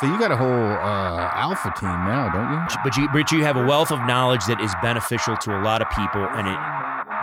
[0.00, 2.76] So you got a whole uh, alpha team now, don't you?
[2.84, 5.82] But you, but you have a wealth of knowledge that is beneficial to a lot
[5.82, 6.56] of people, and it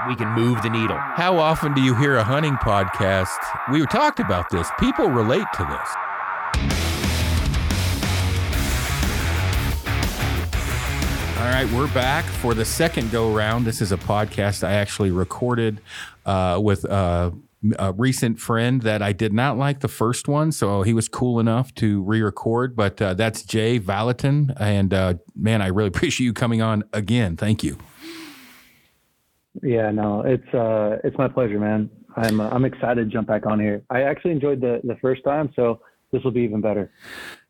[0.09, 0.97] we can move the needle.
[0.97, 3.37] How often do you hear a hunting podcast?
[3.71, 4.69] We talked about this.
[4.77, 5.89] People relate to this.
[11.39, 13.65] All right, we're back for the second go round.
[13.65, 15.79] This is a podcast I actually recorded
[16.25, 17.31] uh, with uh,
[17.79, 21.39] a recent friend that I did not like the first one, so he was cool
[21.39, 22.75] enough to re-record.
[22.75, 27.37] But uh, that's Jay Valatin, and uh, man, I really appreciate you coming on again.
[27.37, 27.77] Thank you.
[29.63, 31.89] Yeah, no, it's uh, it's my pleasure, man.
[32.15, 33.83] I'm uh, I'm excited to jump back on here.
[33.89, 35.79] I actually enjoyed the the first time, so
[36.11, 36.91] this will be even better.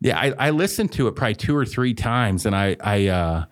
[0.01, 3.45] Yeah, I, I listened to it probably two or three times, and I I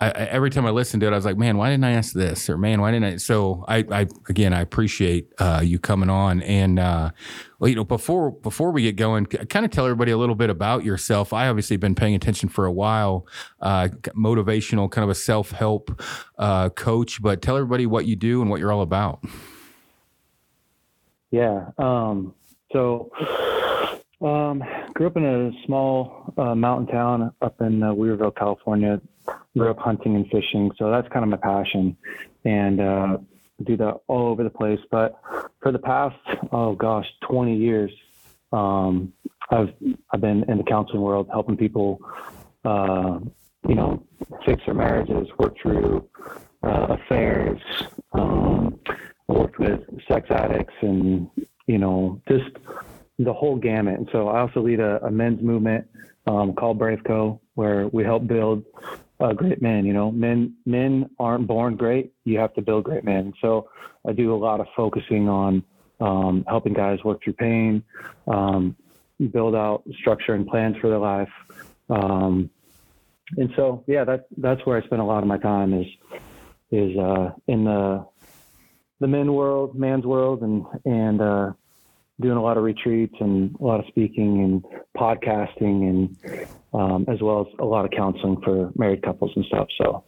[0.00, 1.92] uh, I, every time I listened to it, I was like, man, why didn't I
[1.92, 2.48] ask this?
[2.48, 3.16] Or man, why didn't I?
[3.16, 6.40] So I, I again, I appreciate uh, you coming on.
[6.42, 7.10] And uh,
[7.58, 10.50] well, you know, before before we get going, kind of tell everybody a little bit
[10.50, 11.32] about yourself.
[11.32, 13.26] I obviously been paying attention for a while,
[13.60, 16.00] uh, motivational, kind of a self help
[16.38, 17.20] uh, coach.
[17.20, 19.24] But tell everybody what you do and what you're all about.
[21.30, 21.70] Yeah.
[21.78, 22.34] Um,
[22.72, 23.10] so.
[24.20, 24.64] Um,
[24.94, 29.00] grew up in a small uh, mountain town up in uh, Weaverville, California
[29.58, 31.96] grew up hunting and fishing, so that's kind of my passion,
[32.44, 33.18] and uh,
[33.64, 34.80] do that all over the place.
[34.90, 35.20] But
[35.60, 36.16] for the past,
[36.52, 37.90] oh gosh, 20 years,
[38.52, 39.12] um,
[39.50, 39.72] I've
[40.12, 42.00] I've been in the counseling world, helping people,
[42.64, 43.18] uh,
[43.68, 44.02] you know,
[44.44, 46.08] fix their marriages, work through
[46.62, 47.60] uh, affairs,
[48.12, 48.78] um,
[49.26, 51.30] worked with sex addicts, and
[51.66, 52.50] you know, just
[53.18, 53.98] the whole gamut.
[53.98, 55.86] And so I also lead a, a men's movement
[56.26, 58.64] um, called Brave Co, where we help build
[59.20, 59.84] uh, great men.
[59.84, 62.12] You know, men men aren't born great.
[62.24, 63.32] You have to build great men.
[63.40, 63.68] So
[64.06, 65.62] I do a lot of focusing on
[66.00, 67.82] um, helping guys work through pain,
[68.26, 68.76] um,
[69.32, 71.30] build out structure and plans for their life.
[71.90, 72.50] Um,
[73.36, 75.86] and so, yeah, that that's where I spend a lot of my time is
[76.70, 78.06] is uh, in the
[79.00, 81.52] the men world, man's world, and and uh,
[82.20, 84.64] doing a lot of retreats and a lot of speaking and
[84.96, 89.68] podcasting and um, as well as a lot of counseling for married couples and stuff.
[89.80, 90.04] So,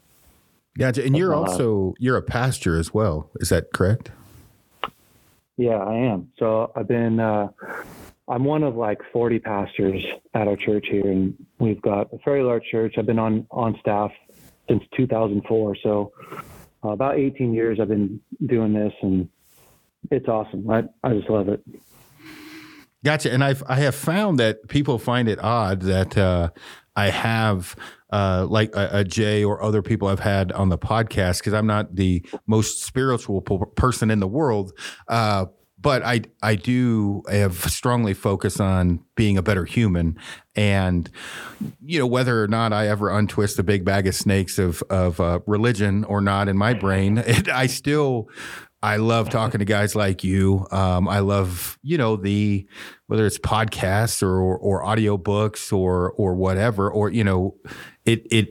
[0.78, 1.04] gotcha.
[1.04, 3.31] And you're also you're a pastor as well.
[3.37, 4.10] Is that correct?
[5.56, 6.32] Yeah, I am.
[6.38, 7.20] So I've been.
[7.20, 7.49] Uh,
[8.28, 10.04] I'm one of like 40 pastors
[10.34, 12.94] at our church here, and we've got a very large church.
[12.97, 14.12] I've been on on staff
[14.69, 16.12] since 2004, so
[16.84, 19.28] uh, about 18 years I've been doing this, and
[20.10, 20.70] it's awesome.
[20.70, 21.60] I I just love it.
[23.05, 23.33] Gotcha.
[23.33, 26.50] And I've I have found that people find it odd that uh,
[26.94, 27.75] I have
[28.12, 31.66] uh, like a, a, Jay or other people I've had on the podcast because I'm
[31.66, 34.72] not the most spiritual person in the world.
[35.09, 35.47] Uh,
[35.81, 40.19] but I I do have strongly focus on being a better human,
[40.55, 41.09] and
[41.82, 45.21] you know whether or not I ever untwist the big bag of snakes of of
[45.21, 48.28] uh, religion or not in my brain, it, I still
[48.83, 50.67] I love talking to guys like you.
[50.71, 52.67] Um, I love, you know, the
[53.07, 57.57] whether it's podcasts or or, or audio books or or whatever, or you know,
[58.07, 58.49] it it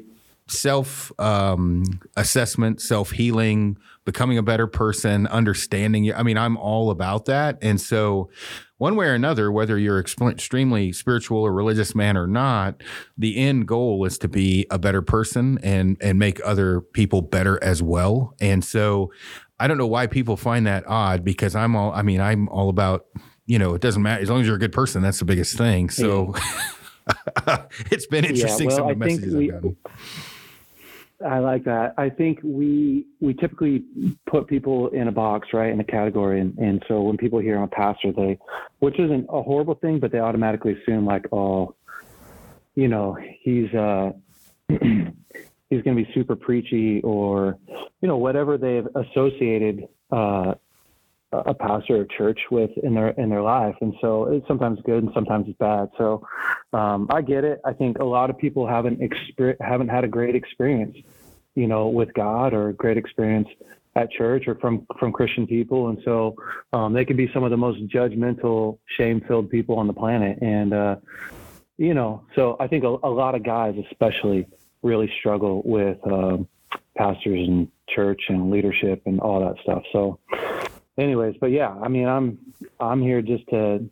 [0.48, 1.84] self um,
[2.16, 6.14] assessment, self healing, becoming a better person, understanding.
[6.14, 8.30] I mean, I'm all about that, and so
[8.78, 12.82] one way or another, whether you're extremely spiritual or religious man or not,
[13.18, 17.62] the end goal is to be a better person and and make other people better
[17.64, 18.36] as well.
[18.40, 19.12] And so
[19.60, 22.70] I don't know why people find that odd because I'm all, I mean, I'm all
[22.70, 23.06] about,
[23.46, 24.22] you know, it doesn't matter.
[24.22, 25.90] As long as you're a good person, that's the biggest thing.
[25.90, 26.34] So
[27.48, 27.66] yeah.
[27.92, 28.70] it's been interesting.
[28.70, 29.78] Yeah, well, some of the messages we, I've gotten.
[31.26, 31.96] I like that.
[31.98, 33.84] I think we we typically
[34.26, 37.58] put people in a box, right, in a category, and, and so when people hear
[37.58, 38.40] I'm a pastor, they,
[38.80, 41.76] which isn't a horrible thing, but they automatically assume like, oh,
[42.76, 44.12] you know, he's uh,
[45.70, 47.58] he's going to be super preachy or
[48.02, 50.54] you know whatever they've associated uh,
[51.32, 53.76] a pastor or church with in their in their life.
[53.82, 55.90] And so it's sometimes good and sometimes it's bad.
[55.98, 56.26] So
[56.74, 57.62] um, i get it.
[57.66, 60.98] I think a lot of people haven't exper- haven't had a great experience
[61.56, 63.48] you know with god or a great experience
[63.96, 65.90] at church or from from christian people.
[65.90, 66.36] And so
[66.74, 70.40] um, they can be some of the most judgmental shame filled people on the planet.
[70.42, 70.96] And uh,
[71.80, 74.46] you know so i think a, a lot of guys especially
[74.82, 76.48] really struggle with um,
[76.98, 79.84] pastors and church and leadership and all that stuff.
[79.92, 80.20] So,
[80.98, 82.38] anyways, but yeah, I mean, I'm
[82.80, 83.90] I'm here just to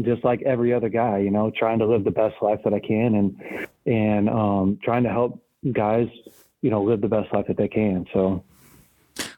[0.00, 2.80] just like every other guy, you know, trying to live the best life that I
[2.80, 6.08] can and and um, trying to help guys,
[6.62, 8.06] you know, live the best life that they can.
[8.12, 8.44] So.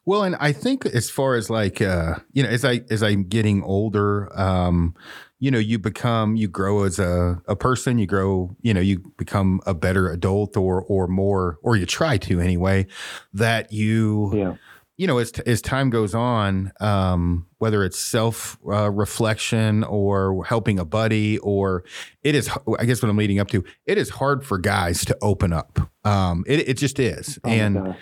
[0.06, 3.24] Well, and I think as far as like uh, you know, as I as I'm
[3.24, 4.94] getting older, um,
[5.44, 9.00] you know, you become, you grow as a, a person, you grow, you know, you
[9.18, 12.86] become a better adult or, or more, or you try to anyway,
[13.34, 14.54] that you, Yeah.
[14.96, 20.78] you know, as, as time goes on, um, whether it's self uh, reflection or helping
[20.78, 21.84] a buddy, or
[22.22, 22.48] it is,
[22.78, 25.78] I guess what I'm leading up to, it is hard for guys to open up.
[26.04, 27.38] Um, it, it just is.
[27.44, 27.94] Oh and.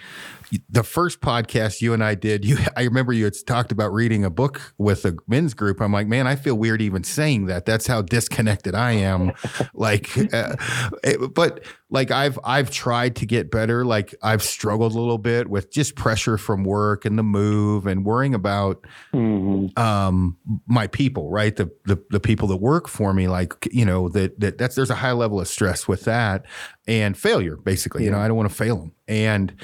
[0.68, 4.24] The first podcast you and I did, you I remember you had talked about reading
[4.24, 5.80] a book with a men's group.
[5.80, 7.64] I'm like, man, I feel weird even saying that.
[7.66, 9.32] That's how disconnected I am.
[9.74, 10.56] like, uh,
[11.04, 13.84] it- but like I've I've tried to get better.
[13.84, 18.04] Like I've struggled a little bit with just pressure from work and the move and
[18.04, 19.76] worrying about Mhm.
[19.78, 24.08] um my people right the, the the people that work for me like you know
[24.08, 26.46] that that that's there's a high level of stress with that
[26.88, 29.54] and failure basically you know i don't want to fail them and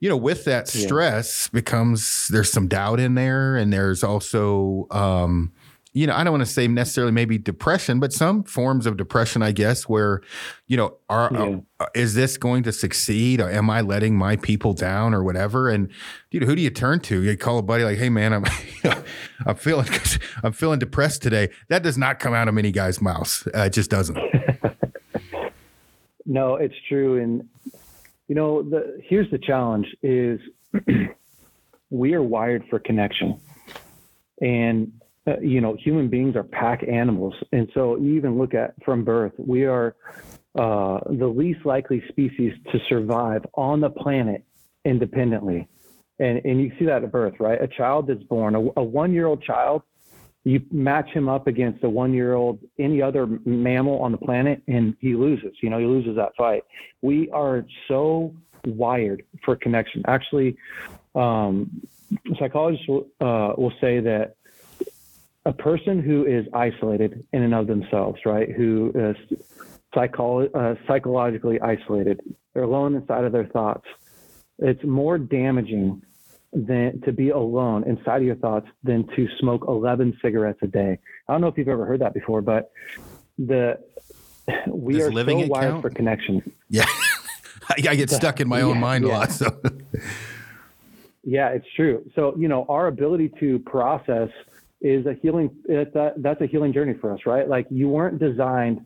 [0.00, 0.86] you know with that Yeah.
[0.86, 5.52] stress becomes there's some doubt in there and there's also um
[5.94, 9.42] you know, I don't want to say necessarily maybe depression, but some forms of depression,
[9.42, 10.22] I guess, where,
[10.66, 11.56] you know, are Yeah.
[11.80, 13.42] uh, is this going to succeed?
[13.42, 15.68] Or am I letting my people down or whatever?
[15.68, 15.90] And
[16.30, 17.22] dude, who do you turn to?
[17.22, 18.44] You call a buddy like, "Hey, man, I'm
[19.46, 19.86] I'm feeling
[20.42, 23.46] I'm feeling depressed today." That does not come out of many guys' mouths.
[23.54, 24.16] Uh, it just doesn't.
[26.24, 27.22] No, it's true.
[27.22, 27.48] And
[28.28, 30.40] you know, the here's the challenge is
[31.90, 33.40] we are wired for connection.
[34.40, 34.92] And
[35.26, 37.34] uh, you know, human beings are pack animals.
[37.52, 39.94] And so you even look at from birth, we are
[40.58, 44.44] uh, the least likely species to survive on the planet
[44.84, 45.68] independently.
[46.18, 47.60] And, and you see that at birth, right?
[47.62, 49.82] A child that's born, a, a one year old child,
[50.44, 54.62] you match him up against a one year old, any other mammal on the planet,
[54.66, 55.52] and he loses.
[55.62, 56.64] You know, he loses that fight.
[57.00, 58.34] We are so
[58.64, 60.02] wired for connection.
[60.06, 60.56] Actually,
[61.14, 61.82] um,
[62.38, 64.34] psychologists will, uh, will say that
[65.44, 69.38] a person who is isolated in and of themselves, right, who is
[69.94, 72.20] psycholo- uh, psychologically isolated,
[72.54, 73.84] they're alone inside of their thoughts.
[74.58, 76.02] It's more damaging
[76.52, 80.98] than to be alone inside of your thoughts than to smoke 11 cigarettes a day.
[81.28, 82.70] I don't know if you've ever heard that before, but
[83.38, 83.78] the
[84.68, 85.82] we Does are living so wired count?
[85.82, 86.42] for connection.
[86.68, 86.84] Yeah,
[87.68, 89.18] I, I get stuck in my own Yeah, mind a yeah.
[89.18, 89.32] lot.
[89.32, 89.60] So
[91.24, 92.04] Yeah, it's true.
[92.14, 94.28] So, you know, our ability to process
[94.80, 97.48] is a healing, it, that, that's a healing journey for us, right?
[97.48, 98.80] Like you weren't designed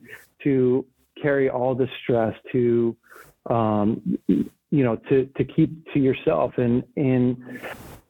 [0.45, 0.85] to
[1.21, 2.95] carry all the stress to,
[3.49, 4.19] um,
[4.76, 6.58] you know, to, to keep to yourself.
[6.58, 7.61] And, and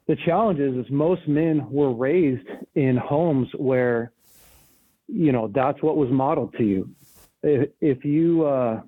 [0.07, 4.13] the challenge is, is most men were raised in homes where,
[5.07, 6.91] you know, that's what was modeled to you.
[7.43, 8.81] If, if you, uh,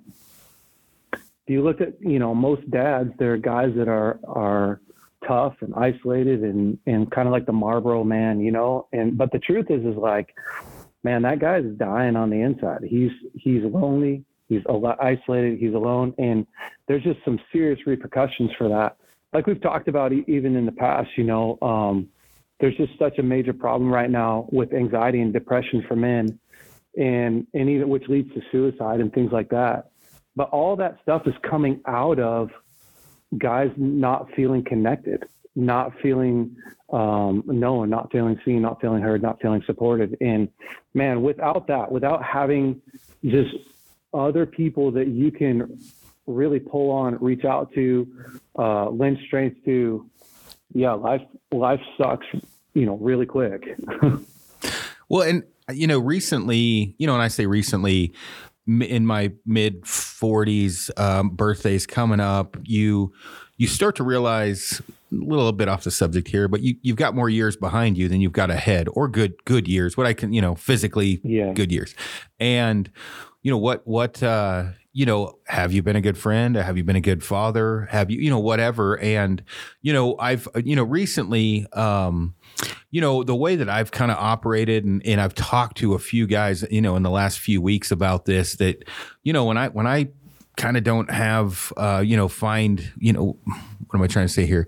[1.13, 4.81] if you look at, you know, most dads, they're guys that are, are,
[5.27, 8.87] tough and isolated and and kind of like the Marlboro man, you know.
[8.93, 10.33] And but the truth is, is like,
[11.03, 12.83] man, that guy is dying on the inside.
[12.87, 14.23] He's he's lonely.
[14.49, 15.59] He's isolated.
[15.59, 16.45] He's alone, and
[16.87, 18.97] there's just some serious repercussions for that.
[19.31, 22.09] Like we've talked about even in the past, you know, um,
[22.59, 26.39] there's just such a major problem right now with anxiety and depression for men,
[26.97, 29.91] and and even which leads to suicide and things like that.
[30.35, 32.49] But all that stuff is coming out of
[33.37, 35.25] guys not feeling connected,
[35.55, 36.55] not feeling
[36.91, 40.17] um, known, not feeling seen, not feeling heard, not feeling supported.
[40.21, 40.49] And
[40.95, 42.81] man, without that, without having
[43.23, 43.53] just
[44.13, 45.79] other people that you can
[46.27, 48.07] really pull on, reach out to,
[48.57, 50.09] uh, lend strength to,
[50.73, 52.25] yeah, life life sucks,
[52.73, 53.63] you know, really quick.
[55.11, 58.13] Well, and you know, recently, you know, and I say recently,
[58.67, 63.11] in my mid forties, um, birthdays coming up, you
[63.57, 67.15] you start to realize a little bit off the subject here, but you you've got
[67.15, 69.97] more years behind you than you've got ahead, or good good years.
[69.97, 71.53] What I can, you know, physically Yeah.
[71.53, 71.95] good years,
[72.39, 72.91] and
[73.49, 76.83] you know what what uh, you know have you been a good friend have you
[76.83, 79.43] been a good father have you you know whatever and
[79.81, 82.35] you know i've you know recently um
[82.91, 85.99] you know the way that i've kind of operated and, and i've talked to a
[85.99, 88.87] few guys you know in the last few weeks about this that
[89.23, 90.07] you know when i when i
[90.55, 93.35] kind of don't have uh you know find you know
[93.87, 94.67] what am i trying to say here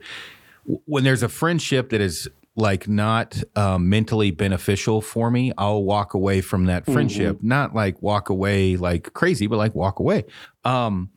[0.86, 6.14] when there's a friendship that is like not um, mentally beneficial for me, I'll walk
[6.14, 7.38] away from that friendship.
[7.42, 10.26] Not like walk away like crazy, but like walk away.
[10.66, 11.12] Um,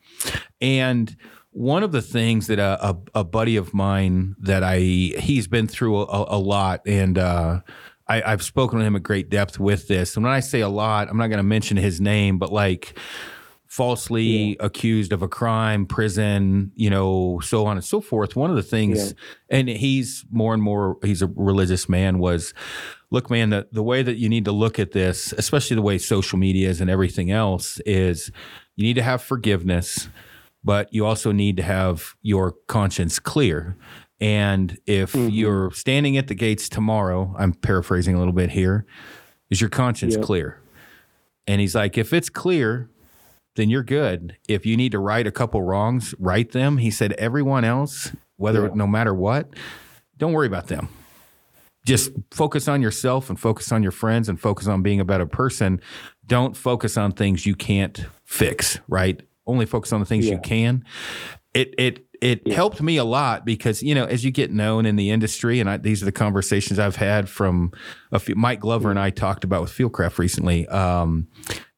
[0.60, 1.14] and
[1.50, 5.66] one of the things that a, a, a buddy of mine that I he's been
[5.68, 7.60] through a, a lot, and uh,
[8.06, 10.16] I, I've spoken to him at great depth with this.
[10.16, 12.98] And when I say a lot, I'm not going to mention his name, but like
[13.74, 18.36] falsely accused of a crime, prison, you know, so on and so forth.
[18.36, 19.14] One of the things,
[19.48, 22.54] and he's more and more, he's a religious man, was
[23.10, 25.98] look, man, the, the way that you need to look at this, especially the way
[25.98, 28.30] social media is and everything else, is
[28.76, 30.08] you need to have forgiveness,
[30.62, 33.76] but you also need to have your conscience clear.
[34.20, 35.30] And if mm-hmm.
[35.30, 38.86] you're standing at the gates tomorrow, I'm paraphrasing a little bit here,
[39.50, 40.22] is your conscience yep.
[40.22, 40.60] clear?
[41.48, 42.88] And he's like, if it's clear,
[43.56, 44.36] then you're good.
[44.48, 46.78] If you need to right a couple wrongs, right them.
[46.78, 48.74] He said, everyone else, whether yeah.
[48.74, 49.48] no matter what,
[50.16, 50.88] don't worry about them.
[51.86, 55.26] Just focus on yourself and focus on your friends and focus on being a better
[55.26, 55.80] person.
[56.26, 59.20] Don't focus on things you can't fix, right?
[59.46, 60.32] Only focus on the things yeah.
[60.32, 60.84] you can.
[61.52, 62.54] It it it yeah.
[62.54, 65.68] helped me a lot because you know as you get known in the industry, and
[65.68, 67.72] I, these are the conversations I've had from
[68.12, 70.66] a few, Mike Glover and I talked about with Fieldcraft recently.
[70.68, 71.28] Um,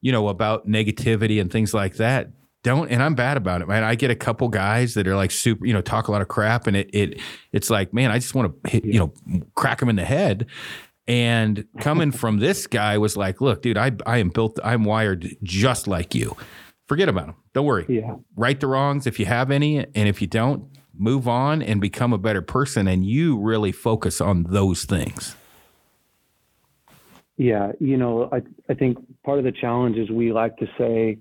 [0.00, 2.30] you know about negativity and things like that
[2.66, 3.84] don't and I'm bad about it, man.
[3.84, 6.26] I get a couple guys that are like super, you know, talk a lot of
[6.26, 7.20] crap and it it
[7.52, 9.12] it's like, man, I just want to hit, you know,
[9.54, 10.46] crack them in the head.
[11.06, 15.36] And coming from this guy was like, look, dude, I I am built I'm wired
[15.44, 16.36] just like you.
[16.88, 17.36] Forget about them.
[17.56, 17.86] Don't worry.
[17.88, 18.16] Yeah.
[18.36, 22.12] Right the wrongs if you have any and if you don't, move on and become
[22.12, 25.34] a better person and you really focus on those things.
[27.38, 31.16] Yeah, you know, I I think part of the challenge is we like to say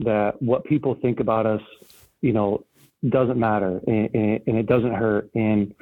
[0.00, 1.62] that what people think about us,
[2.20, 2.64] you know,
[3.08, 5.30] doesn't matter and, and, and it doesn't hurt.
[5.36, 5.72] And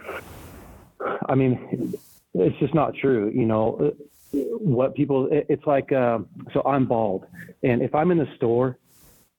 [1.31, 1.95] I mean,
[2.35, 3.33] it's just not true.
[3.35, 3.95] You know,
[4.33, 6.19] what people, it's like, uh,
[6.53, 7.25] so I'm bald,
[7.63, 8.77] and if I'm in the store,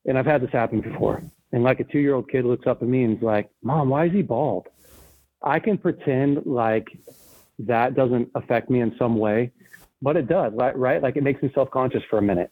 [0.05, 1.21] and I've had this happen before,
[1.51, 3.89] and like a two year old kid looks up at me and is like, "Mom,
[3.89, 4.67] why is he bald?"
[5.41, 6.88] I can pretend like
[7.59, 9.51] that doesn't affect me in some way
[10.05, 10.77] but it does, right?
[10.77, 11.01] Right?
[11.01, 12.51] Like it makes me self-conscious for a minute.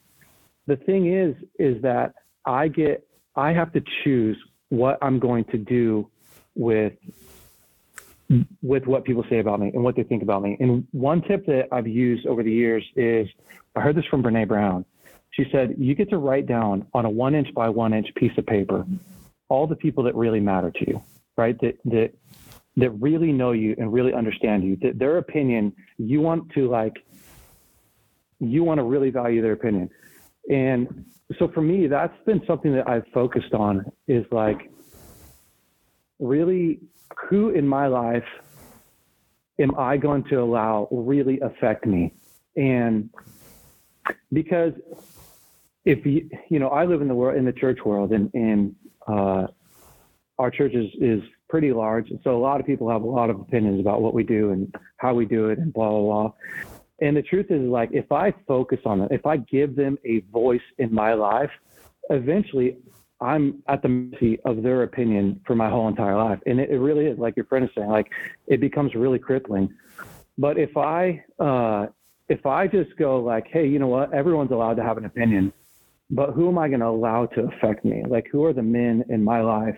[0.65, 2.13] The thing is, is that
[2.45, 3.05] I get,
[3.35, 4.37] I have to choose
[4.69, 6.09] what I'm going to do
[6.55, 6.93] with
[8.63, 10.57] with what people say about me and what they think about me.
[10.59, 13.27] And one tip that I've used over the years is
[13.75, 14.85] I heard this from Brene Brown.
[15.33, 18.37] She said, You get to write down on a one inch by one inch piece
[18.37, 18.85] of paper
[19.53, 21.01] all the people that really matter to you,
[21.37, 21.59] right?
[21.61, 22.11] That that
[22.75, 24.75] that really know you and really understand you.
[24.81, 26.95] That their opinion you want to like
[28.39, 29.89] you want to really value their opinion.
[30.49, 31.05] And
[31.37, 34.71] so for me, that's been something that I've focused on is like
[36.19, 36.79] really
[37.29, 38.25] who in my life
[39.59, 42.13] am I going to allow really affect me?
[42.55, 43.09] And
[44.31, 44.73] because
[45.85, 48.75] if you, you know, I live in the world, in the church world and, and,
[49.07, 49.47] uh,
[50.39, 52.09] our church is, is pretty large.
[52.09, 54.51] And so a lot of people have a lot of opinions about what we do
[54.51, 56.31] and how we do it and blah, blah, blah.
[57.01, 60.21] And the truth is, like, if I focus on them, if I give them a
[60.31, 61.51] voice in my life,
[62.09, 62.77] eventually
[63.21, 66.39] I'm at the mercy of their opinion for my whole entire life.
[66.45, 68.09] And it, it really is, like your friend is saying, like,
[68.47, 69.73] it becomes really crippling.
[70.37, 71.87] But if I, uh,
[72.27, 74.13] if I just go like, hey, you know what?
[74.13, 75.53] Everyone's allowed to have an opinion,
[76.13, 78.03] but who am I going to allow to affect me?
[78.07, 79.77] Like, who are the men in my life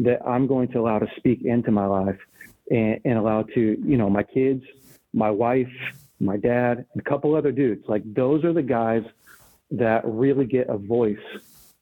[0.00, 2.18] that I'm going to allow to speak into my life
[2.70, 4.62] and, and allow to, you know, my kids,
[5.14, 5.72] my wife,
[6.20, 7.84] my dad, and a couple other dudes.
[7.88, 9.02] Like those are the guys
[9.70, 11.16] that really get a voice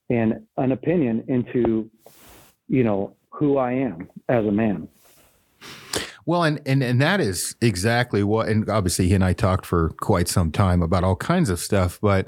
[0.09, 1.91] and an opinion into,
[2.69, 4.87] you know, who I am as a man.
[6.25, 9.89] Well, and, and and that is exactly what, and obviously he and I talked for
[10.01, 11.99] quite some time about all kinds of stuff.
[12.01, 12.27] But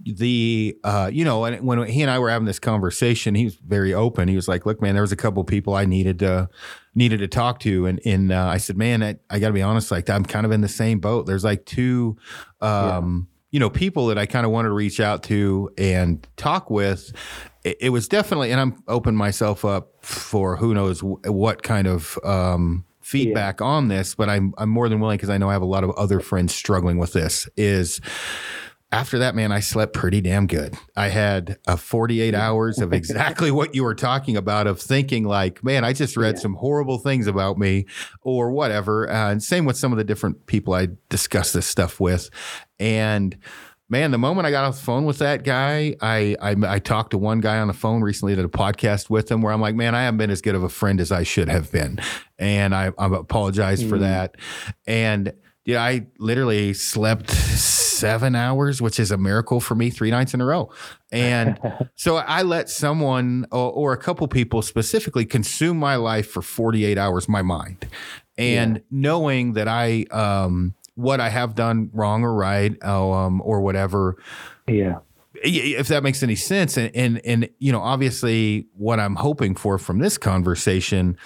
[0.00, 3.56] the, uh, you know, and when he and I were having this conversation, he was
[3.56, 4.28] very open.
[4.28, 6.48] He was like, "Look, man, there was a couple people I needed to
[6.94, 9.62] needed to talk to," and and uh, I said, "Man, I, I got to be
[9.62, 11.26] honest, like I'm kind of in the same boat.
[11.26, 12.16] There's like two,
[12.60, 16.26] Um, yeah you know, people that I kind of wanted to reach out to and
[16.36, 17.12] talk with.
[17.62, 22.84] It, was definitely, and I'm open myself up for who knows what kind of um,
[23.14, 23.66] feedback yeah.
[23.66, 25.84] on this, but I'm I'm more than willing because I know I have a lot
[25.84, 27.48] of other friends struggling with this.
[27.56, 28.00] Is
[28.90, 30.76] after that, man, I slept pretty damn good.
[30.96, 35.62] I had a 48 hours of exactly what you were talking about of thinking like,
[35.64, 36.40] man, I just read yeah.
[36.40, 37.86] some horrible things about me
[38.22, 39.08] or whatever.
[39.10, 42.30] Uh, and same with some of the different people I discussed this stuff with.
[42.78, 43.36] And
[43.94, 47.12] man, the moment I got off the phone with that guy, I, I, I talked
[47.12, 49.76] to one guy on the phone recently, did a podcast with him where I'm like,
[49.76, 52.00] man, I haven't been as good of a friend as I should have been,
[52.36, 53.88] and I, I apologize mm.
[53.88, 54.34] for that.
[54.84, 55.32] And
[55.64, 60.40] yeah, I literally slept seven hours, which is a miracle for me, three nights in
[60.40, 60.72] a row.
[61.12, 61.60] And
[61.94, 66.98] so I let someone or, or, a couple people specifically consume my life for 48
[66.98, 67.86] hours, my mind.
[68.36, 68.82] And yeah.
[68.90, 74.16] knowing that I, um, what I have done wrong or right, um, or whatever.
[74.68, 74.98] Yeah.
[75.34, 76.76] If that makes any sense.
[76.76, 81.18] And, and, and, you know, obviously what I'm hoping for from this conversation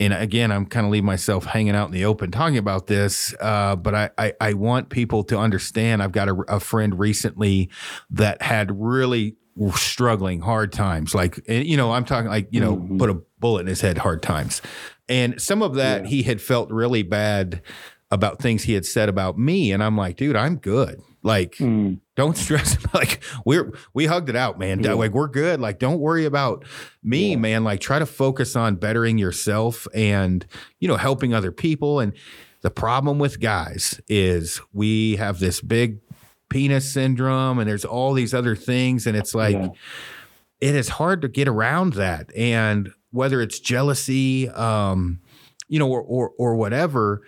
[0.00, 3.34] and again, I'm kind of leaving myself hanging out in the open talking about this,
[3.40, 6.02] uh, but I, I, I want people to understand.
[6.02, 7.70] I've got a, a friend recently
[8.10, 9.36] that had really
[9.76, 12.98] struggling hard times like you know i'm talking like you know mm-hmm.
[12.98, 14.60] put a bullet in his head hard times
[15.08, 16.08] and some of that yeah.
[16.08, 17.62] he had felt really bad
[18.14, 21.98] about things he had said about me and i'm like dude i'm good like mm.
[22.14, 24.92] don't stress like we're we hugged it out man yeah.
[24.92, 26.64] like we're good like don't worry about
[27.02, 27.36] me yeah.
[27.36, 30.46] man like try to focus on bettering yourself and
[30.78, 32.12] you know helping other people and
[32.60, 35.98] the problem with guys is we have this big
[36.48, 39.68] penis syndrome and there's all these other things and it's like yeah.
[40.60, 45.18] it is hard to get around that and whether it's jealousy um
[45.68, 47.22] you know or or, or whatever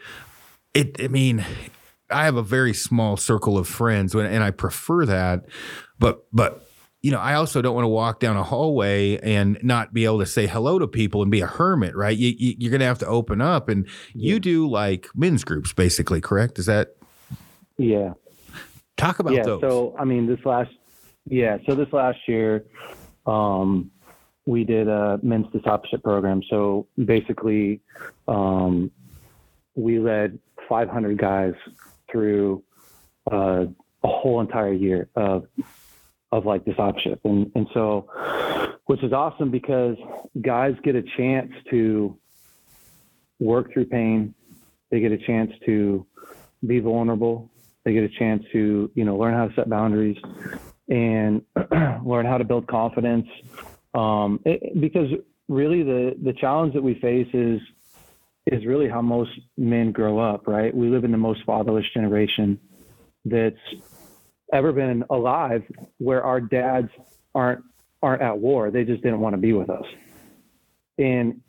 [0.76, 1.45] it i mean
[2.11, 5.45] i have a very small circle of friends and i prefer that
[5.99, 6.62] but but
[7.02, 10.18] you know, I also don't want to walk down a hallway and not be able
[10.18, 12.16] to say hello to people and be a hermit, right?
[12.16, 15.73] You, you, are going to have to open up, and you do like men's groups,
[15.73, 16.59] basically, correct?
[16.59, 16.97] Is that?
[17.78, 18.14] Yeah,
[18.97, 19.61] Talk about yeah, those.
[19.61, 20.71] So, I mean, this last,
[21.26, 22.64] yeah, so this last year,
[23.26, 23.90] um,
[24.47, 26.42] we did a men's discipleship program.
[26.49, 27.83] So basically,
[28.26, 28.90] um,
[29.75, 31.54] we led 500 guys
[32.11, 32.62] through
[33.30, 33.66] uh,
[34.04, 35.46] a whole entire year of
[36.32, 38.08] of like discipleship, and and so,
[38.87, 39.96] which is awesome because
[40.40, 42.16] guys get a chance to
[43.38, 44.35] work through pain.
[44.90, 46.06] They get a chance to
[46.66, 47.50] be vulnerable.
[47.85, 50.16] They get a chance to, you know, learn how to set boundaries
[50.88, 51.42] and
[52.04, 53.26] learn how to build confidence.
[53.94, 55.08] Um, it, because
[55.49, 57.61] really the, the challenge that we face is,
[58.47, 60.75] is really how most men grow up, right?
[60.75, 62.59] We live in the most fatherless generation
[63.25, 63.57] that's
[64.53, 65.65] ever been alive
[65.99, 66.88] where our dads
[67.35, 67.65] aren't,
[68.03, 68.71] aren't at war.
[68.71, 69.85] They just didn't want to be with us.
[70.99, 71.41] And,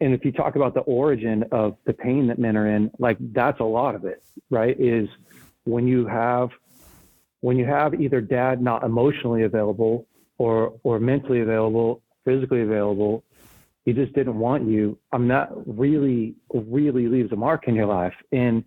[0.00, 3.18] and if you talk about the origin of the pain that men are in, like
[3.32, 4.74] that's a lot of it, right?
[4.80, 5.08] Is
[5.64, 6.50] when you have
[7.42, 10.06] when you have either dad not emotionally available
[10.38, 13.24] or or mentally available, physically available,
[13.84, 14.98] he just didn't want you.
[15.12, 18.14] I'm not really really leaves a mark in your life.
[18.32, 18.64] And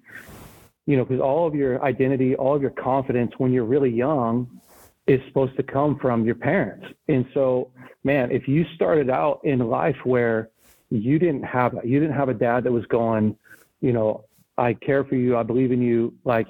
[0.86, 4.60] you know, because all of your identity, all of your confidence when you're really young
[5.08, 6.86] is supposed to come from your parents.
[7.08, 7.72] And so,
[8.04, 10.50] man, if you started out in life where
[10.90, 13.36] you didn't have you didn't have a dad that was going,
[13.82, 14.26] you know,
[14.58, 16.48] I care for you, I believe in you, like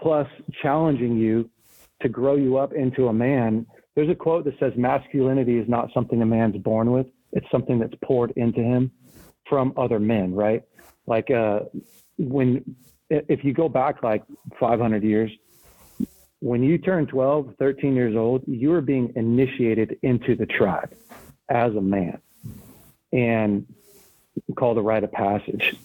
[0.00, 0.28] plus
[0.62, 1.50] challenging you
[2.02, 3.66] to grow you up into a man.
[3.94, 7.06] There's a quote that says masculinity is not something a man's born with.
[7.36, 8.90] It's something that's poured into him
[9.48, 10.62] from other men, right?
[11.06, 11.60] Like uh,
[12.18, 12.76] when
[13.10, 14.24] if you go back like
[14.58, 15.30] 500 years,
[16.40, 20.92] when you turn 12, 13 years old, you are being initiated into the tribe
[21.48, 22.20] as a man
[23.12, 23.66] and
[24.56, 25.76] called a rite of passage.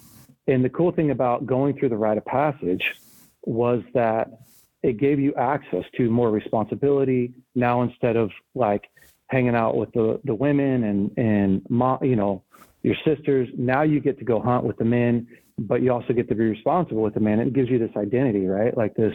[0.48, 2.96] And the cool thing about going through the rite of passage
[3.44, 4.40] was that
[4.84, 7.34] it gave you access to more responsibility.
[7.56, 8.90] Now instead of like
[9.32, 12.44] hanging out with the, the women and and mom, you know
[12.84, 15.28] your sisters, now you get to go hunt with the men,
[15.60, 17.40] but you also get to be responsible with the men.
[17.40, 18.76] It gives you this identity, right?
[18.76, 19.14] Like this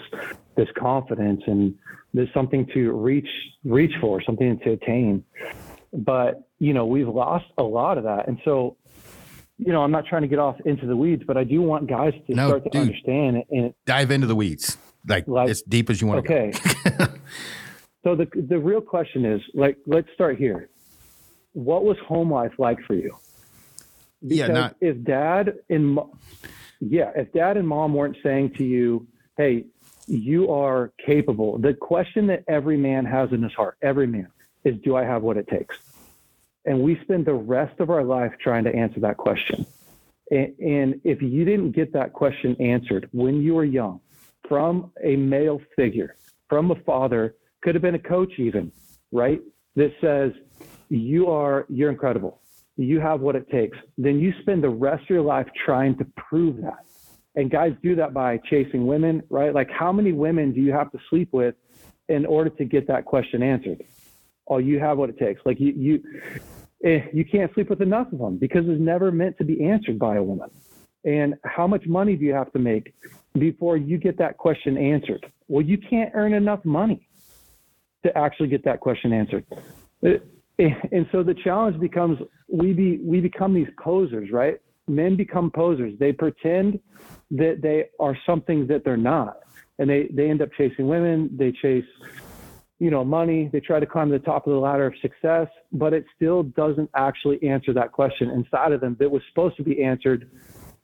[0.57, 1.75] this confidence and
[2.15, 3.29] there's something to reach
[3.65, 5.25] reach for, something to attain.
[5.93, 8.77] But you know we've lost a lot of that, and so
[9.59, 11.89] you know, I'm not trying to get off into the weeds, but I do want
[11.89, 14.77] guys to no, start to dude, understand and dive into the weeds,
[15.09, 16.51] like, like as deep as you want okay.
[16.53, 16.86] to go.
[18.07, 20.69] So the the real question is, like, let's start here.
[21.55, 23.17] What was home life like for you?
[24.23, 25.99] Because yeah, not if dad and
[26.79, 29.65] yeah, if dad and mom weren't saying to you, "Hey,
[30.07, 34.29] you are capable." The question that every man has in his heart, every man,
[34.63, 35.77] is, "Do I have what it takes?"
[36.65, 39.67] And we spend the rest of our life trying to answer that question.
[40.31, 44.01] And, and if you didn't get that question answered when you were young
[44.49, 46.15] from a male figure,
[46.49, 48.73] from a father, could have been a coach even,
[49.13, 49.41] right?
[49.77, 50.33] That says,
[50.89, 52.41] you are, you're incredible.
[52.77, 53.77] You have what it takes.
[53.99, 56.85] Then you spend the rest of your life trying to prove that.
[57.35, 59.55] And guys do that by chasing women, right?
[59.55, 61.55] Like how many women do you have to sleep with
[62.09, 63.83] in order to get that question answered?
[64.49, 65.41] Oh, you have what it takes.
[65.45, 66.03] Like you, you,
[66.85, 69.99] Eh, you can't sleep with enough of them because it's never meant to be answered
[69.99, 70.51] by a woman.
[71.05, 72.95] And how much money do you have to make
[73.35, 75.25] before you get that question answered?
[75.49, 77.06] Well, you can't earn enough money
[78.05, 79.45] to actually get that question answered.
[80.05, 80.19] Eh,
[80.93, 84.59] and so the challenge becomes we be we become these posers, right?
[84.89, 85.99] Men become posers.
[85.99, 86.81] They pretend
[87.33, 89.39] that they are something that they're not.
[89.79, 91.85] And they, they end up chasing women, they chase
[92.79, 93.49] you know, money.
[93.53, 96.91] They try to climb the top of the ladder of success, but it still doesn't
[96.95, 100.31] actually answer that question inside of them that was supposed to be answered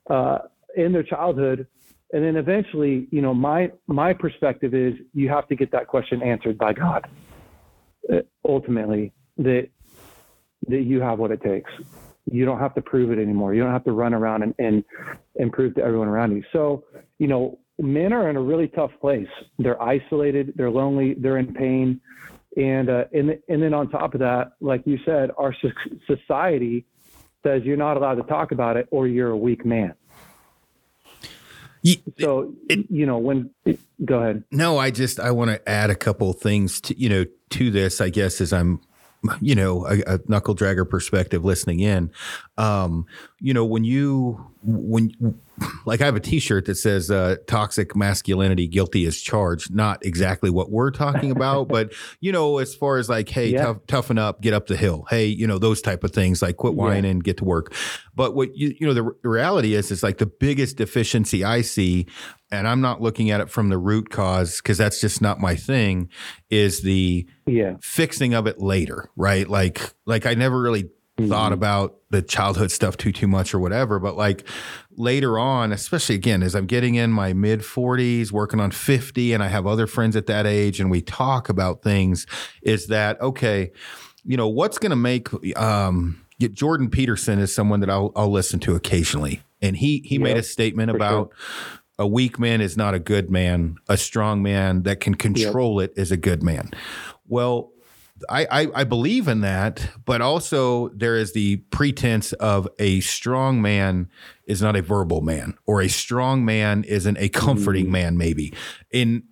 [0.09, 0.39] uh,
[0.77, 1.67] in their childhood.
[2.13, 6.23] And then eventually, you know, my my perspective is you have to get that question
[6.23, 7.09] answered by God.
[8.13, 9.69] Uh, ultimately, that
[10.69, 11.71] that you have what it takes.
[12.31, 13.55] You don't have to prove it anymore.
[13.55, 14.85] You don't have to run around and, and,
[15.37, 16.45] and prove to everyone around you.
[16.53, 16.85] So,
[17.19, 19.27] you know, men are in a really tough place.
[19.59, 22.01] They're isolated, they're lonely, they're in pain,
[22.57, 25.55] and uh, and and then on top of that, like you said, our
[26.07, 26.87] society
[27.43, 29.95] says you're not allowed to talk about it or you're a weak man.
[32.19, 34.45] So it, you know when it, go ahead.
[34.51, 38.01] No, I just I want to add a couple things to you know to this.
[38.01, 38.81] I guess as I'm
[39.41, 42.11] you know a, a knuckle dragger perspective listening in
[42.59, 43.07] um
[43.41, 45.13] you know when you when
[45.87, 50.51] like I have a T-shirt that says uh, "toxic masculinity, guilty as charged." Not exactly
[50.51, 53.65] what we're talking about, but you know, as far as like, hey, yeah.
[53.65, 55.07] tough, toughen up, get up the hill.
[55.11, 57.23] Hey, you know, those type of things, like quit whining, yeah.
[57.23, 57.75] get to work.
[58.15, 61.63] But what you you know, the, the reality is, is like the biggest deficiency I
[61.63, 62.07] see,
[62.51, 65.57] and I'm not looking at it from the root cause because that's just not my
[65.57, 66.09] thing.
[66.51, 69.49] Is the yeah fixing of it later, right?
[69.49, 70.91] Like, like I never really
[71.23, 71.33] mm-hmm.
[71.33, 74.47] thought about the childhood stuff too too much or whatever but like
[74.97, 79.43] later on especially again as i'm getting in my mid 40s working on 50 and
[79.43, 82.27] i have other friends at that age and we talk about things
[82.63, 83.73] is that okay
[84.25, 88.61] you know what's going to make um jordan peterson is someone that i'll, I'll listen
[88.61, 91.79] to occasionally and he he yep, made a statement about sure.
[92.01, 95.91] a weak man is not a good man a strong man that can control yep.
[95.91, 96.71] it is a good man
[97.27, 97.72] well
[98.29, 103.63] I, I, I believe in that, but also there is the pretense of a strong
[103.63, 104.09] man
[104.47, 107.93] is not a verbal man, or a strong man isn't a comforting mm-hmm.
[107.93, 108.19] man.
[108.19, 108.53] Maybe
[108.91, 109.25] in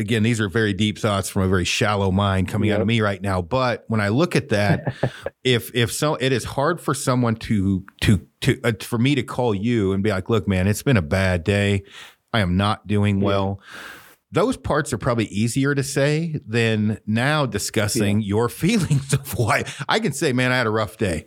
[0.00, 2.76] again, these are very deep thoughts from a very shallow mind coming yep.
[2.76, 3.42] out of me right now.
[3.42, 4.94] But when I look at that,
[5.44, 9.22] if if so, it is hard for someone to to to uh, for me to
[9.22, 11.84] call you and be like, "Look, man, it's been a bad day.
[12.32, 13.60] I am not doing well."
[14.32, 18.28] Those parts are probably easier to say than now discussing yeah.
[18.28, 21.26] your feelings of why I can say, man, I had a rough day.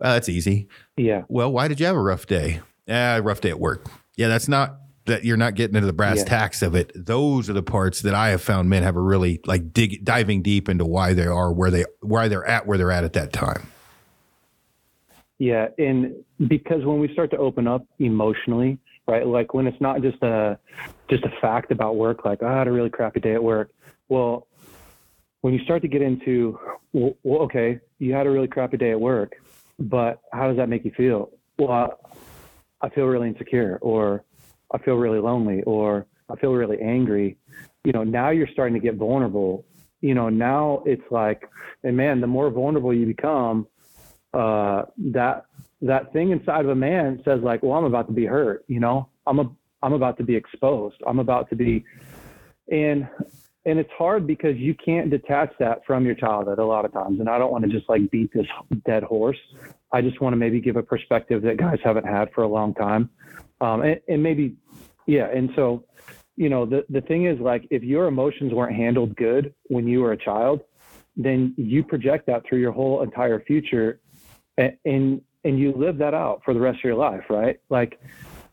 [0.00, 0.68] Uh, that's easy.
[0.96, 1.22] Yeah.
[1.28, 2.60] Well, why did you have a rough day?
[2.88, 3.86] Ah, rough day at work.
[4.16, 4.76] Yeah, that's not
[5.06, 6.24] that you're not getting into the brass yeah.
[6.24, 6.92] tacks of it.
[6.94, 10.42] Those are the parts that I have found men have a really like dig diving
[10.42, 13.32] deep into why they are where they why they're at where they're at at that
[13.32, 13.68] time.
[15.38, 16.14] Yeah, and
[16.46, 19.26] because when we start to open up emotionally, right?
[19.26, 20.58] Like when it's not just a
[21.08, 23.70] just a fact about work, like oh, I had a really crappy day at work.
[24.08, 24.46] Well,
[25.40, 26.58] when you start to get into,
[26.92, 29.34] well, okay, you had a really crappy day at work,
[29.78, 31.30] but how does that make you feel?
[31.58, 31.98] Well,
[32.80, 34.24] I feel really insecure, or
[34.72, 37.36] I feel really lonely, or I feel really angry.
[37.84, 39.64] You know, now you're starting to get vulnerable.
[40.00, 41.48] You know, now it's like,
[41.82, 43.66] and man, the more vulnerable you become,
[44.32, 45.46] uh, that
[45.82, 48.80] that thing inside of a man says like, well, I'm about to be hurt, you
[48.80, 49.50] know, I'm a,
[49.82, 50.96] I'm about to be exposed.
[51.06, 51.84] I'm about to be,
[52.70, 53.08] and,
[53.66, 57.20] and it's hard because you can't detach that from your childhood a lot of times.
[57.20, 58.46] And I don't want to just like beat this
[58.86, 59.38] dead horse.
[59.92, 62.74] I just want to maybe give a perspective that guys haven't had for a long
[62.74, 63.10] time.
[63.60, 64.56] Um, and, and maybe,
[65.06, 65.26] yeah.
[65.26, 65.84] And so,
[66.36, 70.00] you know, the, the thing is like, if your emotions weren't handled good when you
[70.00, 70.62] were a child,
[71.16, 74.00] then you project that through your whole entire future
[74.56, 77.58] and, and and you live that out for the rest of your life, right?
[77.68, 78.00] Like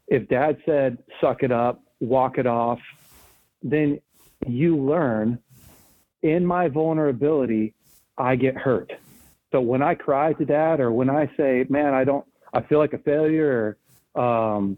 [0.08, 2.80] if dad said, suck it up, walk it off,
[3.62, 4.00] then
[4.48, 5.40] you learn
[6.22, 7.74] in my vulnerability,
[8.18, 8.92] I get hurt.
[9.52, 12.80] So when I cry to dad or when I say, man, I don't, I feel
[12.80, 13.78] like a failure
[14.16, 14.78] or um,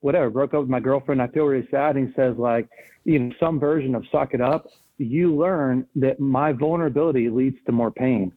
[0.00, 1.96] whatever, broke up with my girlfriend, I feel really sad.
[1.96, 2.68] And he says like,
[3.04, 4.66] you know, some version of suck it up,
[4.98, 8.32] you learn that my vulnerability leads to more pain.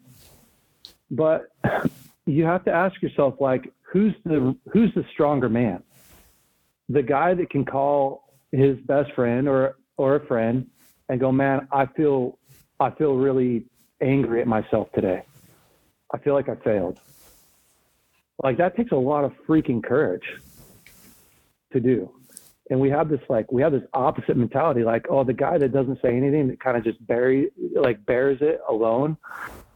[1.09, 1.49] But
[2.27, 5.81] you have to ask yourself like who's the who's the stronger man?
[6.89, 10.67] The guy that can call his best friend or or a friend
[11.09, 12.37] and go man i feel
[12.79, 13.65] i feel really
[14.01, 15.23] angry at myself today.
[16.13, 16.99] I feel like i failed.
[18.43, 20.25] Like that takes a lot of freaking courage
[21.73, 22.11] to do.
[22.69, 25.71] And we have this like we have this opposite mentality like oh the guy that
[25.71, 29.17] doesn't say anything that kind of just bury like bears it alone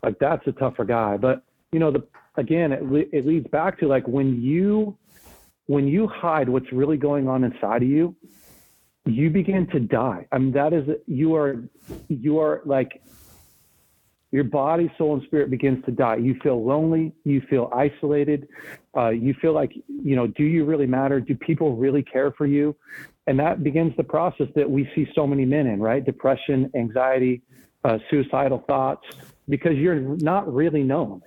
[0.03, 1.17] like that's a tougher guy.
[1.17, 2.05] But you know the
[2.35, 2.81] again, it,
[3.13, 4.97] it leads back to like when you
[5.67, 8.15] when you hide what's really going on inside of you,
[9.05, 10.27] you begin to die.
[10.31, 11.63] I mean, that is you are
[12.09, 13.01] you are like
[14.31, 16.17] your body, soul, and spirit begins to die.
[16.17, 17.13] You feel lonely.
[17.23, 18.47] You feel isolated.
[18.95, 21.21] Uh, you feel like you know, do you really matter?
[21.21, 22.75] Do people really care for you?
[23.27, 26.03] And that begins the process that we see so many men in, right?
[26.03, 27.43] Depression, anxiety,
[27.85, 29.05] uh, suicidal thoughts
[29.47, 31.21] because you're not really known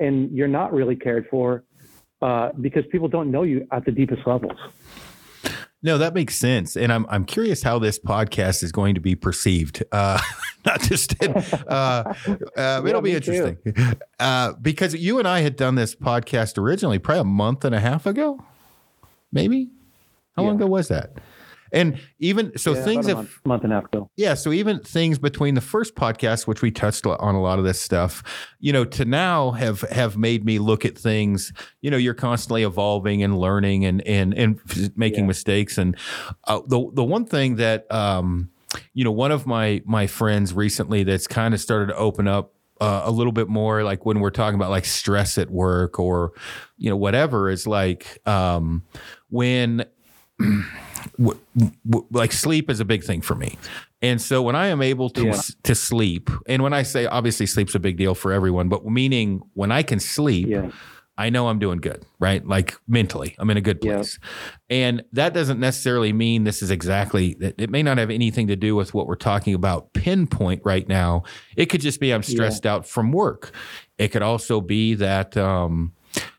[0.00, 1.64] and you're not really cared for
[2.22, 4.58] uh, because people don't know you at the deepest levels.
[5.82, 9.14] No, that makes sense, and I'm I'm curious how this podcast is going to be
[9.14, 9.82] perceived.
[9.90, 10.20] Uh,
[10.66, 11.32] not just uh,
[12.56, 13.56] uh, it'll be interesting
[14.18, 17.80] uh, because you and I had done this podcast originally, probably a month and a
[17.80, 18.44] half ago,
[19.32, 19.70] maybe.
[20.36, 20.48] How yeah.
[20.48, 21.14] long ago was that?
[21.72, 24.10] And even so, yeah, things have month, month and a half ago.
[24.16, 27.64] Yeah, so even things between the first podcast, which we touched on a lot of
[27.64, 28.22] this stuff,
[28.58, 31.52] you know, to now have have made me look at things.
[31.80, 34.58] You know, you're constantly evolving and learning and and and
[34.96, 35.28] making yeah.
[35.28, 35.78] mistakes.
[35.78, 35.96] And
[36.44, 38.50] uh, the the one thing that um,
[38.94, 42.54] you know, one of my my friends recently that's kind of started to open up
[42.80, 46.32] uh, a little bit more like when we're talking about like stress at work or
[46.78, 48.82] you know whatever is like um,
[49.28, 49.84] when
[51.18, 51.40] w-
[51.88, 53.58] w- like sleep is a big thing for me.
[54.02, 55.40] And so when I am able to yeah.
[55.64, 59.42] to sleep, and when I say obviously sleep's a big deal for everyone, but meaning
[59.54, 60.70] when I can sleep, yeah.
[61.20, 62.46] I know I'm doing good, right?
[62.46, 64.18] Like mentally, I'm in a good place.
[64.70, 64.76] Yeah.
[64.76, 68.74] And that doesn't necessarily mean this is exactly it may not have anything to do
[68.74, 71.24] with what we're talking about pinpoint right now.
[71.56, 73.52] It could just be I'm stressed out from work.
[73.98, 75.92] It could also be that um,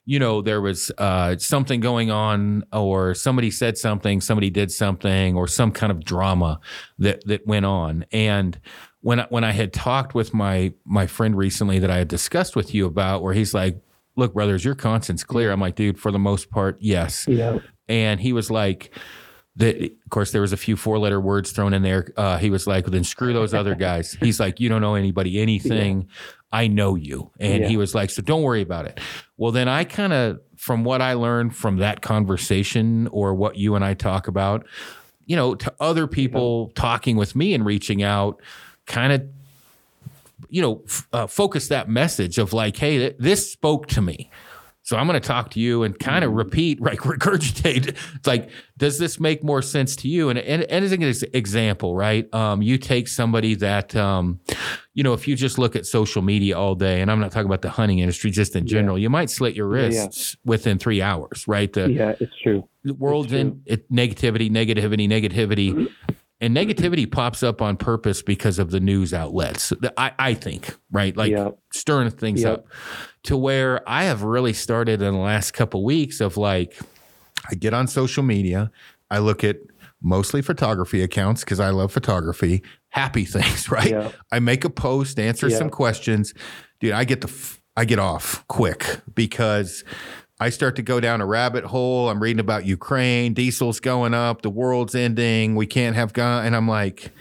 [0.05, 5.35] you know, there was uh, something going on, or somebody said something, somebody did something,
[5.35, 6.59] or some kind of drama
[6.99, 8.05] that that went on.
[8.11, 8.59] And
[9.01, 12.55] when I, when I had talked with my my friend recently that I had discussed
[12.55, 13.81] with you about, where he's like,
[14.15, 17.59] "Look, brothers, your conscience clear." I'm like, "Dude, for the most part, yes." Yeah.
[17.87, 18.93] And he was like.
[19.57, 22.13] That, of course, there was a few four-letter words thrown in there.
[22.15, 25.41] Uh, he was like, "Then screw those other guys." He's like, "You don't know anybody
[25.41, 26.07] anything.
[26.51, 27.31] I know you.
[27.39, 27.69] And yeah.
[27.69, 28.99] he was like, so don't worry about it.
[29.37, 33.75] Well, then I kind of, from what I learned from that conversation or what you
[33.75, 34.65] and I talk about,
[35.25, 36.81] you know, to other people yeah.
[36.81, 38.41] talking with me and reaching out,
[38.85, 39.23] kind of,
[40.49, 44.29] you know, f- uh, focus that message of like, hey, th- this spoke to me.
[44.91, 46.39] So I'm going to talk to you and kind of mm-hmm.
[46.39, 47.87] repeat, like regurgitate.
[47.87, 50.27] It's like, does this make more sense to you?
[50.27, 52.31] And, and, and as an example, right?
[52.33, 54.41] Um, you take somebody that, um,
[54.93, 57.45] you know, if you just look at social media all day, and I'm not talking
[57.45, 59.03] about the hunting industry, just in general, yeah.
[59.03, 60.49] you might slit your wrists yeah, yeah.
[60.49, 61.71] within three hours, right?
[61.71, 62.67] The, yeah, it's true.
[62.83, 65.89] The world's in it, negativity, negativity, negativity.
[66.41, 69.71] And negativity pops up on purpose because of the news outlets.
[69.95, 71.15] I, I think, right?
[71.15, 71.59] Like yep.
[71.71, 72.53] stirring things yep.
[72.53, 72.67] up
[73.23, 76.79] to where I have really started in the last couple of weeks of like,
[77.49, 78.71] I get on social media,
[79.11, 79.57] I look at
[80.01, 83.91] mostly photography accounts because I love photography, happy things, right?
[83.91, 84.13] Yep.
[84.31, 86.33] I make a post, answer some questions.
[86.79, 89.83] Dude, I get the, I get off quick because
[90.41, 92.09] I start to go down a rabbit hole.
[92.09, 96.55] I'm reading about Ukraine, diesel's going up, the world's ending, we can't have gun, and
[96.55, 97.11] I'm like,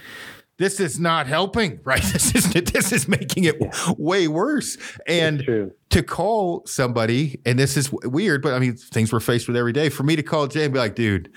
[0.57, 2.01] this is not helping, right?
[2.01, 3.57] This is this is making it
[3.95, 4.75] way worse.
[5.05, 9.55] And to call somebody, and this is weird, but I mean, things we're faced with
[9.55, 9.89] every day.
[9.89, 11.31] For me to call Jay and be like, dude,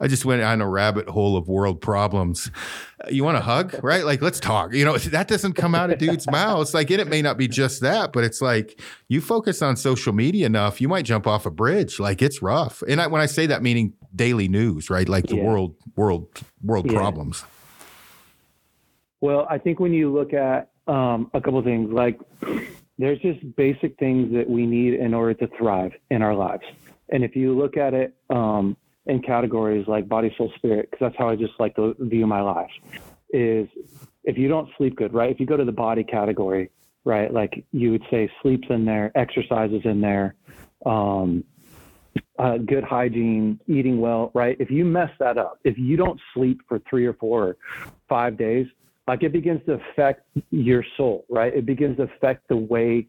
[0.00, 2.50] I just went on a rabbit hole of world problems.
[3.10, 4.04] You want a hug, right?
[4.04, 4.72] Like, let's talk.
[4.72, 6.72] You know, that doesn't come out of dudes' mouths.
[6.72, 10.12] Like, and it may not be just that, but it's like you focus on social
[10.12, 12.00] media enough, you might jump off a bridge.
[12.00, 12.82] Like, it's rough.
[12.88, 15.08] And I, when I say that, meaning daily news, right?
[15.08, 15.44] Like the yeah.
[15.44, 16.28] world, world,
[16.62, 16.98] world yeah.
[16.98, 17.44] problems.
[19.20, 22.18] Well, I think when you look at um, a couple things, like
[22.98, 26.64] there's just basic things that we need in order to thrive in our lives.
[27.10, 31.16] And if you look at it um, in categories like body, soul, spirit, because that's
[31.18, 32.70] how I just like to view my life,
[33.30, 33.68] is
[34.24, 35.30] if you don't sleep good, right?
[35.30, 36.70] If you go to the body category,
[37.04, 37.32] right?
[37.32, 40.34] Like you would say sleep's in there, exercises in there,
[40.84, 41.44] um,
[42.38, 44.56] uh, good hygiene, eating well, right?
[44.60, 47.56] If you mess that up, if you don't sleep for three or four or
[48.08, 48.66] five days,
[49.06, 51.54] like it begins to affect your soul, right?
[51.54, 53.06] It begins to affect the way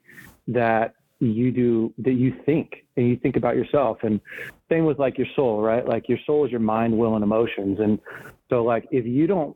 [0.47, 4.20] that you do that you think and you think about yourself and
[4.70, 5.86] same with like your soul right?
[5.88, 8.00] Like your soul is your mind will and emotions and
[8.50, 9.56] so like if you don't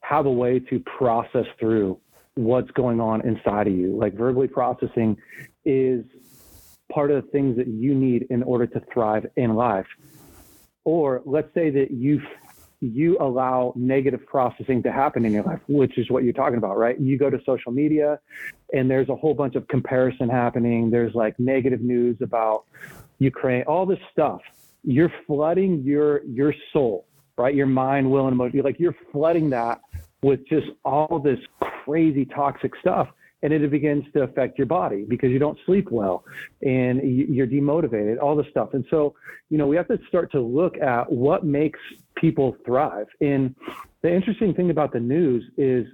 [0.00, 1.98] have a way to process through
[2.34, 5.16] what's going on inside of you like verbally processing
[5.64, 6.04] is
[6.92, 9.86] part of the things that you need in order to thrive in life.
[10.84, 12.20] Or let's say that you
[12.94, 16.76] you allow negative processing to happen in your life, which is what you're talking about,
[16.78, 16.98] right?
[17.00, 18.18] You go to social media
[18.72, 20.90] and there's a whole bunch of comparison happening.
[20.90, 22.64] There's like negative news about
[23.18, 24.40] Ukraine, all this stuff.
[24.84, 27.54] You're flooding your your soul, right?
[27.54, 28.60] Your mind, will, and emotion.
[28.60, 29.80] Like you're flooding that
[30.22, 33.08] with just all this crazy toxic stuff
[33.52, 36.24] and it begins to affect your body because you don't sleep well
[36.62, 38.70] and you're demotivated, all this stuff.
[38.72, 39.14] And so,
[39.50, 41.78] you know, we have to start to look at what makes
[42.16, 43.06] people thrive.
[43.20, 43.54] And
[44.02, 45.86] the interesting thing about the news is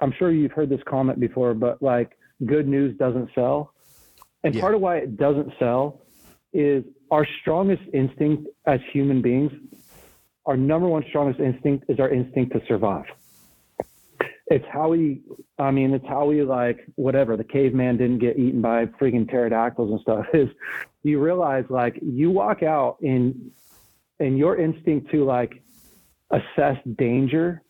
[0.00, 2.10] I'm sure you've heard this comment before, but like
[2.44, 3.72] good news doesn't sell.
[4.44, 4.60] And Yeah.
[4.60, 6.02] part of why it doesn't sell
[6.52, 9.52] is our strongest instinct as human beings,
[10.44, 13.06] our number one strongest instinct is our instinct to survive.
[14.50, 15.20] It's how we,
[15.58, 17.36] I mean, it's how we like whatever.
[17.36, 20.26] The caveman didn't get eaten by freaking pterodactyls and stuff.
[20.32, 20.48] Is
[21.02, 23.50] you realize like you walk out in,
[24.20, 25.62] and your instinct to like
[26.30, 27.62] assess danger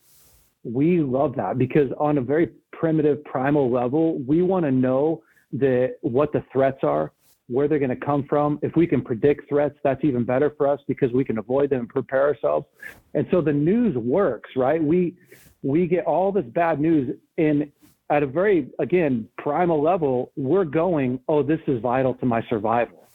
[0.63, 5.21] we love that because on a very primitive primal level we want to know
[5.53, 7.11] that what the threats are
[7.47, 10.67] where they're going to come from if we can predict threats that's even better for
[10.67, 12.65] us because we can avoid them and prepare ourselves
[13.13, 15.15] and so the news works right we
[15.61, 17.71] we get all this bad news and
[18.09, 23.07] at a very again primal level we're going oh this is vital to my survival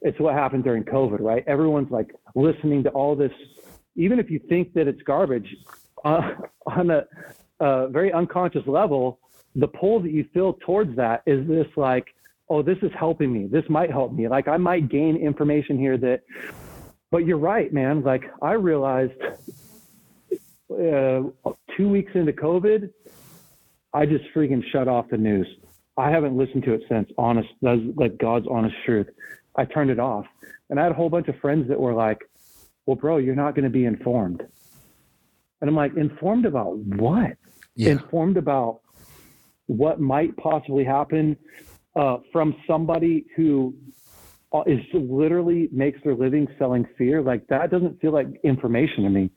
[0.00, 3.32] it's what happened during covid right everyone's like listening to all this
[3.94, 5.48] even if you think that it's garbage
[6.04, 6.32] uh,
[6.66, 7.04] on a,
[7.60, 9.18] a very unconscious level,
[9.54, 12.06] the pull that you feel towards that is this like,
[12.48, 13.46] oh, this is helping me.
[13.46, 14.28] This might help me.
[14.28, 16.22] Like I might gain information here that,
[17.10, 18.02] but you're right, man.
[18.02, 19.12] Like I realized
[21.44, 22.90] uh, two weeks into COVID,
[23.94, 25.46] I just freaking shut off the news.
[25.96, 27.10] I haven't listened to it since.
[27.18, 29.08] Honest, that's like God's honest truth.
[29.56, 30.24] I turned it off,
[30.70, 32.18] and I had a whole bunch of friends that were like,
[32.86, 34.42] "Well, bro, you're not going to be informed."
[35.62, 37.36] And I'm like, informed about what?
[37.76, 37.92] Yeah.
[37.92, 38.80] Informed about
[39.66, 41.36] what might possibly happen
[41.94, 43.74] uh, from somebody who
[44.52, 47.22] uh, literally makes their living selling fear.
[47.22, 49.30] Like that doesn't feel like information to me.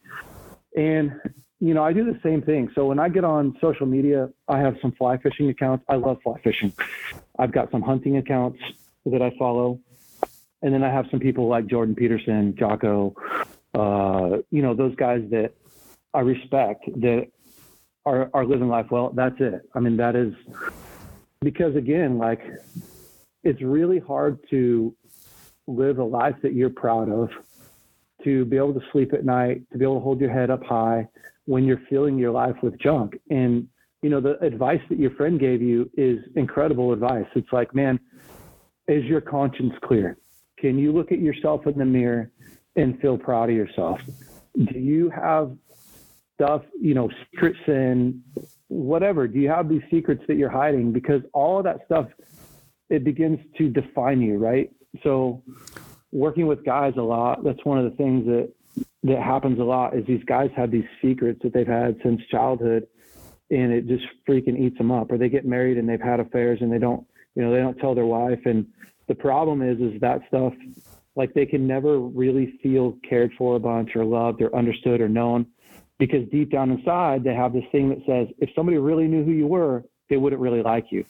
[0.75, 1.19] And
[1.59, 2.69] you know, I do the same thing.
[2.75, 5.85] So when I get on social media, I have some fly fishing accounts.
[5.87, 6.73] I love fly fishing.
[7.39, 8.59] I've got some hunting accounts
[9.05, 9.79] that I follow.
[10.61, 13.15] And then I have some people like Jordan Peterson, Jocko,
[13.73, 15.53] uh, you know, those guys that
[16.13, 17.27] I respect that
[18.05, 19.11] are, are living life well.
[19.11, 19.69] That's it.
[19.73, 20.33] I mean, that is
[21.41, 22.41] because again, like
[23.43, 24.95] it's really hard to
[25.67, 27.29] live a life that you're proud of,
[28.25, 30.63] to be able to sleep at night, to be able to hold your head up
[30.63, 31.07] high
[31.45, 33.17] when you're filling your life with junk.
[33.29, 33.67] And,
[34.01, 37.25] you know, the advice that your friend gave you is incredible advice.
[37.35, 37.99] It's like, man,
[38.87, 40.17] is your conscience clear?
[40.59, 42.31] Can you look at yourself in the mirror
[42.75, 43.99] and feel proud of yourself?
[44.55, 45.55] Do you have
[46.35, 48.23] stuff, you know, secret sin,
[48.67, 49.27] whatever?
[49.27, 50.91] Do you have these secrets that you're hiding?
[50.91, 52.07] Because all of that stuff,
[52.89, 54.71] it begins to define you, right?
[55.03, 55.43] So,
[56.15, 58.51] working with guys a lot, that's one of the things that
[59.03, 62.87] that happens a lot is these guys have these secrets that they've had since childhood
[63.51, 66.57] and it just freaking eats them up or they get married and they've had affairs
[66.61, 68.65] and they don't you know they don't tell their wife and
[69.07, 70.53] the problem is is that stuff
[71.15, 75.07] like they can never really feel cared for a bunch or loved or understood or
[75.07, 75.45] known
[75.99, 79.31] because deep down inside they have this thing that says if somebody really knew who
[79.31, 81.05] you were they wouldn't really like you.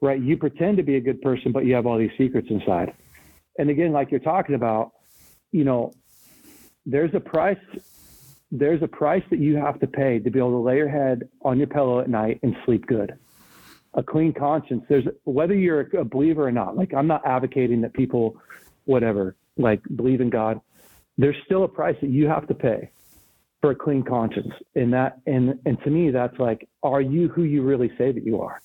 [0.00, 0.20] Right?
[0.20, 2.94] You pretend to be a good person but you have all these secrets inside
[3.58, 4.92] and again like you're talking about
[5.52, 5.92] you know
[6.86, 7.58] there's a price
[8.50, 11.28] there's a price that you have to pay to be able to lay your head
[11.42, 13.12] on your pillow at night and sleep good.
[13.94, 17.92] A clean conscience there's whether you're a believer or not like i'm not advocating that
[17.92, 18.36] people
[18.86, 20.60] whatever like believe in god.
[21.16, 22.90] There's still a price that you have to pay
[23.60, 24.52] for a clean conscience.
[24.74, 28.24] And that and and to me that's like are you who you really say that
[28.24, 28.60] you are?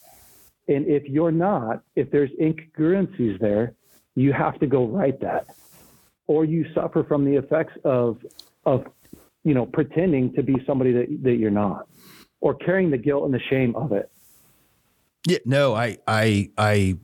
[0.68, 3.76] And if you're not if there's incongruencies there
[4.16, 5.48] you have to go right that.
[6.28, 8.18] Or you suffer from the effects of
[8.66, 8.86] of
[9.44, 11.88] you know pretending to be somebody that that you're not
[12.42, 14.12] or carrying the guilt and the shame of it.
[15.28, 16.98] Yeah, no, I I I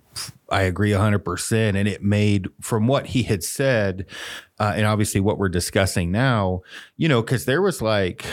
[0.50, 4.06] I agree hundred percent, and it made from what he had said,
[4.60, 6.62] uh, and obviously what we're discussing now,
[6.98, 8.26] you know, because there was like,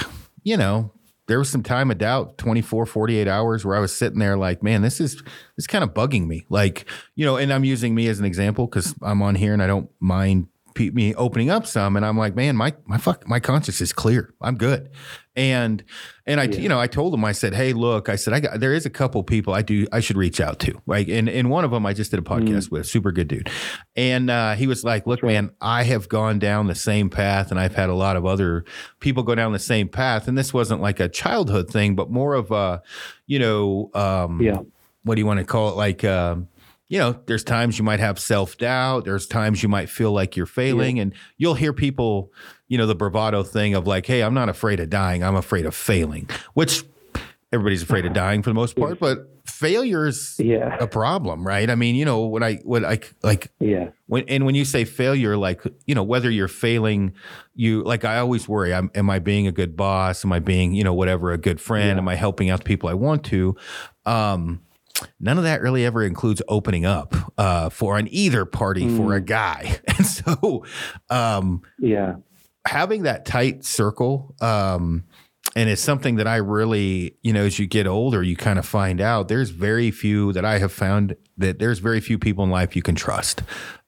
[0.44, 0.92] you know,
[1.28, 4.62] there was some time of doubt 24 48 hours where i was sitting there like
[4.62, 5.24] man this is this
[5.58, 6.46] is kind of bugging me.
[6.48, 9.62] Like you know and i'm using me as an example because i'm on here and
[9.62, 13.40] i don't mind me opening up some and i'm like man my my fuck my
[13.40, 14.32] conscience is clear.
[14.40, 14.90] I'm good.
[15.34, 15.82] And
[16.26, 16.58] and i Yeah.
[16.58, 18.84] you know i told him i said hey look i said i got there is
[18.84, 20.78] a couple people i do i should reach out to.
[20.86, 23.48] Like and and one of them i just did a podcast with super good dude.
[23.96, 27.58] And uh, he was like look man i have gone down the same path and
[27.58, 28.64] i've had a lot of other
[29.00, 32.34] people go down the same path and this wasn't like a childhood thing but more
[32.34, 32.82] of a
[33.26, 34.58] you know um yeah.
[35.04, 35.76] what do you want to call it?
[35.76, 36.48] Like um
[36.92, 40.44] you know there's times you might have self-doubt there's times you might feel like you're
[40.46, 42.30] failing and you'll hear people
[42.68, 45.64] you know the bravado thing of like hey i'm not afraid of dying i'm afraid
[45.64, 46.84] of failing which
[47.50, 50.76] everybody's afraid of dying for the most part but failure's Yeah.
[50.80, 51.68] a problem, right?
[51.68, 53.88] I mean, you know, when I when I like Yeah.
[54.06, 57.12] when and when you say failure, like you know, whether you're failing,
[57.54, 58.72] you like I always worry.
[58.72, 60.24] I'm, am I being a good boss?
[60.24, 61.96] Am I being you know whatever a good friend?
[61.96, 61.98] Yeah.
[61.98, 63.56] Am I helping out the people I want to?
[64.06, 64.60] Um,
[65.20, 69.20] none of that really ever includes opening up uh, for an either party for a
[69.20, 69.26] Mm.
[69.26, 70.64] guy, and so
[71.10, 72.16] um, Yeah.
[72.66, 75.04] having that tight circle um
[75.56, 78.64] and it's something that I really, you know, as you get older, you kind of
[78.64, 82.50] find out there's very few that I have found that there's very few people in
[82.50, 83.42] life you can trust.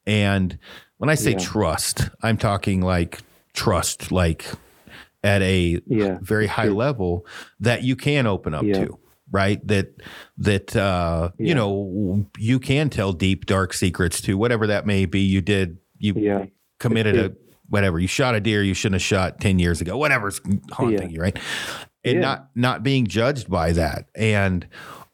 [0.07, 0.59] And
[0.99, 1.39] when I say Yeah.
[1.39, 3.21] trust, I'm talking like
[3.55, 4.45] trust, like
[5.23, 6.19] at a Yeah.
[6.21, 6.75] very high Sure.
[6.75, 7.27] level
[7.61, 8.85] that you can open up Yeah.
[8.85, 8.99] to
[9.35, 9.67] right?
[9.67, 10.01] That
[10.39, 15.21] that uh you know you can tell deep dark secrets to whatever that may be.
[15.21, 16.47] You did you Yeah.
[16.81, 17.35] committed a
[17.69, 17.99] whatever.
[17.99, 19.99] You shot a deer you shouldn't have shot 10 years ago.
[19.99, 20.41] Whatever's
[20.73, 21.15] haunting Yeah.
[21.17, 21.39] you right?
[22.05, 22.21] And Yeah.
[22.21, 24.07] not not being judged by that.
[24.15, 24.67] And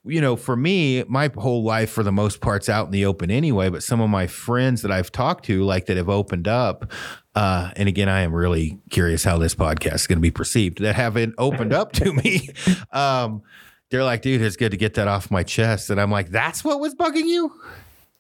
[0.05, 3.31] you know for me my whole life for the most part's out in the open
[3.31, 6.91] anyway but some of my friends that i've talked to like that have opened up
[7.35, 10.79] uh, and again i am really curious how this podcast is going to be perceived
[10.81, 12.49] that haven't opened up to me
[12.93, 13.43] um,
[13.91, 16.65] they're like dude it's good to get that off my chest and i'm like that's
[16.65, 17.53] what was bugging you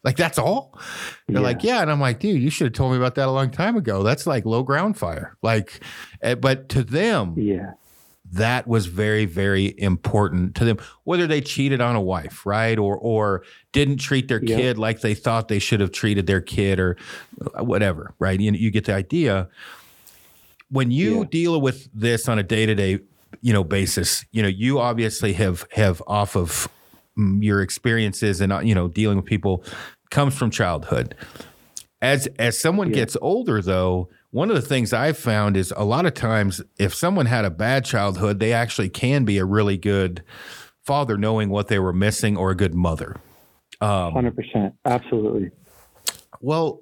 [0.03, 0.79] like that's all
[1.29, 1.47] they're Yeah.
[1.47, 1.83] like, yeah.
[1.83, 4.03] And I'm like, dude, you should have told me about that a long time ago.
[4.03, 5.37] That's like low ground fire.
[5.43, 5.81] Like,
[6.23, 7.73] eh, but to them, Yeah.
[8.33, 10.79] that was very, very important to them.
[11.05, 13.43] Whether they cheated on a wife, right, or or
[13.73, 14.57] didn't treat their Yeah.
[14.57, 16.97] kid like they thought they should have treated their kid, or
[17.59, 18.41] uh, whatever, right?
[18.41, 19.49] You, you get the idea.
[20.71, 21.25] When you Yeah.
[21.31, 23.01] deal with this on a day to day,
[23.41, 26.69] you know, basis, you know, you obviously have have off of
[27.19, 29.65] mm, your experiences and uh, you know dealing with people
[30.11, 31.15] comes from childhood.
[32.03, 32.95] As as someone Yeah.
[32.97, 36.95] gets older, though, one of the things I've found is a lot of times if
[36.95, 40.23] someone had a bad childhood, they actually can be a really good
[40.85, 43.17] father, knowing what they were missing, or a good mother.
[43.81, 44.75] Um, Hundred percent.
[44.85, 45.51] Absolutely.
[46.41, 46.81] well,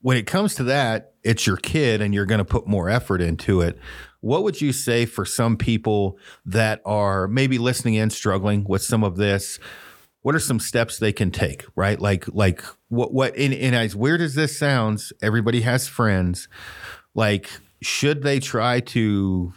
[0.00, 3.20] when it comes to that, it's your kid and you're going to put more effort
[3.20, 3.78] into it.
[4.26, 9.04] What would you say for some people that are maybe listening in, struggling with some
[9.04, 9.60] of this?
[10.22, 12.00] What are some steps they can take, right?
[12.00, 16.48] Like, like what, what, and, and as weird as this sounds, everybody has friends.
[17.14, 17.48] Like,
[17.80, 19.52] should they try to,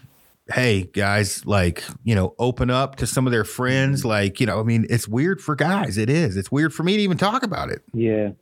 [0.53, 4.05] hey, guys, like, you know, open up to some of their friends?
[4.05, 5.97] Like, you know, I mean, it's weird for guys.
[5.97, 6.37] It is.
[6.37, 7.81] It's weird for me to even talk about it.
[7.91, 8.33] Yeah.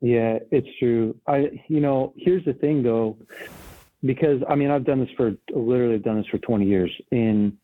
[0.00, 1.16] Yeah, it's true.
[1.26, 3.18] I, you know, here's the thing though,
[4.04, 7.56] because I mean, I've done this for literally I've done this for 20 years and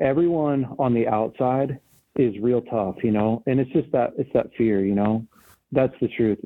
[0.00, 1.78] everyone on the outside
[2.16, 5.26] is real tough, you know, and it's just that, it's that fear, you know,
[5.72, 6.38] that's the truth.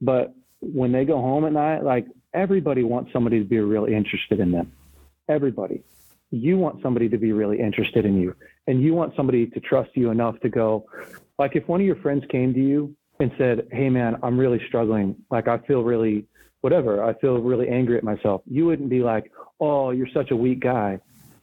[0.00, 4.40] But when they go home at night, like everybody wants somebody to be really interested
[4.40, 4.72] in them.
[5.28, 5.82] Everybody.
[6.30, 8.34] You want somebody to be really interested in you
[8.66, 10.86] and you want somebody to trust you enough to go,
[11.38, 14.60] like if one of your friends came to you and said, Hey man, I'm really
[14.66, 15.16] struggling.
[15.30, 16.26] Like I feel really
[16.64, 17.04] whatever.
[17.04, 18.40] I feel really angry at myself.
[18.46, 20.98] You wouldn't be like, Oh, you're such a weak guy.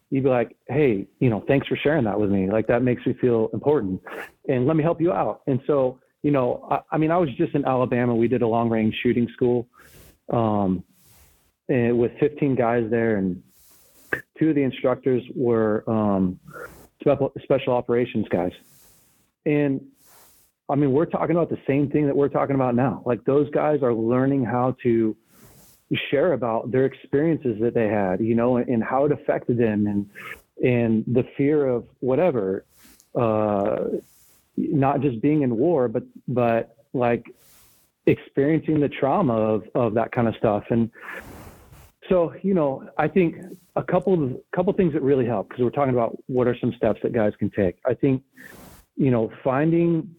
[0.09, 2.49] You'd be like, Hey, you know, thanks for sharing that with me.
[2.49, 4.01] Like that makes me feel important
[4.49, 5.41] and let me help you out.
[5.45, 8.15] And so, you know, I, I mean, I was just in Alabama.
[8.15, 9.67] We did a long range shooting school
[10.33, 10.83] um,
[11.69, 13.43] and with 15 guys there and
[14.39, 16.39] two of the instructors were um,
[16.99, 18.53] special, special operations guys.
[19.45, 19.81] And
[20.69, 23.03] I mean, we're talking about the same thing that we're talking about now.
[23.05, 25.15] Like those guys are learning how to
[26.09, 29.87] share about their experiences that they had, you know, and, and how it affected them
[29.87, 30.09] and
[30.63, 32.65] and the fear of whatever,
[33.15, 33.85] uh,
[34.55, 37.25] not just being in war, but but like
[38.05, 40.63] experiencing the trauma of of that kind of stuff.
[40.69, 40.91] And
[42.09, 43.37] so, you know, I think
[43.75, 46.73] a couple of couple things that really help because we're talking about what are some
[46.73, 47.77] steps that guys can take.
[47.85, 48.23] I think,
[48.95, 50.13] you know, finding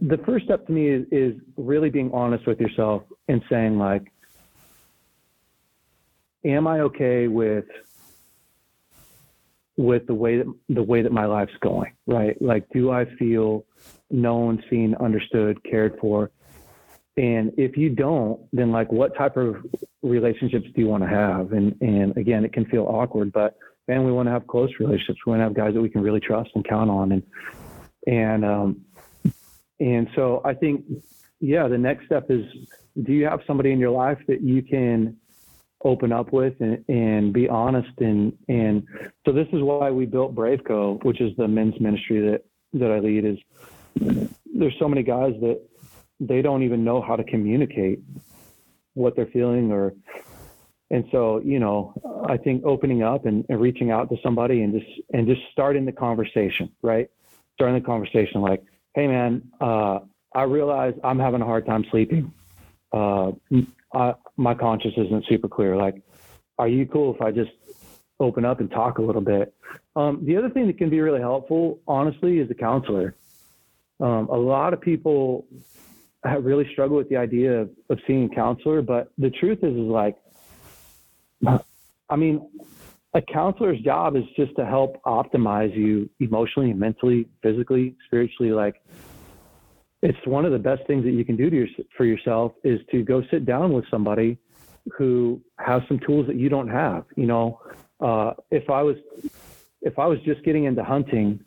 [0.00, 4.12] the first step to me is, is really being honest with yourself and saying like,
[6.44, 7.64] am I okay with
[9.78, 11.92] with the way that the way that my life's going?
[12.06, 12.40] Right?
[12.40, 13.64] Like, do I feel
[14.10, 16.30] known, seen, understood, cared for?
[17.16, 19.56] And if you don't, then like, what type of
[20.02, 21.52] relationships do you want to have?
[21.52, 23.56] And and again, it can feel awkward, but
[23.88, 25.18] man, we want to have close relationships.
[25.26, 27.12] We want to have guys that we can really trust and count on.
[27.12, 27.22] And
[28.06, 28.80] and um,
[29.82, 30.84] and so I think,
[31.40, 32.44] yeah, the next step is:
[33.02, 35.16] do you have somebody in your life that you can
[35.84, 38.86] open up with and, and be honest and and
[39.26, 43.00] so this is why we built Braveco, which is the men's ministry that that I
[43.00, 43.24] lead.
[43.24, 43.38] Is
[44.54, 45.60] there's so many guys that
[46.20, 47.98] they don't even know how to communicate
[48.94, 49.92] what they're feeling or
[50.90, 51.94] and so you know
[52.28, 55.86] i think opening up and, and reaching out to somebody and just and just starting
[55.86, 57.08] the conversation right
[57.54, 58.62] starting the conversation like,
[58.94, 60.00] "Hey, man, uh,
[60.34, 62.32] I realize I'm having a hard time sleeping.
[62.92, 63.32] Uh,
[63.94, 65.76] I, my conscience isn't super clear.
[65.76, 66.02] Like,
[66.58, 67.52] are you cool if I just
[68.20, 69.54] open up and talk a little bit?"
[69.96, 73.14] Um, the other thing that can be really helpful, honestly, is a counselor.
[74.00, 75.46] Um, a lot of people
[76.24, 79.78] really struggle with the idea of, of seeing a counselor, but the truth is, is
[79.80, 80.16] like,
[82.08, 82.48] I mean,
[83.14, 88.52] a counselor's job is just to help optimize you emotionally, mentally, physically, spiritually.
[88.52, 88.82] Like,
[90.02, 93.02] it's one of the best things that you can do your, for yourself is to
[93.02, 94.38] go sit down with somebody
[94.96, 97.04] who has some tools that you don't have.
[97.16, 97.60] You know,
[98.00, 98.96] uh, if I was
[99.80, 101.40] if I was just getting into hunting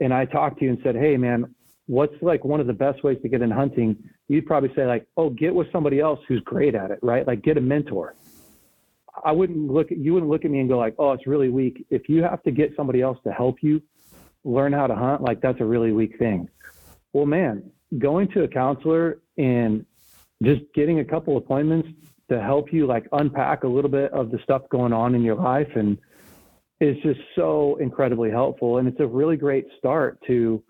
[0.00, 1.54] and I talked to you and said, Hey man,
[1.86, 3.96] what's like one of the best ways to get in hunting?
[4.28, 7.26] You'd probably say like, Oh, get with somebody else who's great at it, right?
[7.26, 8.14] Like get a mentor.
[9.24, 11.48] I wouldn't look at, you wouldn't look at me and go like, Oh, it's really
[11.48, 11.86] weak.
[11.90, 13.82] If you have to get somebody else to help you
[14.44, 16.48] learn how to hunt, like that's a really weak thing.
[17.12, 19.84] Well, man, going to a counselor and
[20.42, 21.88] just getting a couple appointments
[22.30, 25.36] to help you like unpack a little bit of the stuff going on in your
[25.36, 25.98] life and
[26.80, 28.78] it's just so incredibly helpful.
[28.78, 30.62] And it's a really great start to,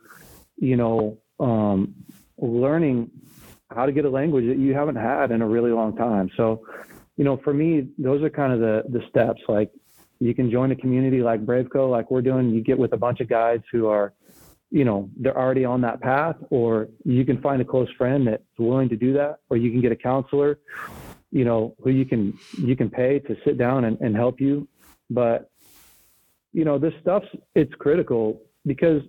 [0.56, 1.94] you know, um,
[2.38, 3.10] learning
[3.70, 6.30] how to get a language that you haven't had in a really long time.
[6.36, 6.66] So,
[7.16, 9.40] you know, for me, those are kind of the, the steps.
[9.48, 9.70] Like
[10.18, 13.20] you can join a community like Braveco, like we're doing, you get with a bunch
[13.20, 14.12] of guys who are,
[14.70, 18.42] you know, they're already on that path, or you can find a close friend that's
[18.58, 20.58] willing to do that, or you can get a counselor,
[21.30, 24.66] you know, who you can, you can pay to sit down and, and help you.
[25.10, 25.50] But
[26.54, 29.02] you know, this stuff's it's critical because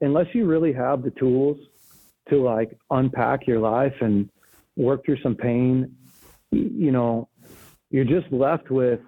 [0.00, 1.56] unless you really have the tools
[2.28, 4.28] to like unpack your life and
[4.76, 5.96] work through some pain,
[6.56, 7.28] you know,
[7.90, 9.00] you're just left with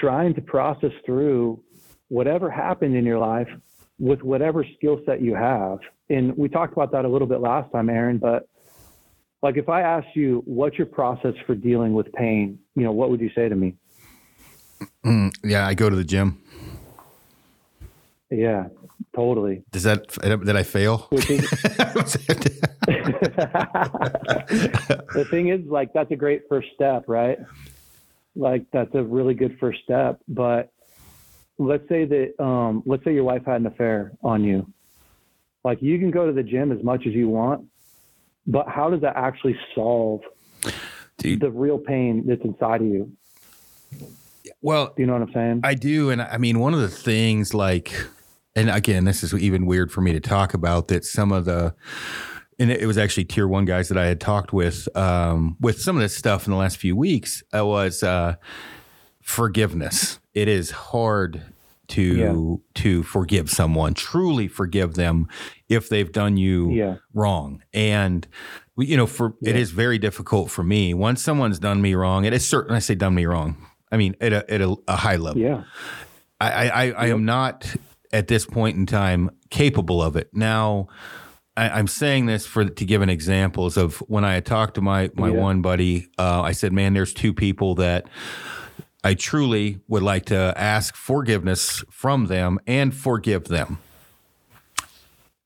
[0.00, 1.60] trying to process through
[2.08, 3.48] whatever happened in your life
[3.98, 5.78] with whatever skill set you have.
[6.10, 8.48] And we talked about that a little bit last time, Aaron, but
[9.42, 13.10] like if I asked you what's your process for dealing with pain, you know, what
[13.10, 13.74] would you say to me?
[15.04, 16.43] Mm, yeah, I go to the gym.
[18.36, 18.68] Yeah,
[19.14, 19.62] totally.
[19.70, 21.08] Does that did I fail?
[25.14, 27.38] The thing is, like, that's a great first step, right?
[28.34, 30.20] Like, that's a really good first step.
[30.26, 30.72] But
[31.58, 34.66] let's say that, um, let's say your wife had an affair on you.
[35.62, 37.66] Like, you can go to the gym as much as you want,
[38.46, 40.20] but how does that actually solve
[41.18, 41.40] Dude.
[41.40, 43.12] the real pain that's inside of you?
[44.60, 45.60] Well, do you know what I'm saying?
[45.62, 46.10] I do.
[46.10, 47.94] And I mean, one of the things like,
[48.56, 51.74] and again, this is even weird for me to talk about that some of the,
[52.58, 55.96] and it was actually tier one guys that I had talked with, um, with some
[55.96, 58.36] of this stuff in the last few weeks uh, was, uh,
[59.22, 60.20] forgiveness.
[60.34, 61.42] It is hard
[61.86, 62.56] to yeah.
[62.82, 65.28] to forgive someone, truly forgive them
[65.68, 66.96] if they've done you yeah.
[67.12, 67.62] wrong.
[67.72, 68.26] And
[68.76, 69.50] you know, for yeah.
[69.50, 72.24] it is very difficult for me once someone's done me wrong.
[72.24, 73.66] It is certain I say done me wrong.
[73.92, 75.40] I mean, at a at a, a high level.
[75.40, 75.64] Yeah.
[76.40, 77.74] I, I, I am not
[78.14, 80.30] at this point in time capable of it.
[80.32, 80.88] Now,
[81.56, 84.80] I, am saying this for to give an examples of when I had talked to
[84.80, 85.40] my my yeah.
[85.40, 86.08] one buddy.
[86.16, 88.06] Uh, I said, "Man, there's two people that."
[89.06, 93.76] I truly would like to ask forgiveness from them and forgive them.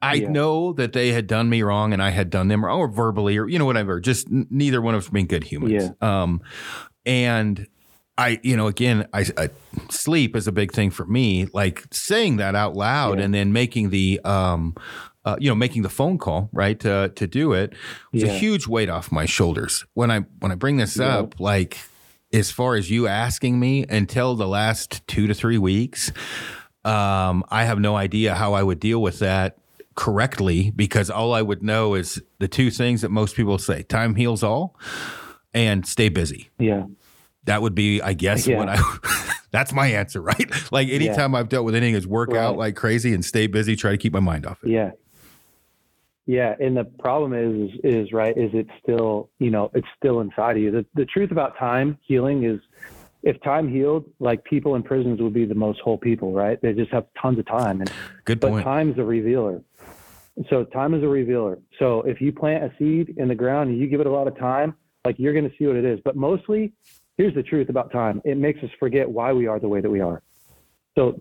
[0.00, 0.28] I yeah.
[0.28, 3.36] know that they had done me wrong and I had done them wrong, or verbally,
[3.36, 3.98] or you know whatever.
[3.98, 5.90] Just neither one of us being good humans.
[6.00, 6.22] Yeah.
[6.22, 6.40] Um,
[7.04, 7.66] and
[8.18, 9.48] I, you know, again, I, I,
[9.90, 11.46] sleep is a big thing for me.
[11.54, 13.24] Like saying that out loud yeah.
[13.24, 14.74] and then making the, um,
[15.24, 17.74] uh, you know, making the phone call right to to do it
[18.12, 18.30] was yeah.
[18.30, 19.84] a huge weight off my shoulders.
[19.94, 21.18] When I when I bring this yeah.
[21.18, 21.78] up, like
[22.32, 26.10] as far as you asking me, until the last two to three weeks,
[26.84, 29.58] um, I have no idea how I would deal with that
[29.94, 34.14] correctly because all I would know is the two things that most people say: time
[34.14, 34.76] heals all,
[35.52, 36.48] and stay busy.
[36.58, 36.84] Yeah
[37.48, 38.58] that would be, I guess, yeah.
[38.58, 39.34] what I.
[39.50, 40.50] that's my answer, right?
[40.70, 41.40] Like anytime yeah.
[41.40, 42.40] I've dealt with anything, is work right.
[42.40, 44.70] out like crazy and stay busy, try to keep my mind off it.
[44.70, 44.90] Yeah.
[46.26, 50.20] Yeah, and the problem is, is, is right, is it's still, you know, it's still
[50.20, 50.70] inside of you.
[50.70, 52.60] The the truth about time healing is,
[53.22, 56.60] if time healed, like people in prisons would be the most whole people, right?
[56.60, 57.80] They just have tons of time.
[57.80, 57.90] And
[58.26, 58.62] good point.
[58.62, 59.62] But time's a revealer.
[60.50, 61.58] So time is a revealer.
[61.78, 64.28] So if you plant a seed in the ground and you give it a lot
[64.28, 64.74] of time,
[65.04, 65.98] like you're going to see what it is.
[66.04, 66.72] But mostly
[67.18, 69.90] here's the truth about time it makes us forget why we are the way that
[69.90, 70.22] we are.
[70.96, 71.20] So,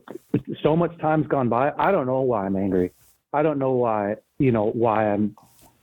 [0.64, 1.72] so much time's gone by.
[1.78, 2.94] I don't know why I'm angry.
[3.34, 5.36] I don't know why, you know, why I'm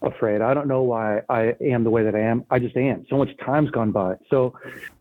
[0.02, 0.40] afraid.
[0.40, 2.44] I don't know why I am the way that I am.
[2.50, 3.04] I just am.
[3.08, 4.16] So much time's gone by.
[4.30, 4.54] So,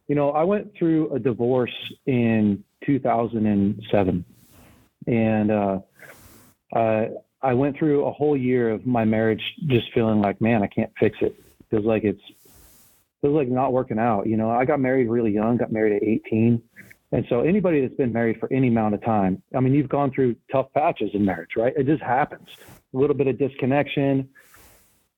[0.08, 1.74] you know, I went through a divorce
[2.06, 4.26] in 2007.
[5.08, 5.80] and uh,
[6.76, 7.10] I
[7.42, 10.92] I went through a whole year of my marriage just feeling like, man, I can't
[11.00, 11.36] fix it.
[11.70, 12.22] Feels like it's
[13.24, 14.28] feels like not working out.
[14.28, 16.62] You know, I got married really young, got married at 18.
[17.14, 20.12] And so anybody that's been married for any amount of time, I mean, you've gone
[20.12, 21.74] through tough patches in marriage, right?
[21.78, 22.50] It just happens.
[22.94, 24.28] A little bit of disconnection.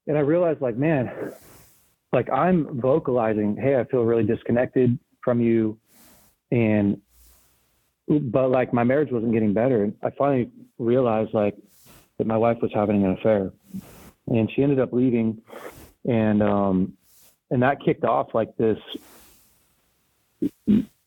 [0.06, 1.34] And I realized like, man,
[2.14, 5.80] like I'm vocalizing, hey, I feel really disconnected from you.
[6.52, 7.02] And
[8.08, 9.84] but like my marriage wasn't getting better.
[9.84, 11.56] And I finally realized like
[12.20, 13.52] that my wife was having an affair,
[14.28, 15.42] and she ended up leaving,
[16.08, 16.94] and um,
[17.52, 18.78] and that kicked off like this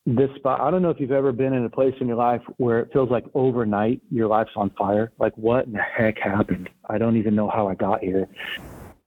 [0.06, 0.60] this spot.
[0.60, 2.90] I don't know if you've ever been in a place in your life where it
[2.92, 5.12] feels like overnight your life's on fire.
[5.18, 6.70] Like what in the heck happened?
[6.88, 8.26] I don't even know how I got here.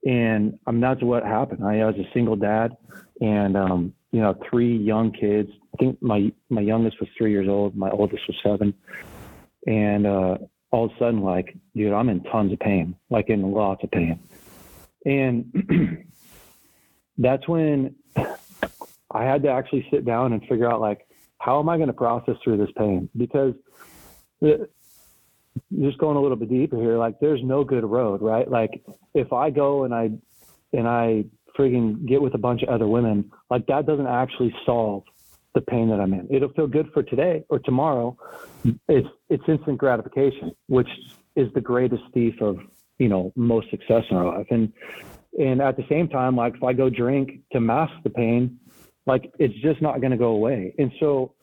[0.06, 1.64] And that's what happened.
[1.64, 2.76] I, I was a single dad,
[3.20, 5.50] and um, you know, three young kids.
[5.74, 7.76] I think my my youngest was three years old.
[7.76, 8.74] My oldest was seven.
[9.68, 10.38] And uh,
[10.72, 13.92] all of a sudden, like, dude, I'm in tons of pain, like in lots of
[13.92, 14.20] pain.
[15.06, 16.06] And
[17.22, 21.08] that's when I had to actually sit down and figure out, like,
[21.38, 23.10] how am I going to process through this pain?
[23.16, 23.54] Because
[24.42, 24.70] the,
[25.80, 28.50] just going a little bit deeper here, like, there's no good road, right?
[28.50, 30.12] Like, if I go and I
[30.74, 31.26] and I
[31.58, 35.04] frigging get with a bunch of other women, like that doesn't actually solve
[35.54, 36.28] the pain that I'm in.
[36.30, 38.18] It'll feel good for today or tomorrow.
[38.88, 40.90] It's it's instant gratification, which
[41.36, 42.60] is the greatest thief of
[43.00, 44.48] you know most success in our life.
[44.50, 44.72] And
[45.40, 48.60] and at the same time, like if I go drink to mask the pain,
[49.06, 50.74] like it's just not going to go away.
[50.78, 51.34] And so,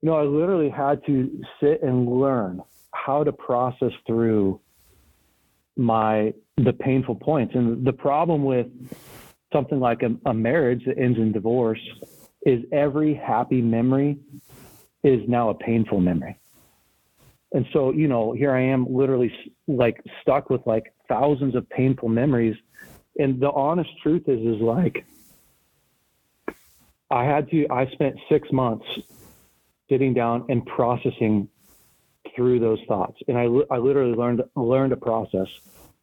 [0.00, 4.60] you know, I literally had to sit and learn how to process through
[5.76, 7.54] my the painful points.
[7.54, 8.66] And the problem with
[9.52, 11.80] something like a, a marriage that ends in divorce
[12.44, 14.18] is every happy memory
[15.02, 16.38] is now a painful memory.
[17.52, 19.32] And so, you know, here I am literally
[19.66, 22.56] like stuck with like thousands of painful memories.
[23.18, 25.04] And the honest truth is, is like,
[27.10, 28.86] I had to, I spent six months
[29.88, 31.48] sitting down and processing
[32.34, 33.18] through those thoughts.
[33.28, 33.44] And I,
[33.74, 35.48] I literally learned, learned a process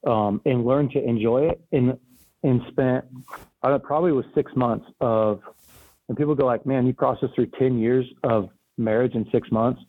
[0.05, 1.97] um, and learned to enjoy it and,
[2.43, 3.05] and spent,
[3.64, 5.41] I probably was six months of,
[6.07, 9.82] and people go like, man, you processed through 10 years of marriage in six months.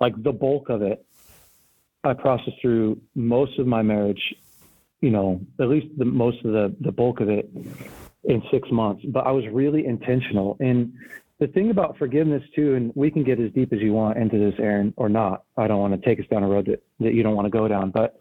[0.00, 1.04] Like the bulk of it,
[2.04, 4.34] I processed through most of my marriage,
[5.00, 7.50] you know, at least the most of the, the bulk of it
[8.24, 10.56] in six months, but I was really intentional.
[10.60, 10.92] And
[11.38, 14.38] the thing about forgiveness too, and we can get as deep as you want into
[14.38, 15.44] this, Aaron, or not.
[15.56, 17.50] I don't want to take us down a road that, that you don't want to
[17.50, 18.20] go down, but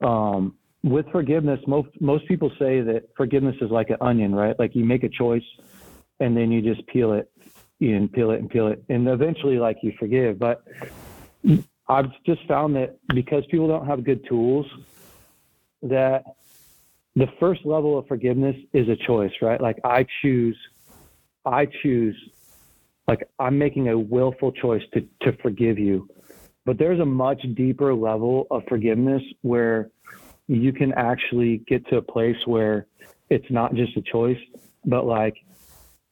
[0.00, 0.54] um,
[0.84, 4.58] with forgiveness, most most people say that forgiveness is like an onion, right?
[4.58, 5.44] Like you make a choice,
[6.20, 7.30] and then you just peel it,
[7.80, 10.38] and peel it and peel it, and eventually, like you forgive.
[10.38, 10.64] But
[11.88, 14.66] I've just found that because people don't have good tools,
[15.82, 16.24] that
[17.14, 19.60] the first level of forgiveness is a choice, right?
[19.60, 20.56] Like I choose,
[21.44, 22.16] I choose,
[23.06, 26.08] like I'm making a willful choice to to forgive you.
[26.64, 29.90] But there's a much deeper level of forgiveness where
[30.46, 32.86] you can actually get to a place where
[33.30, 34.38] it's not just a choice,
[34.84, 35.34] but like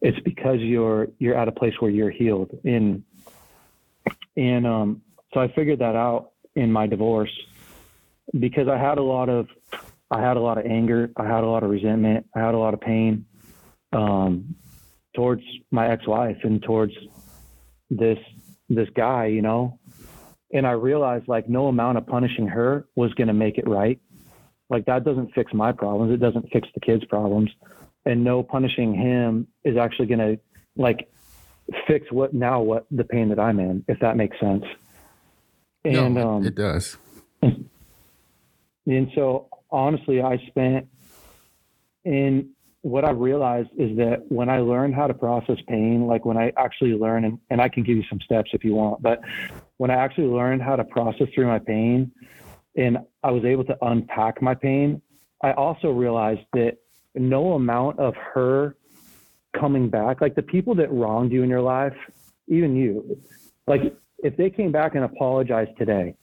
[0.01, 2.51] it's because you're you're at a place where you're healed.
[2.65, 3.05] And
[4.37, 5.03] and um,
[5.33, 7.31] so I figured that out in my divorce
[8.39, 9.49] because I had a lot of
[10.11, 12.59] I had a lot of anger, I had a lot of resentment, I had a
[12.59, 13.27] lot of pain
[13.93, 14.57] um,
[15.15, 16.93] towards my ex-wife and towards
[17.91, 18.19] this
[18.69, 19.79] this guy, you know.
[20.53, 24.01] And I realized like no amount of punishing her was going to make it right.
[24.69, 26.13] Like that doesn't fix my problems.
[26.13, 27.51] It doesn't fix the kids' problems.
[28.05, 30.41] And no punishing him is actually going to
[30.77, 31.09] like
[31.87, 34.65] fix what now what the pain that I'm in, if that makes sense.
[35.85, 36.97] And no, um, it does.
[38.91, 40.89] And so honestly, I spent
[42.05, 42.49] and
[42.83, 46.53] what I realized is that when I learned how to process pain, like when I
[46.57, 49.21] actually learned, and, and I can give you some steps if you want, but
[49.77, 52.11] when I actually learned how to process through my pain,
[52.77, 55.03] and I was able to unpack my pain,
[55.43, 56.79] I also realized that
[57.15, 58.77] no amount of her
[59.59, 61.97] coming back, like the people that wronged you in your life,
[62.49, 63.21] even you,
[63.67, 66.15] like if they came back and apologized today,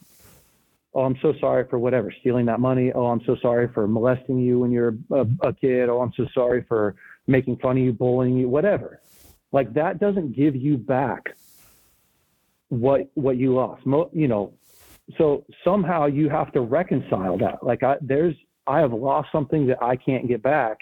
[0.93, 2.91] oh, I'm so sorry for whatever, stealing that money.
[2.93, 5.89] Oh, I'm so sorry for molesting you when you're a, a kid.
[5.89, 6.95] Oh, I'm so sorry for
[7.27, 9.01] making fun of you, bullying you, whatever.
[9.51, 11.35] Like that doesn't give you back
[12.69, 13.85] what what you lost.
[13.85, 14.53] Mo, you know,
[15.17, 17.63] so somehow you have to reconcile that.
[17.63, 18.35] Like I, there's,
[18.65, 20.79] I have lost something that I can't get back.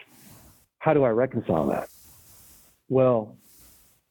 [0.79, 1.89] How do I reconcile that?
[2.89, 3.37] Well,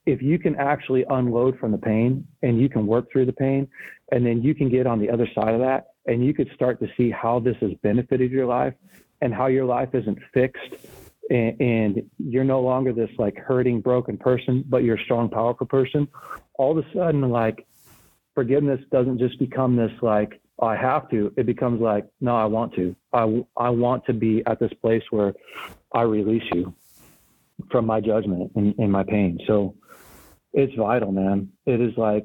[0.07, 3.69] if you can actually unload from the pain and you can work through the pain
[4.13, 6.81] and then you can get on the other side of that and you could start
[6.81, 8.75] to see how this has benefited your life
[9.21, 10.75] and how your life isn't fixed
[11.31, 15.67] and, and you're no longer this like hurting broken person but you're a strong powerful
[15.67, 16.07] person
[16.59, 17.67] all of a sudden like
[18.35, 21.33] forgiveness doesn't just become this like oh, I have to.
[21.37, 22.95] It becomes like, no, I want to.
[23.13, 25.35] I, I want to be at this place where
[25.93, 26.75] I release you
[27.71, 29.39] from my judgment and, and my pain.
[29.47, 29.77] So
[30.53, 31.51] it's vital, man.
[31.67, 32.25] It is like,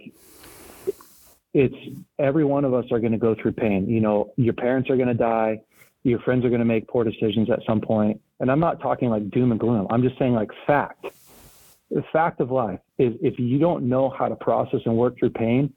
[1.53, 1.75] it's
[2.19, 3.87] every one of us are going to go through pain.
[3.87, 5.61] You know, your parents are going to die.
[6.03, 8.21] Your friends are going to make poor decisions at some point.
[8.39, 9.87] And I'm not talking like doom and gloom.
[9.89, 11.05] I'm just saying like fact.
[11.91, 15.31] The fact of life is if you don't know how to process and work through
[15.31, 15.73] pain,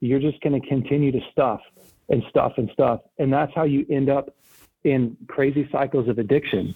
[0.00, 1.60] you're just going to continue to stuff
[2.08, 3.00] and stuff and stuff.
[3.18, 4.34] And that's how you end up
[4.84, 6.74] in crazy cycles of addiction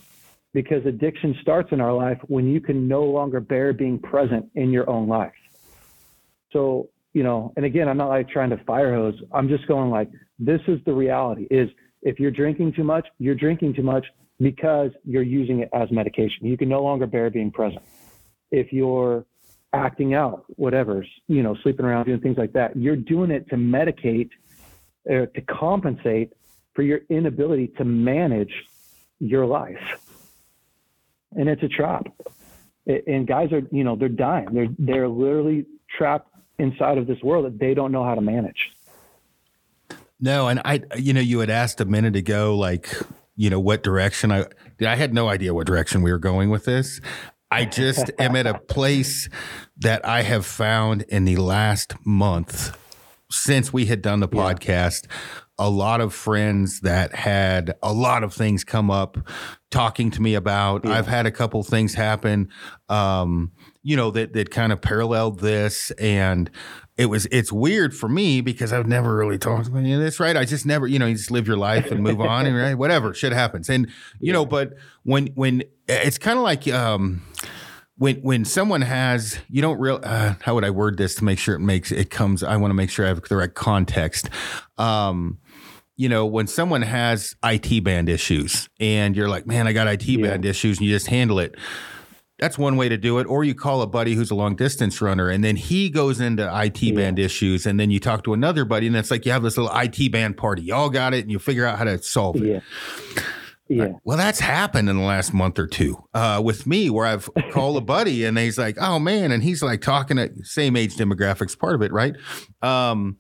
[0.53, 4.71] because addiction starts in our life when you can no longer bear being present in
[4.71, 5.33] your own life.
[6.53, 9.21] So, you know, and again, I'm not like trying to fire hose.
[9.33, 11.69] I'm just going like, this is the reality is
[12.03, 14.07] if you're drinking too much, you're drinking too much
[14.39, 16.47] because you're using it as medication.
[16.47, 17.83] You can no longer bear being present.
[18.51, 19.27] If you're
[19.73, 23.57] acting out, whatever, you know, sleeping around, doing things like that, you're doing it to
[23.57, 24.31] medicate
[25.05, 26.33] or to compensate
[26.75, 28.53] for your inability to manage
[29.19, 30.01] your life.
[31.37, 32.07] And it's a trap.
[32.87, 34.49] And guys are, you know, they're dying.
[34.53, 36.30] They're they're literally trapped
[36.61, 38.71] inside of this world that they don't know how to manage.
[40.21, 42.95] No, and I, you know, you had asked a minute ago, like,
[43.37, 44.47] you know, what direction I,
[44.87, 47.01] I had no idea what direction we were going with this.
[47.51, 49.29] I just am at a place
[49.79, 52.77] that I have found in the last month
[53.31, 54.41] since we had done the yeah.
[54.41, 55.07] podcast,
[55.59, 59.17] a lot of friends that had a lot of things come up
[59.71, 60.85] talking to me about.
[60.85, 60.93] Yeah.
[60.93, 62.49] I've had a couple things happen,
[62.89, 63.53] um,
[63.83, 66.51] you know, that that kind of paralleled this, and
[66.97, 70.21] it was it's weird for me because I've never really talked about any of this,
[70.21, 70.37] right?
[70.37, 72.75] I just never, you know, you just live your life and move on, and right,
[72.75, 73.95] whatever, shit happens, and you
[74.29, 74.33] yeah.
[74.33, 74.75] know, but
[75.05, 76.69] when when it's kind of like.
[76.69, 77.23] um
[77.97, 81.39] when when someone has you don't real uh, how would I word this to make
[81.39, 84.31] sure it makes it comes I want to make sure I have the right context.
[84.79, 85.37] Um,
[86.01, 90.07] you know, when someone has IT band issues and you're like, man, I got IT
[90.07, 90.29] yeah.
[90.29, 91.57] band issues, and you just handle it.
[92.41, 93.27] That's one way to do it.
[93.27, 96.51] Or you call a buddy who's a long distance runner and then he goes into
[96.53, 96.95] IT yeah.
[96.95, 97.67] band issues.
[97.67, 100.11] And then you talk to another buddy and it's like you have this little IT
[100.11, 100.63] band party.
[100.63, 102.45] You all got it and you figure out how to solve it.
[102.45, 103.23] Yeah.
[103.71, 103.93] Yeah.
[104.03, 107.77] Well, that's happened in the last month or two uh, with me, where I've called
[107.77, 111.57] a buddy and he's like, "Oh man," and he's like talking at same age demographics,
[111.57, 112.17] part of it, right?
[112.63, 113.17] Um,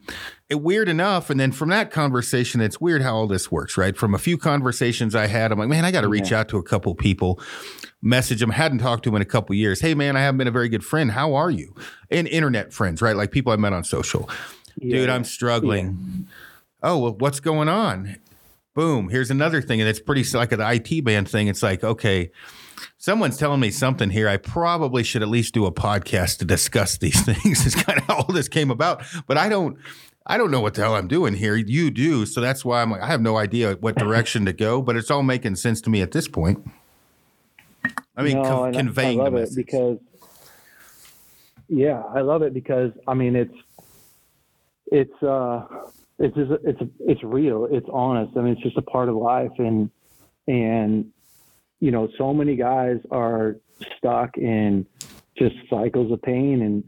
[0.48, 3.96] it weird enough, and then from that conversation, it's weird how all this works, right?
[3.96, 6.40] From a few conversations I had, I'm like, man, I got to reach yeah.
[6.40, 7.40] out to a couple people,
[8.02, 8.50] message them.
[8.50, 9.80] Hadn't talked to him in a couple years.
[9.80, 11.10] Hey, man, I haven't been a very good friend.
[11.10, 11.74] How are you?
[12.10, 13.16] And internet friends, right?
[13.16, 14.28] Like people I met on social.
[14.76, 14.98] Yeah.
[14.98, 15.98] Dude, I'm struggling.
[15.98, 16.34] Yeah.
[16.82, 18.16] Oh well, what's going on?
[18.74, 19.80] boom, here's another thing.
[19.80, 21.48] And it's pretty like the IT band thing.
[21.48, 22.30] It's like, okay,
[22.98, 24.28] someone's telling me something here.
[24.28, 27.66] I probably should at least do a podcast to discuss these things.
[27.66, 29.02] It's kind of how all this came about.
[29.26, 29.78] But I don't
[30.26, 31.56] I don't know what the hell I'm doing here.
[31.56, 32.26] You do.
[32.26, 35.10] So that's why I'm like, I have no idea what direction to go, but it's
[35.10, 36.64] all making sense to me at this point.
[38.20, 39.98] I mean, no, co- conveying I love it because,
[41.68, 43.54] yeah, I love it because I mean, it's,
[44.92, 45.66] it's, uh,
[46.20, 47.66] it's just, it's it's real.
[47.70, 48.36] It's honest.
[48.36, 49.90] I mean, it's just a part of life, and
[50.46, 51.10] and
[51.80, 53.56] you know, so many guys are
[53.96, 54.84] stuck in
[55.38, 56.84] just cycles of pain and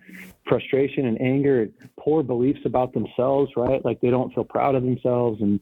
[0.46, 3.50] frustration and anger, and poor beliefs about themselves.
[3.56, 5.58] Right, like they don't feel proud of themselves, and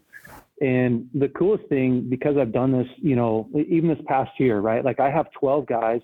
[0.61, 4.85] and the coolest thing because I've done this, you know, even this past year, right?
[4.85, 6.03] Like I have 12 guys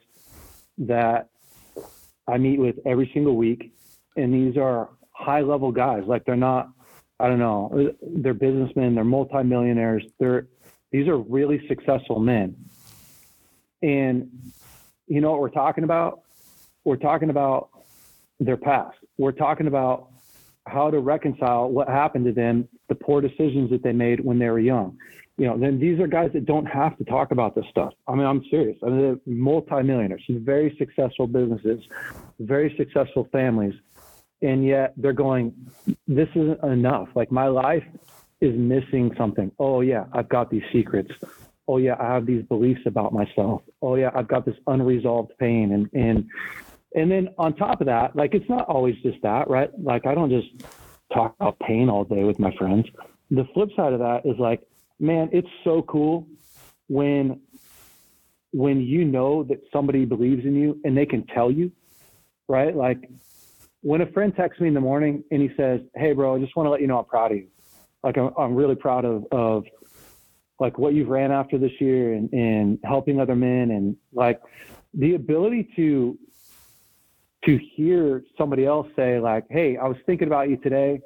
[0.78, 1.28] that
[2.26, 3.74] I meet with every single week,
[4.16, 6.04] and these are high level guys.
[6.06, 6.70] Like they're not
[7.18, 7.94] I don't know.
[8.02, 8.94] They're businessmen.
[8.94, 10.04] They're multimillionaires.
[10.18, 10.46] They're
[10.90, 12.56] these are really successful men.
[13.82, 14.30] And
[15.06, 16.20] you know what we're talking about?
[16.84, 17.70] We're talking about
[18.38, 18.96] their past.
[19.18, 20.08] We're talking about
[20.66, 24.48] how to reconcile what happened to them, the poor decisions that they made when they
[24.48, 24.98] were young.
[25.38, 27.92] You know, then these are guys that don't have to talk about this stuff.
[28.08, 28.78] I mean, I'm serious.
[28.82, 31.80] I mean, they're multimillionaires, very successful businesses,
[32.40, 33.74] very successful families
[34.42, 35.52] and yet they're going
[36.06, 37.84] this isn't enough like my life
[38.40, 41.10] is missing something oh yeah i've got these secrets
[41.68, 45.72] oh yeah i have these beliefs about myself oh yeah i've got this unresolved pain
[45.72, 46.28] and and
[46.94, 49.70] and then on top of that like it's not always just that right?
[49.78, 50.48] Like i don't just
[51.12, 52.86] talk about pain all day with my friends.
[53.30, 54.66] The flip side of that is like
[54.98, 56.26] man it's so cool
[56.88, 57.40] when
[58.52, 61.70] when you know that somebody believes in you and they can tell you
[62.48, 62.74] right?
[62.74, 63.08] Like
[63.82, 66.56] when a friend texts me in the morning and he says, "Hey, bro, I just
[66.56, 67.48] want to let you know I'm proud of you.
[68.02, 69.64] Like I'm, I'm really proud of of
[70.58, 73.70] like what you've ran after this year and, and helping other men.
[73.70, 74.40] And like
[74.94, 76.18] the ability to
[77.46, 81.00] to hear somebody else say like, "Hey, I was thinking about you today,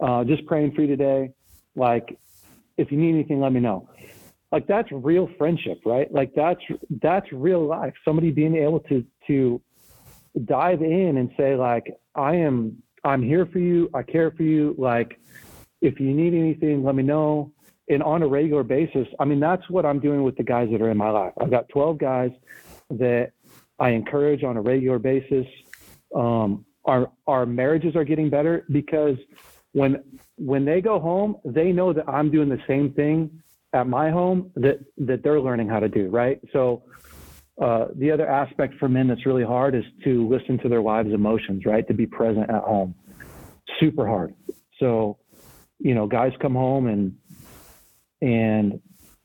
[0.00, 1.32] uh, just praying for you today.
[1.74, 2.18] Like,
[2.76, 3.88] if you need anything, let me know."
[4.52, 6.12] Like that's real friendship, right?
[6.12, 6.60] Like that's
[7.02, 7.94] that's real life.
[8.04, 9.60] Somebody being able to to
[10.44, 13.90] dive in and say like, "I am I'm here for you.
[13.94, 14.74] I care for you.
[14.78, 15.20] Like,
[15.80, 17.52] if you need anything, let me know."
[17.88, 20.80] And on a regular basis, I mean, that's what I'm doing with the guys that
[20.80, 21.32] are in my life.
[21.40, 22.30] I've got 12 guys
[22.90, 23.32] that
[23.80, 25.44] I encourage on a regular basis
[26.14, 29.16] um, our our marriages are getting better because
[29.72, 30.02] when
[30.36, 33.42] when they go home, they know that I'm doing the same thing
[33.72, 36.08] at my home that that they're learning how to do.
[36.08, 36.40] Right.
[36.52, 36.82] So
[37.60, 41.12] uh, the other aspect for men that's really hard is to listen to their wives'
[41.12, 41.64] emotions.
[41.66, 41.86] Right.
[41.88, 42.94] To be present at home.
[43.78, 44.34] Super hard.
[44.78, 45.18] So
[45.78, 47.16] you know, guys come home and
[48.22, 48.80] and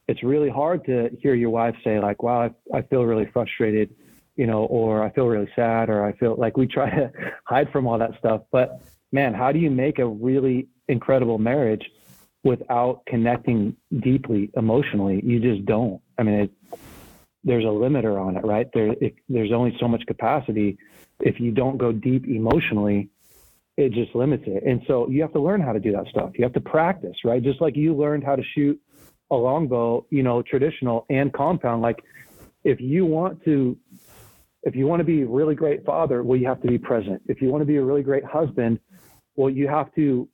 [0.07, 3.95] it's really hard to hear your wife say like, "Wow, I, I feel really frustrated."
[4.35, 7.11] You know, or I feel really sad, or I feel like we try to
[7.45, 8.41] hide from all that stuff.
[8.51, 8.81] But
[9.11, 11.89] man, how do you make a really incredible marriage
[12.43, 15.21] without connecting deeply emotionally?
[15.23, 16.01] You just don't.
[16.17, 16.51] I mean, it,
[17.43, 18.67] there's a limiter on it, right?
[18.73, 20.77] There, it, there's only so much capacity.
[21.19, 23.09] If you don't go deep emotionally,
[23.77, 24.63] it just limits it.
[24.63, 26.31] And so you have to learn how to do that stuff.
[26.35, 27.41] You have to practice, right?
[27.43, 28.79] Just like you learned how to shoot
[29.31, 31.81] a longbow, you know, traditional and compound.
[31.81, 32.03] Like
[32.63, 33.77] if you want to
[34.65, 37.21] if you want to be a really great father, well, you have to be present.
[37.27, 38.79] If you want to be a really great husband,
[39.35, 40.27] well, you have to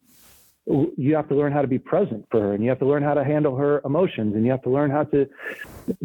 [0.96, 3.02] you have to learn how to be present for her and you have to learn
[3.02, 5.28] how to handle her emotions and you have to learn how to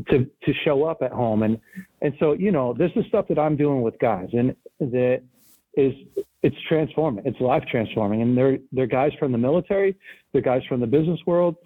[0.08, 1.42] to to show up at home.
[1.42, 1.60] And
[2.00, 5.22] and so you know this is stuff that i'm doing with guys and that
[5.74, 5.92] is
[6.42, 8.22] it's transforming it's life transforming.
[8.22, 9.94] And they're they're guys from the military
[10.32, 11.56] they're guys from the business world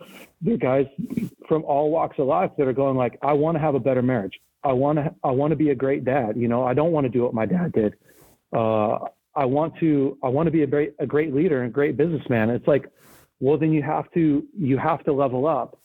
[0.43, 0.87] they're guys
[1.47, 4.03] from all walks of life that are going like i want to have a better
[4.03, 6.37] marriage I want to I want to be a great dad.
[6.37, 7.95] You know, I don't want to do what my dad did.
[8.53, 8.99] Uh,
[9.35, 11.97] I want to I want to be a great a great leader and a great
[11.97, 12.51] businessman.
[12.51, 12.87] It's like,
[13.39, 15.79] well, then you have to you have to level up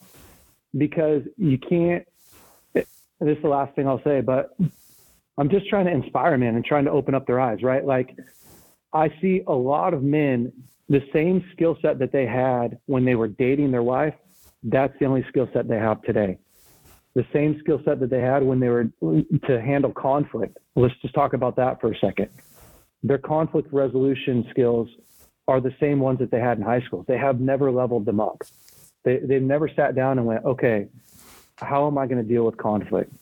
[0.77, 2.05] because you can't.
[2.73, 4.57] This is the last thing I'll say, but
[5.37, 7.63] I'm just trying to inspire men and trying to open up their eyes.
[7.63, 8.17] Right, like
[8.91, 10.51] I see a lot of men
[10.89, 14.13] the same skill set that they had when they were dating their wife.
[14.63, 16.39] That's the only skill set they have today
[17.15, 18.85] the same skill set that they had when they were
[19.47, 20.57] to handle conflict.
[20.75, 22.29] Let's just talk about that for a second.
[23.03, 24.89] Their conflict resolution skills
[25.47, 27.05] are the same ones that they had in high school.
[27.07, 28.41] They have never leveled them up.
[29.03, 30.87] They, they've never sat down and went, okay,
[31.57, 33.13] how am I going to deal with conflict?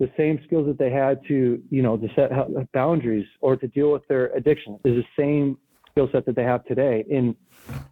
[0.00, 2.30] The same skills that they had to, you know, to set
[2.72, 5.58] boundaries or to deal with their addiction is the same
[5.90, 7.04] skill set that they have today.
[7.12, 7.36] And,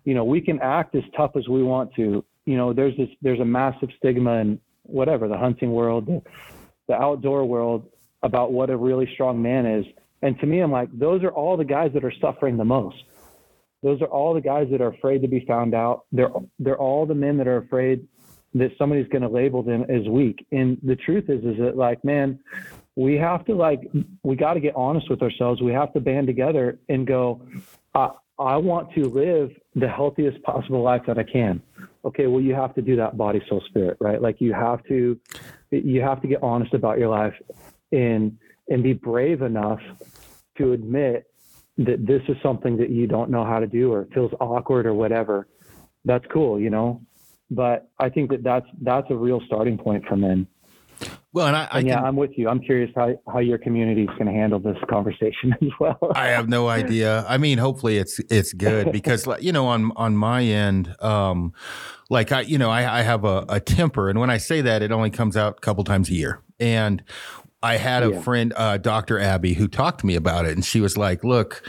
[0.05, 2.25] you know, we can act as tough as we want to.
[2.45, 6.23] You know, there's this, there's a massive stigma and whatever the hunting world, the,
[6.89, 7.89] the outdoor world
[8.23, 9.85] about what a really strong man is.
[10.23, 12.97] And to me, I'm like, those are all the guys that are suffering the most.
[13.83, 16.07] Those are all the guys that are afraid to be found out.
[16.11, 18.07] They're they're all the men that are afraid
[18.55, 20.47] that somebody's going to label them as weak.
[20.51, 22.39] And the truth is, is that like, man,
[22.97, 23.83] we have to like,
[24.23, 25.61] we got to get honest with ourselves.
[25.61, 27.47] We have to band together and go.
[28.39, 31.63] I want to live the healthiest possible life that I can
[32.07, 34.23] okay, well, you have to do that body, soul, spirit, right?
[34.23, 35.19] Like you have to,
[35.71, 37.35] you have to get honest about your life
[37.91, 39.81] and, and be brave enough
[40.59, 41.27] to admit
[41.79, 44.87] that this is something that you don't know how to do or it feels awkward
[44.87, 45.49] or whatever.
[46.05, 47.03] That's cool, you know?
[47.51, 50.47] But I think that that's, that's a real starting point for men.
[51.37, 52.49] Well, and I, I and yeah, can, I'm with you.
[52.49, 55.99] I'm curious how, how your community is going to handle this conversation as well.
[56.15, 57.27] I have no idea.
[57.29, 61.53] I mean, hopefully it's it's good because you know on on my end, um,
[62.09, 64.81] like I you know I, I have a, a temper, and when I say that,
[64.81, 66.41] it only comes out a couple times a year.
[66.59, 67.05] And
[67.63, 68.21] I had a yeah.
[68.23, 69.19] friend, uh, Dr.
[69.19, 71.63] Abby, who talked to me about it, and she was like, "Look."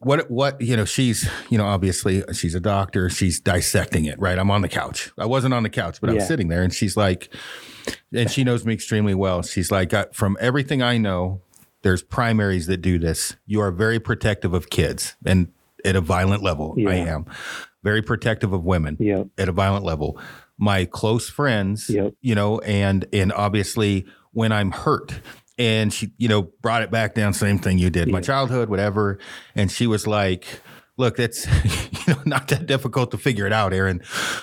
[0.00, 4.38] what what you know she's you know obviously she's a doctor she's dissecting it right
[4.38, 6.20] i'm on the couch i wasn't on the couch but yeah.
[6.20, 7.34] i'm sitting there and she's like
[8.12, 11.40] and she knows me extremely well she's like from everything i know
[11.82, 15.52] there's primaries that do this you are very protective of kids and
[15.84, 16.90] at a violent level yeah.
[16.90, 17.24] i am
[17.82, 19.26] very protective of women yep.
[19.38, 20.20] at a violent level
[20.58, 22.12] my close friends yep.
[22.20, 25.20] you know and and obviously when i'm hurt
[25.60, 27.34] and she, you know, brought it back down.
[27.34, 28.12] Same thing you did, yeah.
[28.12, 29.18] my childhood, whatever.
[29.54, 30.46] And she was like,
[31.00, 31.46] "Look, that's
[32.06, 34.02] you know not that difficult to figure it out, Aaron.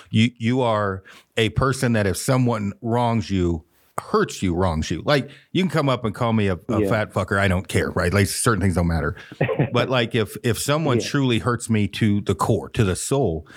[0.09, 1.03] You you are
[1.37, 3.63] a person that if someone wrongs you,
[3.99, 5.01] hurts you, wrongs you.
[5.05, 6.89] Like you can come up and call me a, a Yeah.
[6.89, 7.39] fat fucker.
[7.39, 8.13] I don't care, right?
[8.13, 9.15] Like certain things don't matter.
[9.71, 11.07] but like if if someone Yeah.
[11.07, 13.47] truly hurts me to the core, to the soul,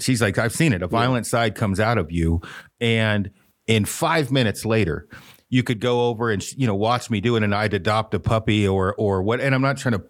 [0.00, 0.82] she's like, I've seen it.
[0.82, 2.40] A violent side comes out of you,
[2.80, 3.30] and
[3.66, 5.06] in five minutes later,
[5.48, 8.20] you could go over and you know watch me do it, and I'd adopt a
[8.20, 9.40] puppy or or what.
[9.40, 10.02] And I'm not trying to.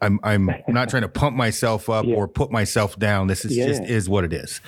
[0.00, 2.14] I'm I'm not trying to pump myself up Yeah.
[2.16, 3.26] or put myself down.
[3.26, 3.66] This is Yeah.
[3.66, 4.60] just is what it is.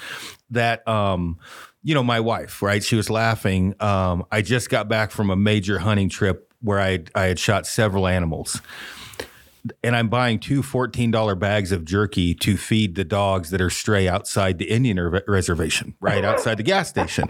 [0.50, 1.38] That um,
[1.82, 2.82] you know, my wife, right?
[2.82, 3.74] She was laughing.
[3.80, 7.66] Um, I just got back from a major hunting trip where I I had shot
[7.66, 8.60] several animals
[9.82, 14.08] and I'm buying two $14 bags of jerky to feed the dogs that are stray
[14.08, 17.26] outside the Indian re- reservation, right outside the gas station.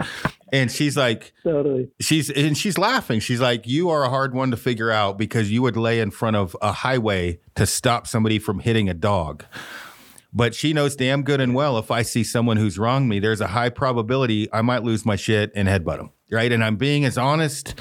[0.52, 1.90] And she's like, Totally.
[2.00, 3.20] she's and she's laughing.
[3.20, 6.10] She's like, "You are a hard one to figure out because you would lay in
[6.10, 9.44] front of a highway to stop somebody from hitting a dog."
[10.32, 13.40] But she knows damn good and well if I see someone who's wronged me, there's
[13.40, 16.10] a high probability I might lose my shit and headbutt them.
[16.30, 16.52] Right.
[16.52, 17.74] And I'm being as honest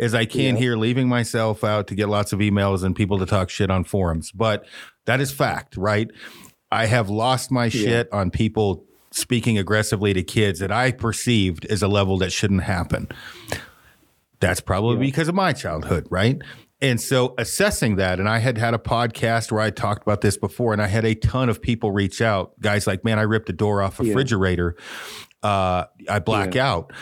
[0.00, 0.60] as I can Yeah.
[0.60, 3.84] here, leaving myself out to get lots of emails and people to talk shit on
[3.84, 4.32] forums.
[4.32, 4.66] But
[5.06, 6.08] that is fact, right?
[6.72, 11.82] I have lost my shit on people speaking aggressively to kids that I perceived as
[11.82, 13.08] a level that shouldn't happen.
[14.40, 16.40] That's probably because of my childhood, right?
[16.80, 20.38] And so assessing that, and I had had a podcast where I talked about this
[20.38, 22.58] before, and I had a ton of people reach out.
[22.58, 24.10] Guys like, man, I ripped a door off a Yeah.
[24.10, 24.76] refrigerator.
[25.42, 26.92] Uh, I black out.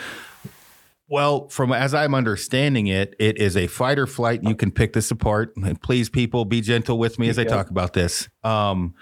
[1.09, 4.43] Well, from as I'm understanding it, it is a fight or flight.
[4.43, 5.53] You can pick this apart.
[5.55, 8.29] And please, people, be gentle with me as I talk about this.
[8.43, 8.93] Um,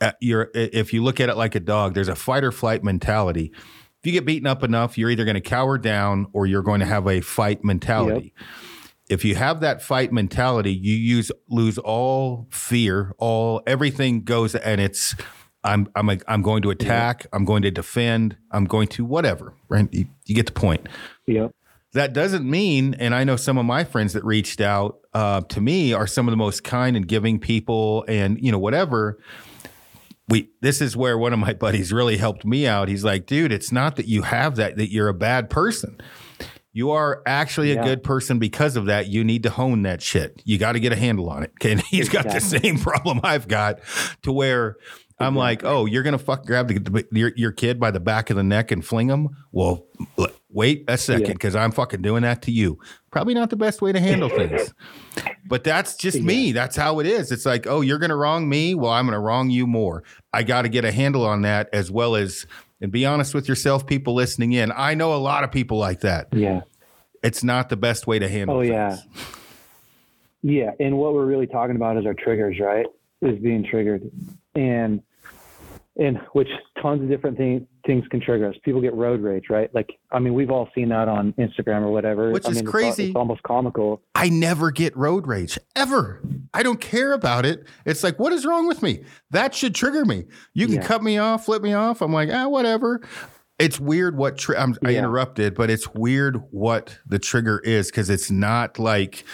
[0.00, 3.52] uh, if you look at it like a dog, there's a fight or flight mentality.
[3.54, 6.80] If you get beaten up enough, you're either going to cower down or you're going
[6.80, 8.32] to have a fight mentality.
[9.10, 14.80] If you have that fight mentality, you use lose all fear, all everything goes, and
[14.80, 15.14] it's
[15.64, 19.54] I'm I'm a, I'm going to attack, I'm going to defend, I'm going to whatever.
[19.68, 19.88] Right?
[19.92, 20.88] You, you get the point
[21.26, 21.52] Yep.
[21.94, 25.60] that doesn't mean, and I know some of my friends that reached out uh, to
[25.60, 29.18] me are some of the most kind and giving people, and you know whatever.
[30.28, 32.88] We this is where one of my buddies really helped me out.
[32.88, 35.98] He's like, dude, it's not that you have that that you're a bad person.
[36.72, 39.08] You are actually a good person because of that.
[39.08, 40.40] You need to hone that shit.
[40.44, 41.50] You got to get a handle on it.
[41.60, 43.80] Okay, and he's got the same problem I've got,
[44.22, 44.76] to where
[45.20, 48.30] I'm like, oh, you're gonna fuck grab the, the, your your kid by the back
[48.30, 49.28] of the neck and fling him.
[49.52, 49.84] Well,
[50.50, 51.32] wait a second, Yeah.
[51.32, 52.78] because I'm fucking doing that to you.
[53.10, 54.72] Probably not the best way to handle things.
[55.46, 56.52] But that's just me.
[56.52, 57.32] That's how it is.
[57.32, 58.74] It's like, oh, you're gonna wrong me.
[58.74, 60.04] Well, I'm gonna wrong you more.
[60.32, 62.46] I got to get a handle on that as well as.
[62.82, 64.70] And be honest with yourself, people listening in.
[64.76, 66.28] I know a lot of people like that.
[66.32, 66.60] Yeah.
[67.22, 68.70] It's not the best way to handle Oh, things.
[68.72, 68.98] yeah.
[70.42, 70.70] Yeah.
[70.78, 72.86] And what we're really talking about is our triggers, right?
[73.22, 74.08] Is being triggered.
[74.54, 75.02] And
[75.98, 76.48] and which
[76.80, 78.54] tons of different things things can trigger us.
[78.64, 79.72] People get road rage, right?
[79.74, 82.30] Like I mean, we've all seen that on Instagram or whatever.
[82.30, 83.06] Which I is mean, it's crazy.
[83.08, 84.02] It's, almost comical.
[84.14, 86.22] I never get road rage ever.
[86.54, 87.66] I don't care about it.
[87.84, 89.04] It's like, what is wrong with me?
[89.30, 90.24] That should trigger me.
[90.54, 90.82] You can Yeah.
[90.86, 92.00] cut me off, flip me off.
[92.00, 93.00] I'm like, ah, whatever.
[93.58, 95.00] It's weird what tri- I'm, I Yeah.
[95.00, 99.24] interrupted, but it's weird what the trigger is because it's not like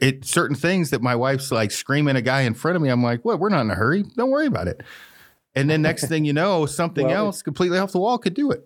[0.00, 2.88] it certain things that my wife's like screaming a guy in front of me.
[2.88, 4.04] I'm like, well, we're not in a hurry.
[4.16, 4.80] Don't worry about it.
[5.54, 8.50] And then next thing you know, something Well, else completely off the wall could do
[8.50, 8.64] it.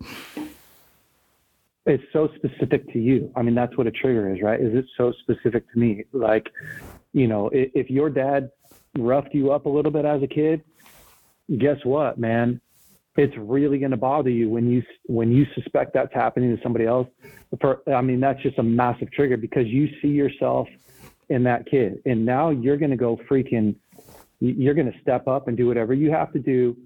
[1.86, 3.30] it's so specific to you.
[3.36, 4.60] I mean, that's what a trigger is, right?
[4.60, 6.04] Is it so specific to me?
[6.12, 6.48] Like,
[7.12, 8.50] you know, if, if your dad
[8.98, 10.62] roughed you up a little bit as a kid,
[11.58, 12.60] guess what, man?
[13.16, 16.86] It's really going to bother you when you when you suspect that's happening to somebody
[16.86, 17.08] else.
[17.60, 20.68] For, I mean, that's just a massive trigger because you see yourself
[21.28, 23.74] in that kid, and now you're going to go freaking.
[24.40, 26.76] You're going to step up and do whatever you have to do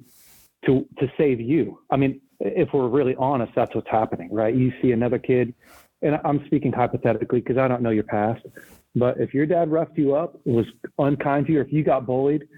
[0.66, 1.78] to to save you.
[1.90, 4.54] I mean, if we're really honest, that's what's happening, right?
[4.54, 5.54] You see another kid,
[6.00, 8.44] and I'm speaking hypothetically because I don't know your past,
[8.94, 10.66] but if your dad roughed you up, was
[10.98, 12.48] unkind to you, or if you got bullied,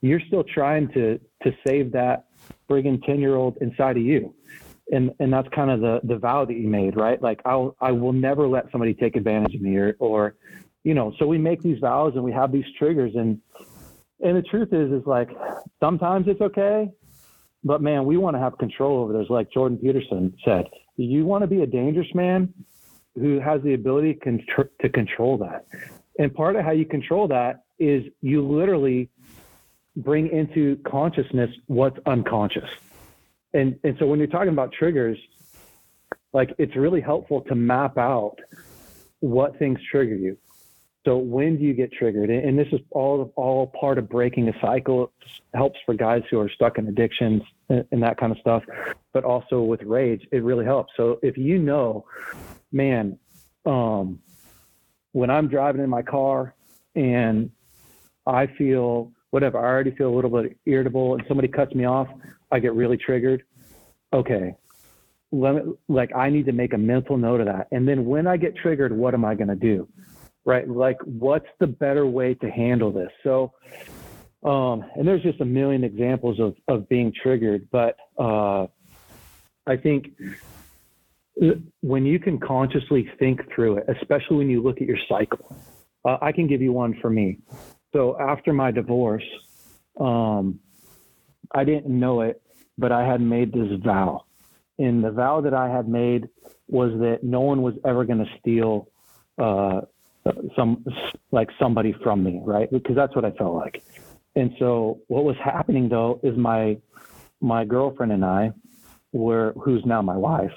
[0.00, 2.26] you're still trying to to save that
[2.68, 4.34] friggin' ten year old inside of you.
[4.90, 7.20] And and that's kind of the the vow that you made, right?
[7.20, 10.34] Like I'll I will never let somebody take advantage of me or or
[10.84, 13.40] you know, so we make these vows and we have these triggers and
[14.20, 15.30] and the truth is is like
[15.80, 16.90] sometimes it's okay
[17.64, 19.28] but man, we want to have control over those.
[19.30, 20.66] Like Jordan Peterson said,
[20.96, 22.52] you want to be a dangerous man
[23.14, 25.66] who has the ability to control that.
[26.18, 29.08] And part of how you control that is you literally
[29.96, 32.68] bring into consciousness what's unconscious.
[33.54, 35.18] And and so when you're talking about triggers,
[36.32, 38.36] like it's really helpful to map out
[39.20, 40.36] what things trigger you.
[41.04, 42.28] So when do you get triggered?
[42.28, 45.12] And this is all all part of breaking a cycle.
[45.22, 48.62] It helps for guys who are stuck in addictions and, and that kind of stuff,
[49.12, 50.92] but also with rage, it really helps.
[50.96, 52.04] So if you know,
[52.72, 53.18] man,
[53.64, 54.18] um,
[55.12, 56.54] when I'm driving in my car
[56.94, 57.50] and
[58.26, 62.08] I feel whatever, I already feel a little bit irritable and somebody cuts me off,
[62.50, 63.44] I get really triggered.
[64.12, 64.54] Okay.
[65.30, 67.68] Let me, like I need to make a mental note of that.
[67.70, 69.86] And then when I get triggered, what am I going to do?
[70.48, 70.66] Right?
[70.66, 73.10] Like what's the better way to handle this?
[73.22, 73.52] So
[74.42, 78.66] um, and there's just a million examples of, of being triggered, but uh,
[79.66, 80.12] I think
[81.82, 85.54] when you can consciously think through it, especially when you look at your cycle,
[86.04, 87.38] uh, I can give you one for me.
[87.92, 89.24] So after my divorce,
[90.00, 90.60] um,
[91.52, 92.40] I didn't know it,
[92.76, 94.24] but I had made this vow.
[94.78, 96.28] And the vow that I had made
[96.68, 98.88] was that no one was ever going to steal
[99.36, 99.82] uh,
[100.56, 100.84] some
[101.30, 102.70] like somebody from me, right?
[102.70, 103.82] Because that's what I felt like.
[104.34, 106.78] And so what was happening though is my
[107.40, 108.52] my girlfriend and I
[109.12, 110.52] were who's now my wife,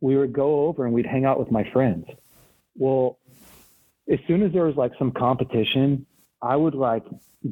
[0.00, 2.06] we would go over and we'd hang out with my friends.
[2.74, 3.18] Well,
[4.10, 6.06] as soon as there was like some competition,
[6.42, 7.04] I would like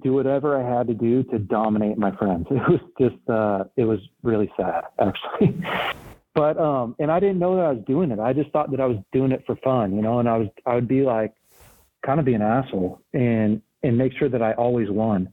[0.03, 2.47] do whatever I had to do to dominate my friends.
[2.51, 5.55] It was just uh it was really sad actually.
[6.35, 8.19] but um and I didn't know that I was doing it.
[8.19, 10.49] I just thought that I was doing it for fun, you know, and I was
[10.67, 11.33] I would be like
[12.05, 15.31] kind of be an asshole and and make sure that I always won.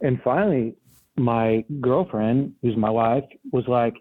[0.00, 0.74] And finally,
[1.16, 3.94] my girlfriend, who's my wife, was like,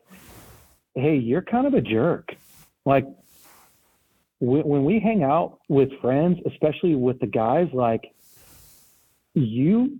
[0.95, 2.29] Hey, you're kind of a jerk.
[2.85, 3.05] Like,
[4.41, 8.13] when we hang out with friends, especially with the guys, like,
[9.33, 9.99] you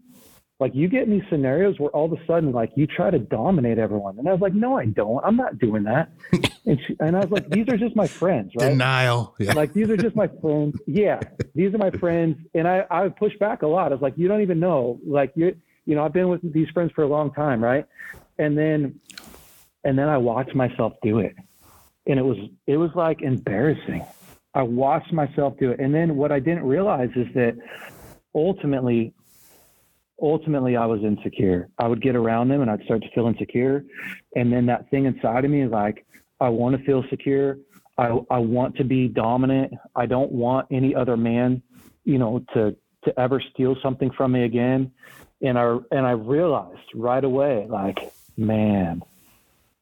[0.60, 3.20] like you get in these scenarios where all of a sudden like you try to
[3.20, 4.20] dominate everyone.
[4.20, 5.24] And i was like no i don't.
[5.26, 6.12] I'm not doing that.
[6.66, 8.70] And, she, and i was like these are just my friends right?
[8.70, 9.34] Denial.
[9.40, 9.54] Yeah.
[9.54, 10.78] like these are just my friends.
[10.86, 11.20] Yeah.
[11.56, 12.38] These are my friends.
[12.54, 13.92] And i i would push back a lot.
[13.92, 15.00] I was like you don't even know.
[15.04, 15.56] Like you
[15.86, 17.86] you know i've been with these friends for a long time right?
[18.38, 19.00] And then
[19.84, 21.36] and then i watched myself do it.
[22.06, 22.38] And it was
[22.68, 24.06] it was like embarrassing.
[24.54, 25.80] I watched myself do it.
[25.80, 27.58] And then what i didn't realize is that
[28.36, 29.14] ultimately
[30.22, 31.70] ultimately I was insecure.
[31.78, 33.84] I would get around them and I'd start to feel insecure.
[34.36, 36.06] And then that thing inside of me is like,
[36.40, 37.58] I want to feel secure.
[37.98, 39.74] I, I want to be dominant.
[39.96, 41.62] I don't want any other man,
[42.06, 44.92] you know, to, to ever steal something from me again.
[45.42, 49.04] And I, and I realized right away, like, man,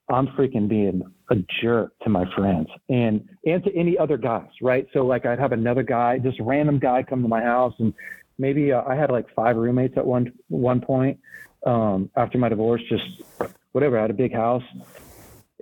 [0.09, 4.49] I'm freaking being a jerk to my friends and, and to any other guys.
[4.61, 4.88] Right.
[4.93, 7.93] So like I'd have another guy, just random guy come to my house and
[8.38, 11.19] maybe uh, I had like five roommates at one one point
[11.65, 12.81] um, after my divorce.
[12.89, 13.21] Just
[13.71, 13.97] whatever.
[13.97, 14.63] I had a big house,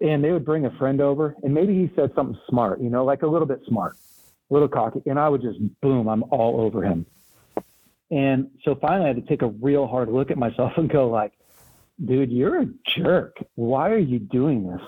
[0.02, 3.06] and they would bring a friend over, and maybe he said something smart, you know,
[3.06, 3.96] like a little bit smart,
[4.50, 7.06] a little cocky, and I would just boom, I'm all over him.
[8.12, 11.10] And so finally, I had to take a real hard look at myself and go
[11.10, 11.34] like,
[12.04, 12.68] dude, you're a
[12.98, 13.38] jerk.
[13.56, 14.82] Why are you doing this?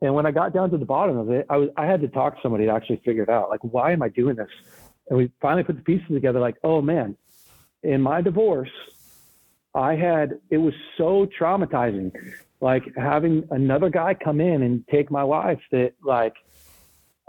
[0.00, 2.08] And when I got down to the bottom of it, I was I had to
[2.08, 3.50] talk to somebody to actually figure it out.
[3.50, 4.48] Like, why am I doing this?
[5.08, 7.16] And we finally put the pieces together like oh man
[7.82, 8.70] in my divorce
[9.74, 12.12] i had it was so traumatizing.
[12.60, 16.34] Like having another guy come in and take my wife that like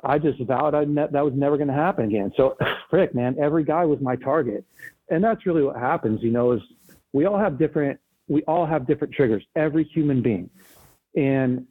[0.03, 2.32] i just vowed I ne- that was never going to happen again.
[2.36, 2.57] So
[2.89, 4.65] frick man every guy was my target.
[5.09, 6.61] And that's really what happens you know is
[7.13, 10.49] we all have different we all have different triggers every human being.
[11.15, 11.67] And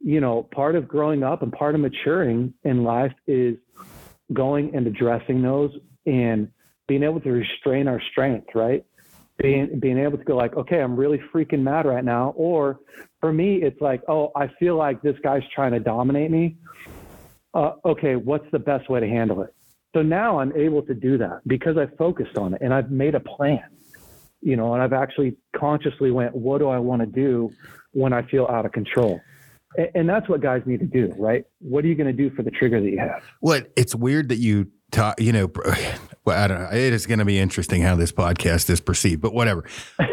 [0.00, 3.56] you know part of growing up and part of maturing in life is
[4.32, 5.72] going and addressing those
[6.06, 6.50] and
[6.86, 8.84] being able to restrain our strength, right?
[9.38, 12.34] Being being able to go like, okay, I'm really freaking mad right now.
[12.36, 12.80] Or
[13.20, 16.56] for me, it's like, oh, I feel like this guy's trying to dominate me.
[17.54, 19.54] Uh, okay, what's the best way to handle it?
[19.94, 23.14] So now I'm able to do that because I focused on it and I've made
[23.14, 23.64] a plan,
[24.42, 27.52] you know, and I've actually consciously went, what do I want to do
[27.92, 29.20] when I feel out of control?
[29.94, 31.44] And that's what guys need to do, right?
[31.60, 33.22] What are you going to do for the trigger that you have?
[33.40, 35.48] Well, it's weird that you talk, you know,
[36.24, 36.68] well, I don't know.
[36.70, 39.64] It is going to be interesting how this podcast is perceived, but whatever.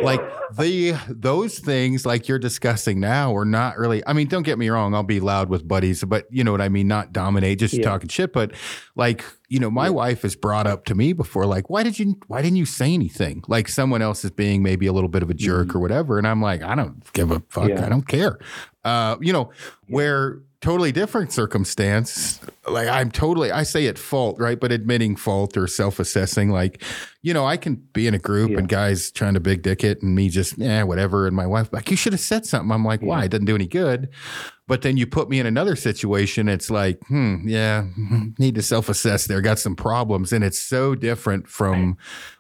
[0.02, 0.22] Like
[0.58, 4.06] the those things like you're discussing now are not really.
[4.08, 4.94] I mean, don't get me wrong.
[4.94, 6.88] I'll be loud with buddies, but you know what I mean.
[6.88, 7.84] Not dominate, just yeah.
[7.84, 8.32] talking shit.
[8.34, 8.54] But
[8.96, 9.92] like you know, my yeah.
[9.92, 12.94] wife has brought up to me before, like, why did you, why didn't you say
[12.94, 13.44] anything?
[13.48, 15.78] Like someone else is being maybe a little bit of a jerk mm-hmm.
[15.78, 17.70] or whatever, and I'm like, I don't give a fuck.
[17.70, 17.86] Yeah.
[17.86, 18.40] I don't care.
[18.84, 19.52] Uh, you know,
[19.88, 22.40] where totally different circumstance.
[22.68, 24.60] Like i'm totally i say at fault right?
[24.60, 26.82] But admitting fault or self-assessing like
[27.22, 28.58] you know i can be in a group yeah.
[28.58, 31.72] and guys trying to big dick it and me just yeah whatever and my wife
[31.72, 32.72] like you should have said something.
[32.72, 33.08] I'm like yeah.
[33.08, 34.10] why it doesn't do any good.
[34.68, 37.86] But then you put me in another situation it's like hmm yeah
[38.40, 40.34] need to self-assess there got some problems.
[40.34, 41.98] And it's so different from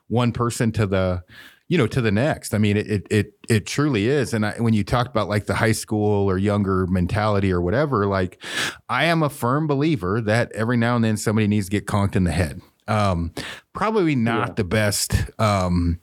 [0.07, 1.23] one person to the
[1.67, 2.53] you know to the next.
[2.53, 4.33] I mean it it it, it truly is.
[4.33, 8.05] And I, when you talk about like the high school or younger mentality or whatever
[8.05, 8.41] like
[8.89, 12.15] i am a firm believer that every now and then somebody needs to get conked
[12.15, 12.61] in the head.
[12.87, 13.31] Um,
[13.73, 14.53] probably not Yeah.
[14.57, 15.99] the best um,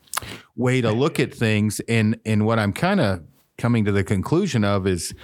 [0.57, 1.81] way to look at things.
[1.89, 3.23] And and what i'm kind of
[3.59, 5.15] coming to the conclusion of is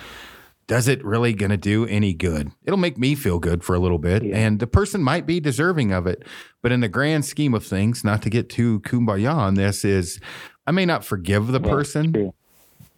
[0.68, 2.52] does it really going to do any good?
[2.64, 4.36] It'll make me feel good for a little bit, Yeah.
[4.36, 6.22] and the person might be deserving of it.
[6.62, 10.20] But in the grand scheme of things, not to get too kumbaya on this, is
[10.66, 12.34] I may not forgive the Yeah, person, true.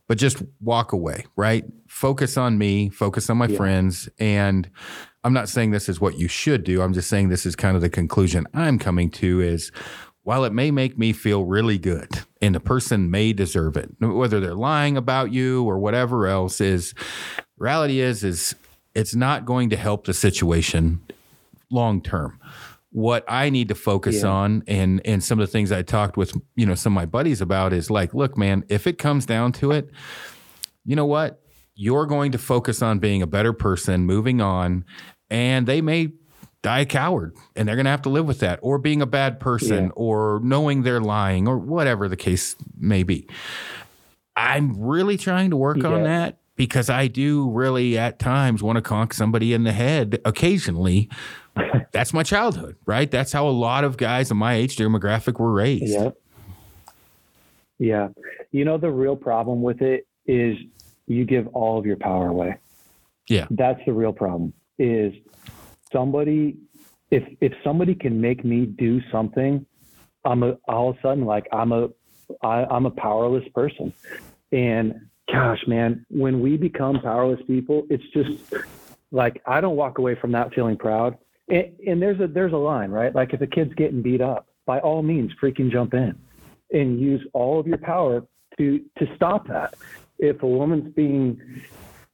[0.09, 1.65] but just walk away, right?
[1.87, 3.57] Focus on me, focus on my Yeah.
[3.57, 4.09] friends.
[4.19, 4.69] And
[5.23, 6.83] I'm not saying this is what you should do.
[6.83, 9.71] I'm just saying this is kind of the conclusion I'm coming to is
[10.23, 12.09] while it may make me feel really good
[12.43, 16.95] and the person may deserve it, whether they're lying about you or whatever else is
[17.59, 18.55] reality is is
[18.95, 21.01] it's not going to help the situation
[21.71, 22.39] long term
[22.93, 24.31] what i need to focus Yeah.
[24.31, 27.07] on and and some of the things i talked with you know some of my
[27.07, 29.91] buddies about is like look man if it comes down to it
[30.85, 31.41] you know what
[31.77, 34.85] you're going to focus on being a better person moving on
[35.31, 36.09] and they may
[36.63, 39.07] die a coward and they're going to have to live with that or being a
[39.07, 39.91] bad person Yeah.
[39.97, 43.27] or knowing they're lying or whatever the case may be
[44.37, 48.83] i'm really trying to work on that because i do really at times want to
[48.83, 51.09] conk somebody in the head occasionally
[51.93, 55.53] that's my childhood right that's how a lot of guys in my age demographic were
[55.53, 56.17] raised Yep.
[57.79, 58.09] Yeah.
[58.53, 60.59] You know, the real problem with it is
[61.07, 62.57] you give all of your power away.
[63.27, 63.47] Yeah.
[63.51, 65.15] That's the real problem is
[65.93, 66.57] somebody,
[67.11, 69.65] if, if somebody can make me do something,
[70.25, 71.89] I'm a, all of a sudden, like I'm a,
[72.43, 73.93] I, I'm a powerless person.
[74.53, 78.53] And gosh, man, when we become powerless people, it's just
[79.11, 81.17] like, I don't walk away from that feeling proud.
[81.49, 83.15] And, and there's a, there's a line, right?
[83.15, 86.15] Like if a kid's getting beat up, by all means, freaking jump in
[86.73, 88.25] and use all of your power
[88.59, 89.75] to to stop that.
[90.19, 91.41] If a woman's being,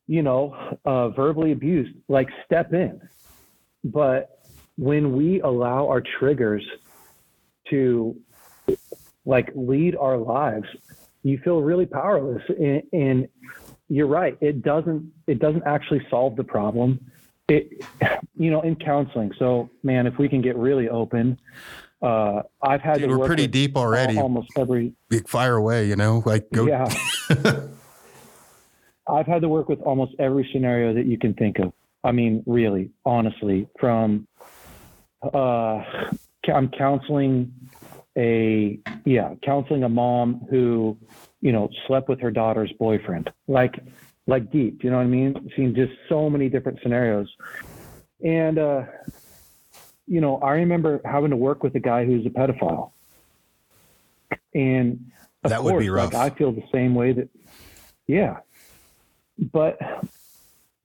[0.07, 3.01] you know, uh, verbally abused, like step in.
[3.93, 4.41] But
[4.77, 6.65] when we allow our triggers
[7.71, 8.17] to
[9.25, 10.67] like lead our lives,
[11.23, 12.43] you feel really powerless.
[12.49, 13.29] And, and
[13.89, 17.01] you're right; it doesn't it doesn't actually solve the problem.
[17.49, 17.85] It,
[18.37, 19.33] you know, in counseling.
[19.39, 21.39] So, man, if we can get really open,
[22.03, 25.29] uh, I've had Dude, to we're work pretty with deep already al- almost every Big
[25.29, 26.93] fire away you know like go yeah.
[29.09, 31.73] I've had to work with almost every scenario that you can think of.
[32.07, 34.29] I mean, really, honestly, from
[35.35, 35.83] uh,
[36.47, 37.53] I'm counseling
[38.17, 40.97] a yeah, counseling a mom who,
[41.41, 43.31] you know, slept with her daughter's boyfriend.
[43.49, 43.75] Like
[44.29, 45.51] like deep, you know what I mean?
[45.57, 47.29] Seen just so many different scenarios.
[48.25, 48.83] And uh
[50.07, 52.93] you know, I remember having to work with a guy who's a pedophile.
[54.55, 55.11] And
[55.43, 56.15] of That would course, be rough.
[56.15, 57.29] Like I feel the same way that
[58.07, 58.37] yeah.
[59.53, 59.79] But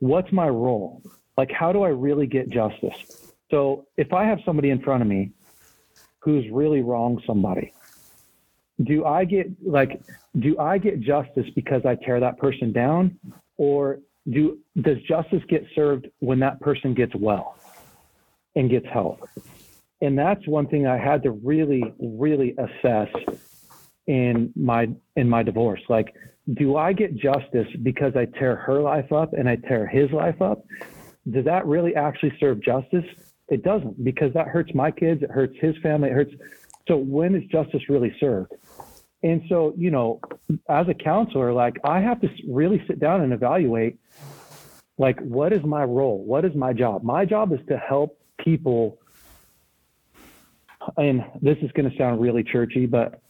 [0.02, 1.02] what's my role?
[1.38, 2.98] Like how do I really get justice?
[3.50, 5.32] So if I have somebody in front of me
[6.20, 7.74] who's really wronged somebody,
[8.84, 10.02] do I get like
[10.40, 13.18] do I get justice because I tear that person down
[13.58, 14.00] or
[14.30, 17.58] do does justice get served when that person gets well
[18.56, 19.30] and gets help?
[20.02, 23.10] And that's one thing I had to really really assess
[24.08, 25.82] in my in my divorce.
[25.90, 26.14] Like
[26.54, 30.42] do I get justice because I tear her life up and I tear his life
[30.42, 30.66] up?
[31.30, 33.06] Does that really actually serve justice?
[33.48, 36.34] It doesn't because that hurts my kids, it hurts his family, it hurts
[36.88, 38.54] so when is justice really served?
[39.24, 40.20] And so, you know,
[40.68, 44.00] as a counselor, like I have to really sit down and evaluate
[44.98, 46.24] like what is my role?
[46.24, 47.04] What is my job?
[47.04, 48.98] My job is to help people
[50.98, 53.22] and this is going to sound really churchy, but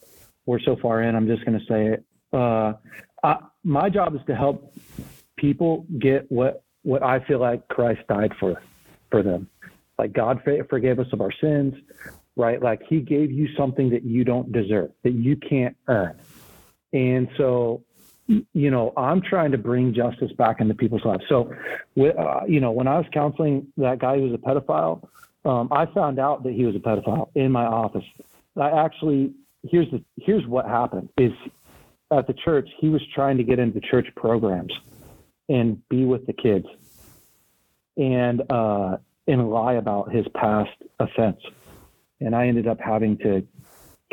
[0.45, 2.05] we're so far in, I'm just going to say it.
[2.33, 2.73] Uh,
[3.23, 4.73] I, my job is to help
[5.37, 8.61] people get what what I feel like Christ died for
[9.09, 9.49] for them.
[9.97, 11.75] Like God forgave us of our sins,
[12.35, 12.61] right?
[12.61, 16.17] Like He gave you something that you don't deserve, that you can't earn.
[16.93, 17.83] And so,
[18.27, 21.23] you know, I'm trying to bring justice back into people's lives.
[21.29, 21.53] So,
[21.97, 25.07] uh, you know, when I was counseling that guy who was a pedophile,
[25.45, 28.05] um, I found out that he was a pedophile in my office.
[28.57, 29.33] I actually
[29.63, 31.31] here's the here's what happened is
[32.11, 34.73] at the church he was trying to get into church programs
[35.49, 36.65] and be with the kids
[37.97, 38.97] and uh,
[39.27, 41.39] and lie about his past offense.
[42.19, 43.45] And I ended up having to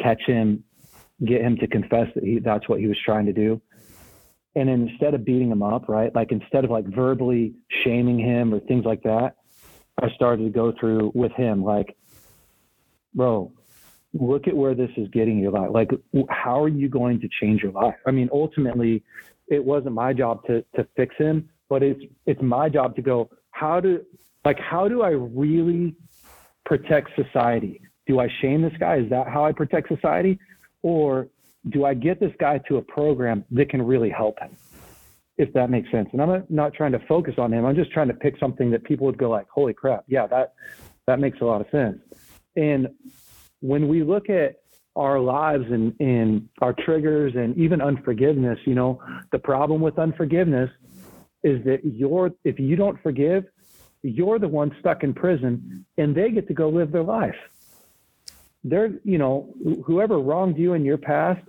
[0.00, 0.64] catch him,
[1.24, 3.60] get him to confess that he that's what he was trying to do.
[4.54, 6.14] And instead of beating him up, right?
[6.14, 7.54] Like instead of like verbally
[7.84, 9.36] shaming him or things like that,
[10.00, 11.96] I started to go through with him like,
[13.14, 13.52] bro,
[14.14, 15.70] look at where this is getting your life.
[15.70, 15.90] Like,
[16.30, 17.96] how are you going to change your life?
[18.06, 19.02] I mean, ultimately,
[19.48, 23.30] it wasn't my job to to fix him, but it's it's my job to go.
[23.50, 24.04] How do
[24.44, 25.94] like how do I really
[26.64, 27.80] protect society?
[28.06, 28.96] Do I shame this guy?
[28.96, 30.38] Is that how I protect society,
[30.82, 31.28] or
[31.70, 34.56] do I get this guy to a program that can really help him?
[35.36, 36.08] If that makes sense.
[36.12, 37.64] And I'm not trying to focus on him.
[37.64, 40.54] I'm just trying to pick something that people would go like, "Holy crap, yeah, that
[41.06, 42.00] that makes a lot of sense."
[42.56, 42.88] And
[43.60, 44.56] when we look at
[44.96, 49.00] our lives and, and our triggers and even unforgiveness, you know,
[49.32, 50.70] the problem with unforgiveness
[51.42, 53.44] is that you're, if you don't forgive,
[54.02, 57.36] you're the one stuck in prison and they get to go live their life.
[58.64, 59.54] They're, you know,
[59.84, 61.40] whoever wronged you in your past,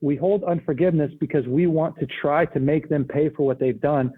[0.00, 3.80] we hold unforgiveness because we want to try to make them pay for what they've
[3.80, 4.12] done.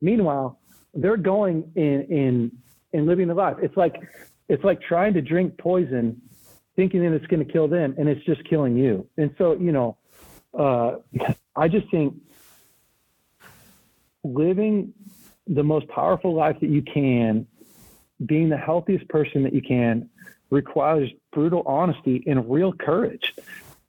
[0.00, 0.58] Meanwhile,
[0.92, 2.52] they're going in in
[2.92, 3.56] in living the life.
[3.62, 3.96] It's like
[4.48, 6.20] it's like trying to drink poison
[6.76, 9.06] thinking that it's going to kill them and it's just killing you.
[9.16, 9.96] And so, you know,
[10.58, 10.96] uh,
[11.56, 12.14] I just think
[14.22, 14.92] living
[15.46, 17.46] the most powerful life that you can,
[18.24, 20.08] being the healthiest person that you can,
[20.50, 23.34] requires brutal honesty and real courage.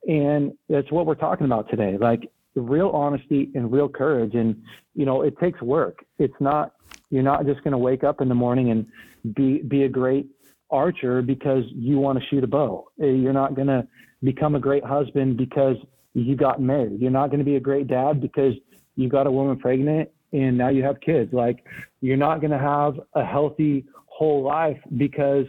[0.08, 1.98] And that's what we're talking about today.
[1.98, 4.36] Like real honesty and real courage.
[4.36, 4.64] And,
[4.94, 6.06] you know, it takes work.
[6.20, 6.74] It's not,
[7.10, 10.28] you're not just going to wake up in the morning and be, be a great
[10.76, 12.88] archer because you want to shoot a bow.
[12.98, 13.88] You're not going to
[14.24, 15.78] become a great husband because
[16.14, 17.00] you got married.
[17.00, 18.54] You're not going to be a great dad because
[18.96, 21.34] you got a woman pregnant and now you have kids.
[21.34, 21.64] Like
[22.02, 25.46] you're not going to have a healthy whole life because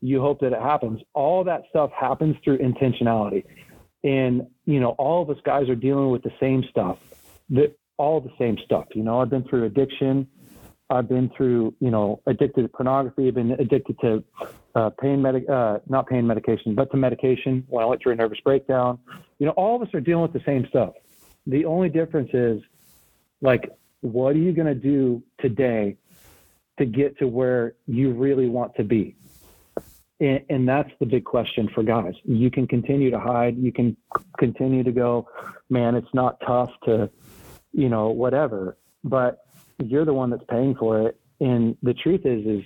[0.00, 1.00] you hope that it happens.
[1.14, 3.44] All that stuff happens through intentionality.
[4.04, 6.98] And, you know, all of us guys are dealing with the same stuff,
[7.50, 8.86] that all the same stuff.
[8.94, 10.28] You know, I've been through addiction.
[10.90, 13.28] I've been through, you know, addicted to pornography.
[13.28, 14.24] I've been addicted to
[14.74, 18.16] uh, pain medic, uh, not pain medication, but to medication when I went through a
[18.16, 18.98] nervous breakdown.
[19.38, 20.94] You know, all of us are dealing with the same stuff.
[21.46, 22.62] The only difference is,
[23.40, 23.70] like,
[24.00, 25.96] what are you going to do today
[26.78, 29.16] to get to where you really want to be?
[30.20, 32.14] And, and, that's the big question for guys.
[32.24, 33.56] You can continue to hide.
[33.56, 33.96] You can
[34.36, 35.28] continue to go,
[35.70, 37.08] man, it's not tough to,
[37.72, 38.76] you know, whatever.
[39.04, 39.46] But
[39.78, 41.20] you're the one that's paying for it.
[41.40, 42.64] And the truth is, is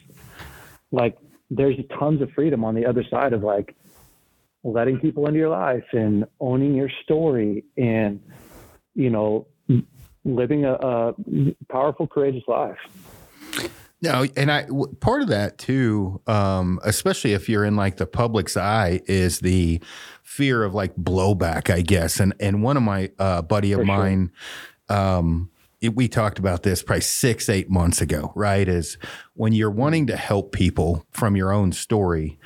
[0.90, 1.18] like
[1.54, 3.76] there's tons of freedom on the other side of like
[4.64, 8.20] letting people into your life and owning your story and
[8.94, 9.46] you know
[10.24, 11.14] living a, a
[11.68, 12.78] powerful courageous life
[14.02, 14.66] no, and I
[14.98, 19.80] part of that too, um, especially if you're in like the public's eye, is the
[20.24, 22.18] fear of like blowback, I guess.
[22.18, 24.32] And and one of my uh, buddy of For mine,
[24.90, 24.98] sure.
[24.98, 25.51] um,
[25.82, 28.66] it, we talked about this probably six, eight months ago, right?
[28.66, 28.96] Is
[29.34, 32.38] when you're wanting to help people from your own story,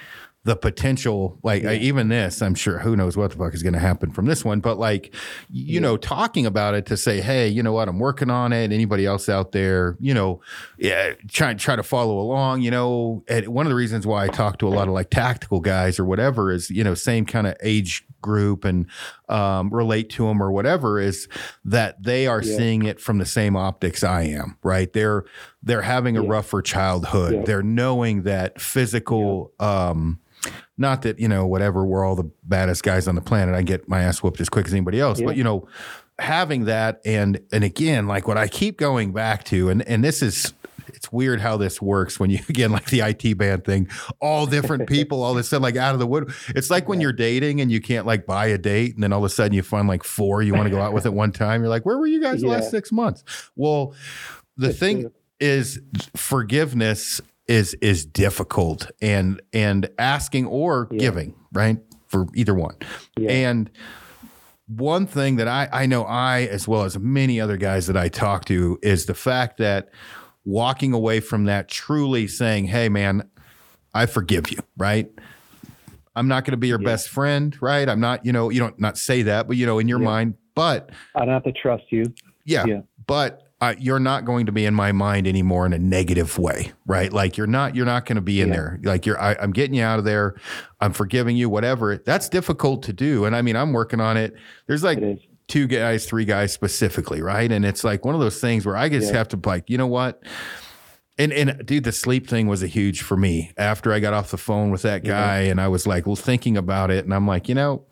[0.44, 1.70] the potential, like yeah.
[1.70, 4.26] Uh, even this, I'm sure who knows what the fuck is going to happen from
[4.26, 5.12] this one, but like,
[5.50, 5.80] you yeah.
[5.80, 8.70] know, talking about it to say, hey, you know what, I'm working on it.
[8.72, 10.40] Anybody else out there, you know,
[10.78, 12.62] yeah, try try to follow along.
[12.62, 15.10] You know, and one of the reasons why I talk to a lot of like
[15.10, 18.86] tactical guys or whatever is, you know, same kind of age group and
[19.30, 21.28] um, relate to them or whatever is
[21.64, 22.56] that they are yeah.
[22.56, 24.58] seeing it from the same optics I am.
[24.62, 24.92] Right?
[24.92, 25.24] They're
[25.62, 26.30] they're having a yeah.
[26.30, 27.32] rougher childhood.
[27.32, 27.42] Yeah.
[27.44, 29.52] They're knowing that physical.
[29.58, 30.20] Um,
[30.76, 33.54] not that you know whatever we're all the baddest guys on the planet.
[33.54, 35.66] I get my ass whooped as quick as anybody else, but you know
[36.18, 40.22] having that and and again like what I keep going back to and and this
[40.22, 40.54] is
[41.06, 43.88] it's weird how this works when you again like the IT band thing,
[44.20, 46.32] all different people, all this stuff like out of the wood.
[46.48, 49.20] It's like when you're dating and you can't like buy a date, and then all
[49.20, 51.32] of a sudden you find like four you want to go out with at one
[51.32, 51.60] time.
[51.60, 53.24] You're like, where were you guys the last six months?
[53.54, 53.94] Well,
[54.56, 55.12] the it's thing true.
[55.40, 55.80] is
[56.16, 60.98] forgiveness is is difficult and and asking or yeah.
[60.98, 61.78] giving, right?
[62.08, 62.76] For either one.
[63.16, 63.30] Yeah.
[63.30, 63.70] And
[64.68, 68.08] one thing that I, I know I, as well as many other guys that I
[68.08, 69.90] talk to, is the fact that
[70.46, 73.28] walking away from that truly saying, hey, man,
[73.92, 75.10] I forgive you, right?
[76.14, 76.86] I'm not going to be your yeah.
[76.86, 77.86] best friend, right?
[77.86, 80.06] I'm not, you know, you don't not say that, but you know, in your yeah.
[80.06, 82.04] mind, but I don't have to trust you.
[82.44, 82.64] Yeah.
[82.64, 82.80] yeah.
[83.06, 86.72] But uh, you're not going to be in my mind anymore in a negative way,
[86.86, 87.12] right?
[87.12, 88.78] Like you're not, you're not going to be in there.
[88.82, 90.36] Like you're, I, I'm getting you out of there.
[90.80, 91.96] I'm forgiving you, whatever.
[91.96, 93.24] That's difficult to do.
[93.24, 94.34] And I mean, I'm working on it.
[94.66, 94.98] There's like,
[95.48, 97.50] two guys, three guys specifically, right?
[97.50, 99.18] And it's like one of those things where I just yeah.
[99.18, 100.22] have to like, you know what?
[101.18, 103.52] And and dude, the sleep thing was a huge for me.
[103.56, 105.50] After I got off the phone with that guy, yeah.
[105.50, 107.86] and I was like well, thinking about it, and I'm like, you know,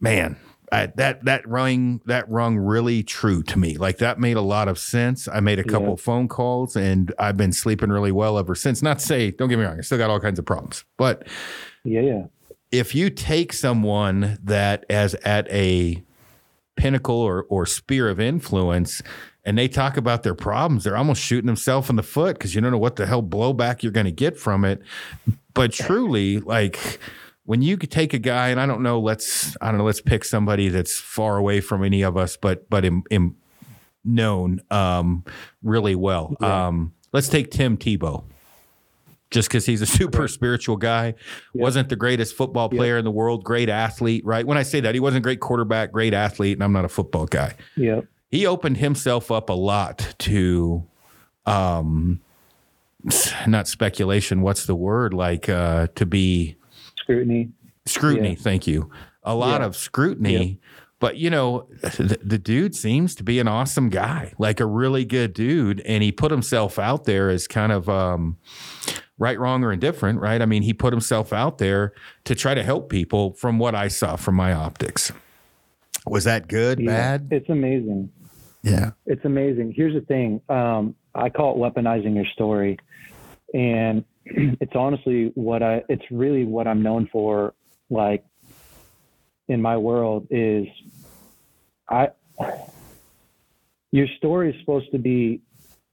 [0.00, 0.36] man,
[0.72, 3.76] I, that that rung that rung really true to me.
[3.76, 5.28] Like that made a lot of sense.
[5.28, 5.96] I made a couple yeah.
[5.96, 8.80] phone calls, and I've been sleeping really well ever since.
[8.80, 11.28] Not to say, don't get me wrong, I still got all kinds of problems, but
[11.84, 12.22] yeah, yeah
[12.70, 16.02] if you take someone that as at a
[16.76, 19.02] pinnacle or or sphere of influence
[19.44, 22.60] and they talk about their problems, they're almost shooting themselves in the foot because you
[22.60, 24.82] don't know what the hell blowback you're going to get from it.
[25.54, 27.00] But truly, like
[27.44, 30.00] when you could take a guy, and I don't know, let's I don't know, let's
[30.00, 33.34] pick somebody that's far away from any of us, but but in, in
[34.04, 35.24] known um,
[35.62, 36.36] really well.
[36.40, 36.68] Yeah.
[36.68, 38.24] Um, let's take Tim Tebow.
[39.30, 41.14] Just because he's a super spiritual guy,
[41.54, 41.62] Yeah.
[41.62, 42.78] wasn't the greatest football Yeah.
[42.78, 44.46] player in the world, great athlete, right?
[44.46, 46.88] When I say that, he wasn't a great quarterback, great athlete, and I'm not a
[46.88, 48.06] football guy Yep.
[48.30, 50.84] he opened himself up a lot to
[51.46, 52.20] um
[53.46, 56.56] not speculation what's the word like uh to be
[56.98, 57.48] Scrutiny.
[57.86, 58.34] scrutiny Yeah.
[58.38, 58.90] thank you
[59.22, 59.68] a lot Yeah.
[59.68, 60.60] of scrutiny
[60.98, 65.06] but you know the, the dude seems to be an awesome guy like a really
[65.06, 68.36] good dude and he put himself out there as kind of um
[69.20, 71.92] right wrong or indifferent right i mean he put himself out there
[72.24, 75.12] to try to help people from what i saw from my optics
[76.06, 77.18] was that good Yeah.
[77.18, 78.10] bad It's amazing.
[78.62, 79.72] yeah It's amazing.
[79.76, 80.40] Here's the thing.
[80.48, 82.78] Um, I call it weaponizing your story,
[83.52, 85.82] and it's honestly what I.
[85.88, 87.52] It's really what I'm known for.
[87.90, 88.24] Like
[89.48, 90.66] in my world is,
[91.88, 92.08] I.
[93.92, 95.40] Your story is supposed to be.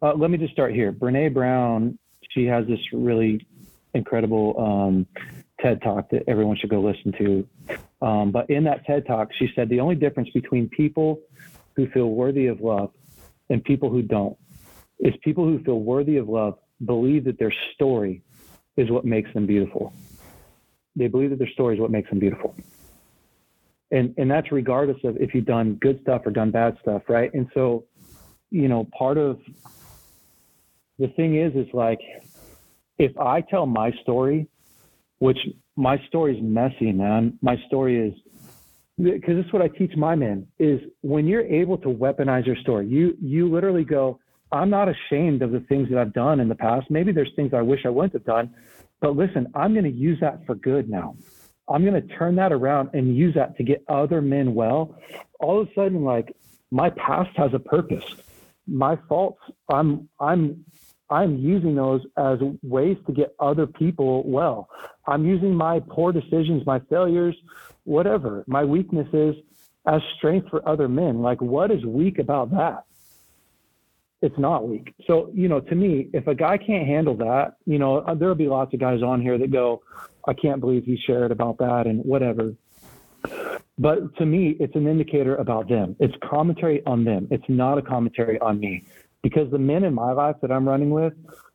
[0.01, 0.91] Uh, let me just start here.
[0.91, 1.97] Brene Brown.
[2.37, 3.47] She has this really
[3.95, 5.07] incredible um,
[5.59, 7.47] TED talk that everyone should go listen to.
[7.99, 11.19] Um, but in that TED talk, she said the only difference between people
[11.75, 12.91] who feel worthy of love
[13.49, 14.37] and people who don't
[14.99, 18.21] is people who feel worthy of love believe that their story
[18.75, 19.91] is what makes them beautiful.
[20.95, 22.55] They believe that their story is what makes them beautiful.
[23.89, 27.33] And and that's regardless of if you've done good stuff or done bad stuff, right?
[27.33, 27.85] And so,
[28.51, 29.39] you know, part of
[30.99, 31.99] the thing is is like
[32.97, 34.47] if I tell my story,
[35.19, 35.37] which
[35.75, 37.37] my story is messy, man.
[37.41, 38.13] My story is
[38.97, 42.55] because this is what I teach my men is when you're able to weaponize your
[42.57, 44.19] story, you you literally go,
[44.51, 46.89] I'm not ashamed of the things that I've done in the past.
[46.89, 48.53] Maybe there's things I wish I wouldn't have done,
[48.99, 51.15] but listen, I'm going to use that for good now.
[51.69, 54.97] I'm going to turn that around and use that to get other men well.
[55.39, 56.35] All of a sudden, like
[56.71, 58.05] my past has a purpose.
[58.67, 60.65] My faults, I'm I'm
[61.09, 64.69] I'm using those as ways to get other people well.
[65.05, 67.35] I'm using my poor decisions, my failures,
[67.85, 69.35] whatever, my weaknesses
[69.85, 71.21] as strength for other men.
[71.21, 72.83] Like, what is weak about that?
[74.21, 74.93] It's not weak.
[75.05, 78.35] So, you know, to me, if a guy can't handle that, you know, uh, there'll
[78.35, 79.83] be lots of guys on here that go,
[80.27, 82.53] I can't believe he shared about that and whatever.
[83.79, 85.95] But to me, it's an indicator about them.
[85.99, 87.27] It's commentary on them.
[87.29, 88.83] It's not a commentary on me
[89.27, 91.11] because the men in my life that I'm running with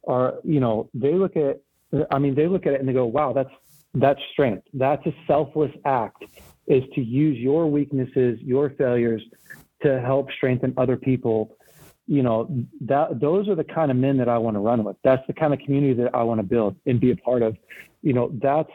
[0.06, 1.62] are, you know, they look at,
[2.10, 3.48] I mean, they look at it and they go, wow, that's,
[3.94, 4.66] that's strength.
[4.74, 6.22] That's a selfless act
[6.66, 9.22] is to use your weaknesses, your failures
[9.82, 11.56] to help strengthen other people.
[12.06, 14.96] You know, that those are the kind of men that I want to run with.
[15.02, 17.56] That's the kind of community that I want to build and be a part of.
[18.02, 18.72] You know, that's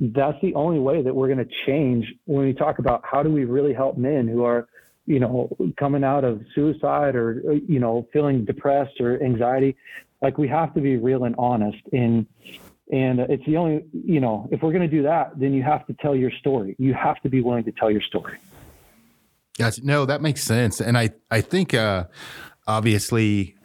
[0.00, 3.30] that's the only way that we're going to change when we talk about how do
[3.30, 4.66] we really help men who are,
[5.06, 9.76] you know, coming out of suicide or you know, feeling depressed or anxiety.
[10.22, 12.26] Like we have to be real and honest and
[12.92, 15.86] and it's the only, you know, if we're going to do that, then you have
[15.86, 16.76] to tell your story.
[16.78, 18.38] You have to be willing to tell your story.
[19.58, 19.80] Gotcha.
[19.84, 22.04] No, that makes sense, and I I think uh,
[22.66, 23.56] obviously.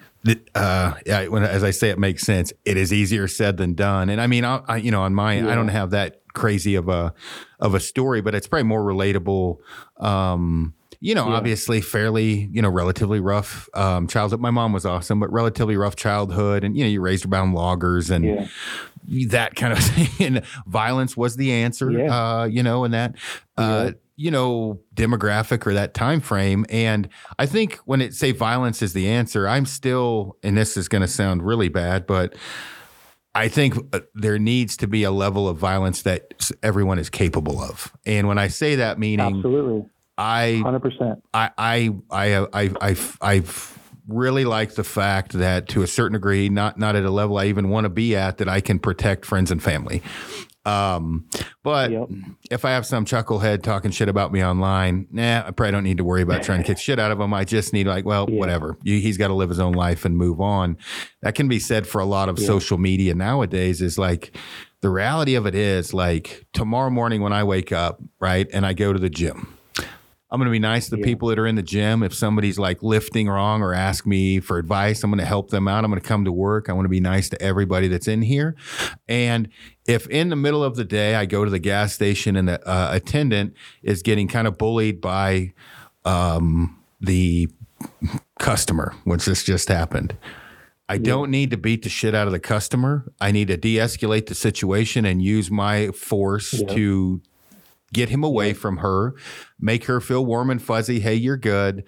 [0.53, 2.52] Uh, yeah, when, as I say, it makes sense.
[2.66, 5.38] It is easier said than done, and I mean, I, I you know, on my,
[5.49, 7.14] I don't have that crazy of a
[7.61, 9.60] of a story, but it's probably more relatable.
[9.98, 11.36] Um, you know, Yeah.
[11.36, 14.40] obviously, fairly, you know, relatively rough um, childhood.
[14.42, 18.10] My mom was awesome, but relatively rough childhood, and you know, you raised around loggers
[18.10, 18.48] and Yeah.
[19.30, 20.36] that kind of thing.
[20.38, 22.14] And violence was the answer, Yeah.
[22.42, 23.16] uh, you know, in that,
[23.58, 26.66] uh, you know, demographic or that time frame.
[26.70, 27.08] And
[27.38, 31.02] I think when it say violence is the answer, I'm still, and this is going
[31.02, 32.36] to sound really bad, but
[33.34, 37.62] I think uh, there needs to be a level of violence that everyone is capable
[37.62, 37.94] of.
[38.06, 39.90] And when I say that, meaning Absolutely.
[40.20, 41.22] I 100%.
[41.34, 46.50] I I I I I I've really like the fact that to a certain degree,
[46.50, 49.26] not not at a level I even want to be at, that I can protect
[49.26, 50.02] friends and family.
[50.66, 51.26] Um,
[51.64, 52.10] but Yep.
[52.52, 55.98] if I have some chucklehead talking shit about me online, nah, I probably don't need
[55.98, 57.34] to worry about trying to kick shit out of him.
[57.34, 58.38] I just need like, well, Yeah.
[58.40, 58.78] whatever.
[58.84, 60.78] He's got to live his own life and move on.
[61.22, 62.46] That can be said for a lot of Yeah.
[62.46, 63.82] social media nowadays.
[63.82, 64.36] Is like
[64.82, 68.74] the reality of it is like tomorrow morning when I wake up, right, and I
[68.74, 69.56] go to the gym.
[70.32, 71.06] I'm going to be nice to the Yeah.
[71.06, 72.04] people that are in the gym.
[72.04, 75.68] If somebody's like lifting wrong or ask me for advice, I'm going to help them
[75.68, 75.84] out.
[75.84, 76.70] I'm going to come to work.
[76.70, 78.56] I want to be nice to everybody that's in here.
[79.08, 79.50] And
[79.88, 82.68] if in the middle of the day I go to the gas station and the
[82.70, 85.54] uh, attendant is getting kind of bullied by
[86.06, 87.50] um, the
[88.40, 90.16] customer, which this just happened.
[90.88, 93.06] I don't need to beat the shit out of the customer.
[93.22, 96.68] I need to de-escalate the situation and use my force Yeah.
[96.74, 97.22] to
[97.94, 99.16] get him away from her,
[99.60, 100.99] make her feel warm and fuzzy.
[100.99, 101.84] Hey, you're good.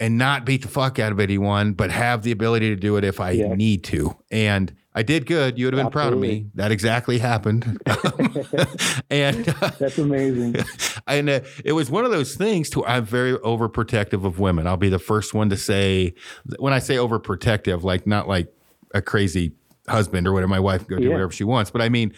[0.00, 3.04] And not beat the fuck out of anyone, but have the ability to do it
[3.04, 3.54] if I Yeah.
[3.54, 4.16] need to.
[4.30, 5.58] And I did good.
[5.58, 6.46] You would have been proud of me.
[6.54, 7.80] That exactly happened.
[9.10, 10.56] and uh, That's amazing.
[11.06, 14.66] and uh, it was one of those things to I'm very overprotective of women.
[14.66, 16.14] I'll be the first one to say
[16.58, 18.52] when I say overprotective, like not like
[18.94, 19.52] a crazy
[19.88, 20.48] husband or whatever.
[20.48, 21.14] My wife can go do Yeah.
[21.14, 22.12] whatever she wants, but I mean,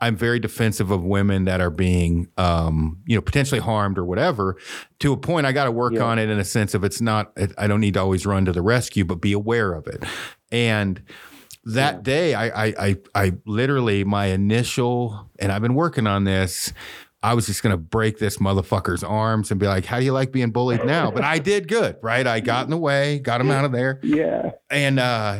[0.00, 4.56] I'm very defensive of women that are being, um, you know, potentially harmed or whatever.
[5.00, 6.02] To a point, I got to work Yeah.
[6.04, 7.32] on it in a sense of it's not.
[7.58, 10.04] I don't need to always run to the rescue, but be aware of it.
[10.52, 11.02] And
[11.64, 16.72] that day, I, I, I, I literally my initial, and I've been working on this.
[17.22, 20.30] I was just gonna break this motherfucker's arms and be like, "How do you like
[20.30, 22.26] being bullied now?" But I did good, right?
[22.26, 24.50] I got in the way, got him out of there, Yeah.
[24.68, 25.38] and uh,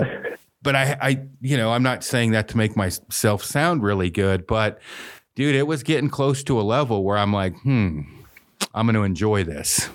[0.65, 4.47] but I, I, you know, I'm not saying that to make myself sound really good,
[4.47, 4.81] but
[5.37, 8.01] dude, it was getting close to a level where I'm like, hmm,
[8.75, 9.89] I'm going to enjoy this.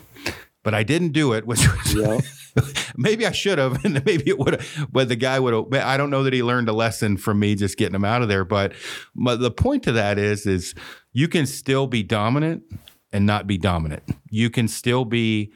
[0.64, 2.20] But I didn't do it, which was Yeah.
[2.98, 5.74] maybe I should have, and maybe it would have, but the guy would have.
[5.74, 8.28] I don't know that he learned a lesson from me just getting him out of
[8.28, 8.46] there.
[8.46, 8.74] But,
[9.16, 10.76] but the point to that is, is
[11.12, 12.64] you can still be dominant
[13.12, 14.04] and not be dominant.
[14.30, 15.52] You can still be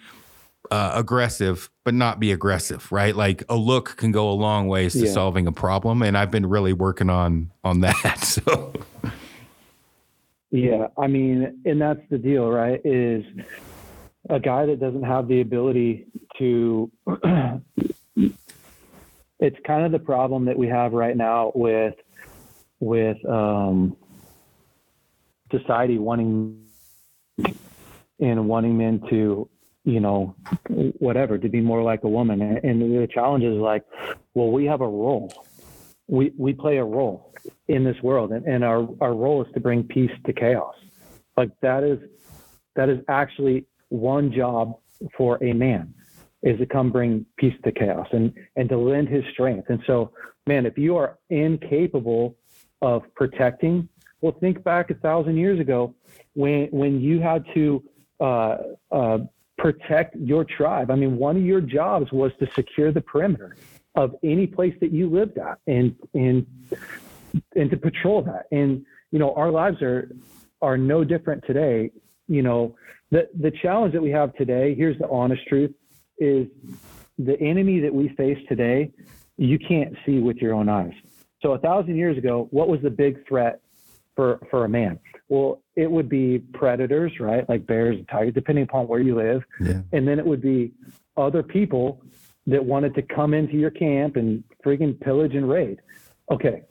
[0.73, 3.15] uh, aggressive, but not be aggressive, right?
[3.15, 5.11] Like a look can go a long ways to Yeah.
[5.11, 8.17] solving a problem, and I've been really working on on that.
[8.23, 8.73] So
[10.49, 12.81] Yeah, I mean, and that's the deal, right?
[12.83, 13.23] Is
[14.29, 16.07] a guy that doesn't have the ability
[16.39, 16.91] to.
[19.39, 21.93] it's kind of the problem that we have right now with
[22.79, 23.95] with um,
[25.51, 26.63] society wanting
[28.19, 29.49] and wanting men to,
[29.85, 30.35] you know,
[30.99, 33.83] whatever to be more like a woman, and, the challenge is like,
[34.33, 35.45] well, we have a role.
[36.07, 37.33] We we play a role
[37.67, 40.75] in this world and, and our, our role is to bring peace to chaos.
[41.37, 41.99] Like that is
[42.75, 44.77] that is actually one job
[45.17, 45.93] for a man
[46.41, 49.69] is to come bring peace to chaos and and to lend his strength.
[49.69, 50.11] And so
[50.45, 52.35] man if you are incapable
[52.81, 53.87] of protecting
[54.21, 55.95] well think back a thousand years ago
[56.33, 57.83] when when you had to
[58.19, 58.57] uh,
[58.91, 59.17] uh,
[59.63, 63.55] protect your tribe i mean one of your jobs was to secure the perimeter
[63.95, 66.45] of any place that you lived at and and
[67.55, 68.45] and to patrol that.
[68.51, 70.09] And you know, our lives are
[70.61, 71.91] are no different today.
[72.27, 72.75] You know,
[73.11, 74.75] the the challenge that we have today.
[74.75, 75.71] Here's the honest truth:
[76.17, 76.47] is
[77.17, 78.91] the enemy that we face today.
[79.37, 80.93] You can't see with your own eyes.
[81.41, 83.61] So a thousand years ago, what was the big threat
[84.15, 84.99] for for a man?
[85.33, 89.43] Well, it would be predators, right, like bears and tigers, depending upon where you live.
[89.59, 90.73] Yeah, and then it would be
[91.17, 92.03] other people
[92.45, 95.81] that wanted to come into your camp and freaking pillage and raid.
[96.29, 96.61] Okay,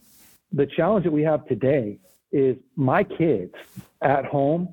[0.52, 1.98] the challenge that we have today
[2.30, 3.52] is my kids
[4.00, 4.72] at home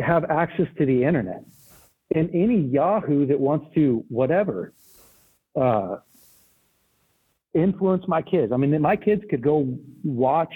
[0.00, 1.44] have access to the internet,
[2.14, 4.72] and any Yahoo that wants to whatever
[5.60, 5.96] uh,
[7.52, 8.50] influence my kids.
[8.50, 10.54] I mean, my kids could go watch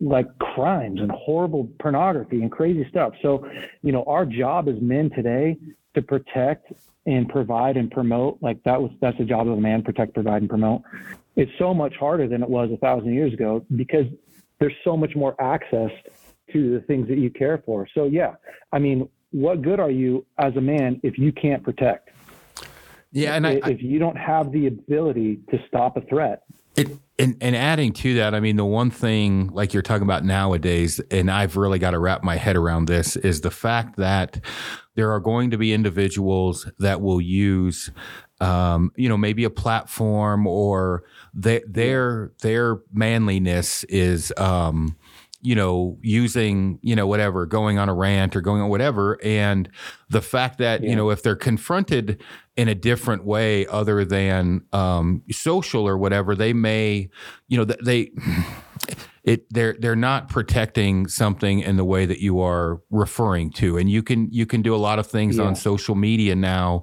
[0.00, 3.14] like crimes and horrible pornography and crazy stuff.
[3.22, 3.48] So,
[3.82, 5.56] you know, our job as men today
[5.94, 6.72] to protect
[7.06, 10.42] and provide and promote, like that was that's the job of a man, protect, provide,
[10.42, 10.82] and promote.
[11.36, 14.06] It's so much harder than it was a thousand years ago because
[14.58, 15.90] there's so much more access
[16.52, 17.88] to the things that you care for.
[17.94, 18.34] So yeah,
[18.72, 22.10] I mean, what good are you as a man if you can't protect?
[23.12, 26.42] yeah, and I, if you don't have the ability to stop a threat.
[26.76, 26.88] It,
[27.18, 31.00] and, and adding to that, I mean, the one thing like you're talking about nowadays,
[31.10, 34.40] and I've really got to wrap my head around this, is the fact that
[34.94, 37.90] there are going to be individuals that will use,
[38.40, 44.96] um, you know, maybe a platform or they, their their manliness is, um,
[45.42, 49.18] you know, using, you know, whatever, going on a rant or going on whatever.
[49.22, 49.68] And
[50.08, 52.22] the fact that, you know, if they're confronted
[52.56, 57.10] in a different way other than um, social or whatever, they may,
[57.48, 58.10] you know, they,
[59.26, 63.76] it, they're, they're not protecting something in the way that you are referring to.
[63.76, 65.44] And you can, you can do a lot of things Yeah.
[65.44, 66.82] on social media now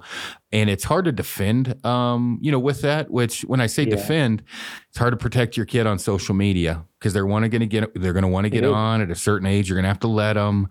[0.52, 3.96] and it's hard to defend, um, you know, with that, which when I say Yeah.
[3.96, 4.44] defend,
[4.88, 8.12] it's hard to protect your kid on social media because they're want to get they're
[8.12, 9.68] going to want to get on at a certain age.
[9.68, 10.68] You're going to have to let them.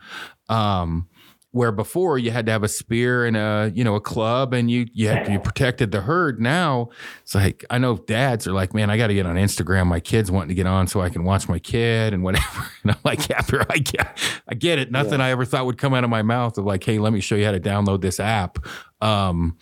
[0.48, 1.10] Um,
[1.54, 4.72] where before you had to have a spear and a you know a club and
[4.72, 6.42] you you had, you protected the herd.
[6.42, 6.90] Now
[7.22, 9.86] it's like i know dads are like man i got to get on instagram.
[9.86, 12.44] My kids wanting to get on so i can watch my kid and whatever.
[12.84, 14.92] And i'm like yeah i get, I get it.
[14.92, 15.28] Nothing yeah.
[15.28, 17.36] i ever thought would come out of my mouth of like hey let me show
[17.36, 18.58] you how to download this app.
[19.00, 19.58] Um,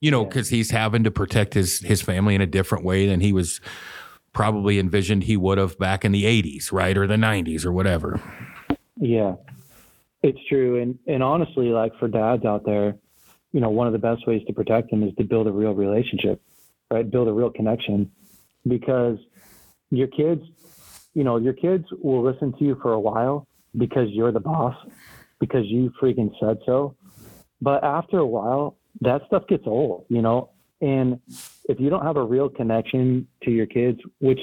[0.00, 0.56] you know because yeah.
[0.56, 3.60] he's having to protect his his family in a different way than he was
[4.32, 8.20] probably envisioned he would have back in the 80s right or the 90s or whatever.
[8.96, 9.34] Yeah
[10.22, 12.96] it's true, and and honestly, like for dads out there,
[13.52, 15.74] you know, one of the best ways to protect them is to build a real
[15.74, 16.40] relationship,
[16.90, 17.08] right?
[17.10, 18.10] Build a real connection,
[18.66, 19.18] because
[19.90, 20.42] your kids,
[21.14, 23.46] you know, your kids will listen to you for a while
[23.76, 24.74] because you're the boss,
[25.40, 26.96] because you freaking said so.
[27.60, 30.50] But after a while, that stuff gets old, you know.
[30.80, 31.20] And
[31.68, 34.40] if you don't have a real connection to your kids, which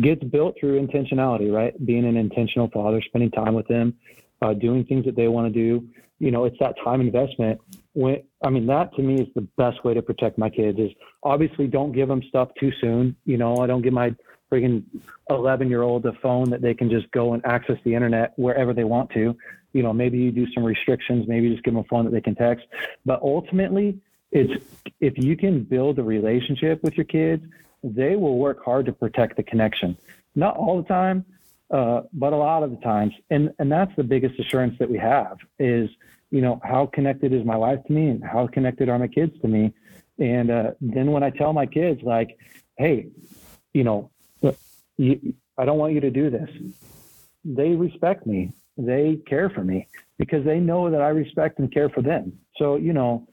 [0.00, 1.74] gets built through intentionality, right?
[1.84, 3.94] Being an intentional father, spending time with them,
[4.42, 5.86] uh, doing things that they want to do.
[6.18, 7.60] You know, it's that time investment.
[7.92, 10.78] When I mean, that to me is the best way to protect my kids.
[10.78, 10.90] Is
[11.22, 13.16] obviously don't give them stuff too soon.
[13.24, 14.14] You know, I don't give my
[14.50, 14.84] friggin'
[15.28, 18.72] 11 year old a phone that they can just go and access the internet wherever
[18.72, 19.36] they want to.
[19.72, 21.26] You know, maybe you do some restrictions.
[21.28, 22.66] Maybe just give them a phone that they can text.
[23.04, 23.98] But ultimately,
[24.32, 24.64] it's
[25.00, 27.44] if you can build a relationship with your kids,
[27.82, 29.96] they will work hard to protect the connection.
[30.34, 31.24] Not all the time,
[31.70, 34.98] uh, but a lot of the times, and and that's the biggest assurance that we
[34.98, 35.90] have is
[36.30, 39.32] you know how connected is my wife to me and how connected are my kids
[39.42, 39.72] to me,
[40.18, 42.38] and uh, then when I tell my kids like,
[42.78, 43.08] hey,
[43.74, 44.10] you know,
[44.96, 46.48] you, I don't want you to do this,
[47.44, 49.88] they respect me, they care for me
[50.18, 52.32] because they know that I respect and care for them.
[52.58, 53.26] So you know,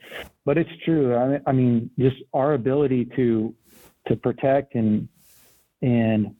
[0.43, 1.15] but it's true.
[1.15, 3.53] I, I mean, just our ability to
[4.07, 5.07] to protect and
[5.83, 6.35] and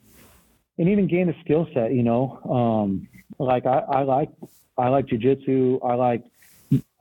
[0.77, 1.93] and even gain a skill set.
[1.93, 3.07] You know, um,
[3.39, 4.29] like I, I like
[4.77, 5.79] I like jujitsu.
[5.83, 6.23] I like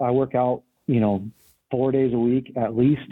[0.00, 0.62] I work out.
[0.86, 1.24] You know,
[1.70, 3.10] four days a week at least,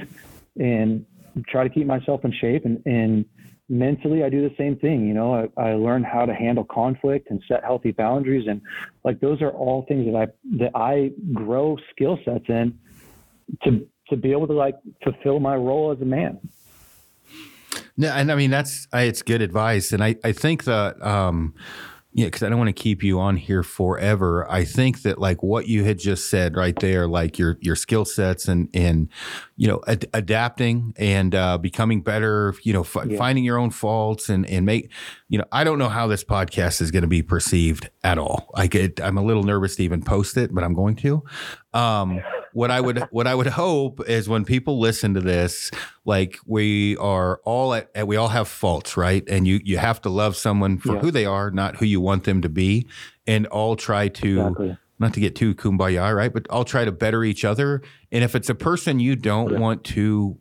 [0.59, 1.07] and
[1.49, 2.65] try to keep myself in shape.
[2.65, 3.25] And, and
[3.69, 5.07] mentally, I do the same thing.
[5.07, 8.61] You know, I, I learn how to handle conflict and set healthy boundaries, and
[9.05, 10.27] like those are all things that I
[10.59, 12.79] that I grow skill sets in
[13.65, 16.39] to to be able to like fulfill my role as a man.
[18.01, 21.55] No, and I mean that's I, it's good advice, and I I think that um,
[22.15, 24.51] yeah, because I don't want to keep you on here forever.
[24.51, 28.07] I think that like what you had just said right there, like your your skill
[28.07, 29.11] sets and and
[29.59, 33.19] you know ad- adapting and uh, becoming better, you know, f- yeah.
[33.19, 34.91] finding your own faults and and make
[35.29, 38.51] you know I don't know how this podcast is going to be perceived at all.
[38.55, 41.23] I get I'm a little nervous to even post it, but I'm going to.
[41.75, 42.23] Um,
[42.53, 45.71] what I would what I would hope is when people listen to this,
[46.05, 49.23] like we are all at, we all have faults, right?
[49.29, 51.01] And you you have to love someone for yeah.
[51.01, 52.87] who they are, not who you want them to be,
[53.27, 54.41] and all try to.
[54.41, 54.77] Exactly.
[54.99, 56.31] Not to get too kumbaya, right?
[56.31, 57.81] But I'll try to better each other.
[58.13, 59.59] And if it's a person you don't yeah.
[59.59, 60.37] want to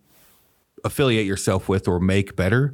[0.83, 2.73] affiliate yourself with or make better,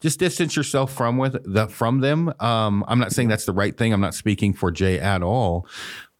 [0.00, 2.32] just distance yourself from with the from them.
[2.40, 3.92] Um, I'm not saying that's the right thing.
[3.92, 5.66] I'm not speaking for Jay at all,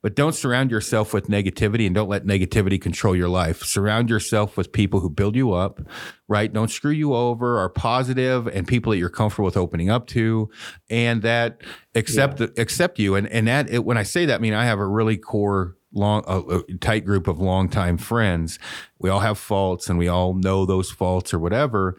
[0.07, 3.65] but don't surround yourself with negativity and don't let negativity control your life.
[3.65, 5.81] Surround yourself with people who build you up,
[6.28, 6.53] right?
[6.53, 10.49] Don't screw you over, are positive and people that you're comfortable with opening up to
[10.89, 11.61] and that
[11.97, 12.47] accept yeah.
[12.57, 13.16] accept you.
[13.16, 15.77] And and that it, when I say that, I mean I have a really core
[15.93, 18.61] long a, a tight group of longtime friends.
[19.01, 21.99] We all have faults and we all know those faults or whatever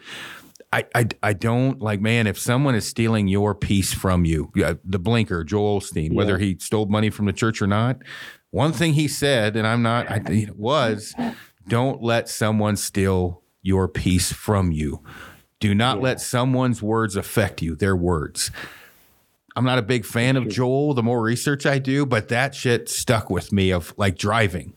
[0.74, 5.00] I, I, I don't like, man, if someone is stealing your peace from you, the
[5.00, 6.16] blinker, Joel Osteen, yeah.
[6.16, 8.00] whether he stole money from the church or not,
[8.52, 11.16] one thing he said, and I'm not, I, was
[11.68, 15.04] don't let someone steal your peace from you.
[15.60, 16.04] Do not yeah.
[16.04, 18.52] let someone's words affect you, their words.
[19.56, 22.90] I'm not a big fan of Joel the more research I do, but that shit
[22.90, 24.74] stuck with me of like driving.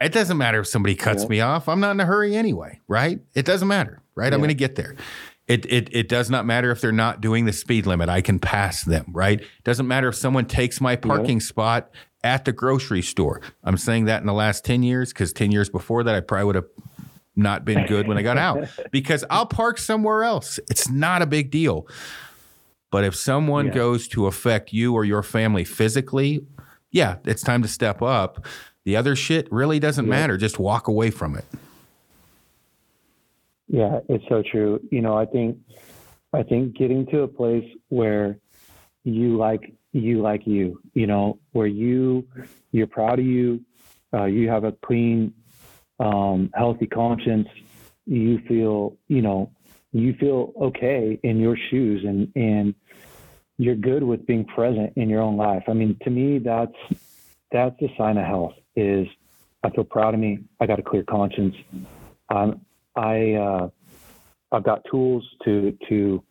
[0.00, 1.28] It doesn't matter if somebody cuts yeah.
[1.28, 1.68] me off.
[1.68, 3.20] I'm not in a hurry anyway, right?
[3.34, 4.28] It doesn't matter right?
[4.28, 4.34] Yeah.
[4.34, 4.94] I'm going to get there.
[5.46, 8.08] It, it, it does not matter if they're not doing the speed limit.
[8.08, 9.44] I can pass them, right?
[9.62, 11.46] Doesn't matter if someone takes my parking yeah.
[11.46, 11.90] spot
[12.22, 13.42] at the grocery store.
[13.62, 16.46] I'm saying that in the last 10 years because 10 years before that, I probably
[16.46, 16.68] would have
[17.36, 20.58] not been good when I got out because I'll park somewhere else.
[20.70, 21.86] It's not a big deal.
[22.90, 23.72] But if someone yeah.
[23.72, 26.46] goes to affect you or your family physically,
[26.90, 28.46] yeah, it's time to step up.
[28.84, 30.10] The other shit really doesn't yeah.
[30.10, 30.36] matter.
[30.36, 31.44] Just walk away from it.
[33.68, 34.80] Yeah, it's so true.
[34.90, 35.58] You know, I think
[36.32, 38.38] I think getting to a place where
[39.04, 42.26] you like you like you, you know, where you
[42.72, 43.60] you're proud of you,
[44.12, 45.32] uh, you have a clean,
[46.00, 47.48] um, healthy conscience,
[48.06, 49.50] you feel, you know,
[49.92, 52.74] you feel okay in your shoes and and
[53.56, 55.62] you're good with being present in your own life.
[55.68, 56.74] I mean, to me that's
[57.52, 58.54] that's the sign of health.
[58.76, 59.06] Is
[59.62, 60.40] I feel proud of me.
[60.60, 61.54] I got a clear conscience.
[62.28, 62.60] Um,
[62.96, 63.68] I uh,
[64.52, 66.22] I've got tools to to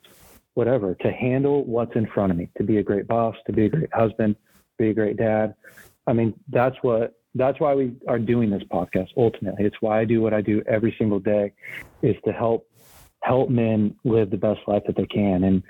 [0.54, 2.50] whatever to handle what's in front of me.
[2.58, 4.36] To be a great boss, to be a great husband,
[4.78, 5.56] be a great dad.
[6.08, 9.10] I mean, that's what that's why we are doing this podcast.
[9.18, 11.52] Ultimately, it's why I do what I do every single day,
[12.02, 12.68] is to help
[13.24, 15.44] help men live the best life that they can.
[15.44, 15.64] And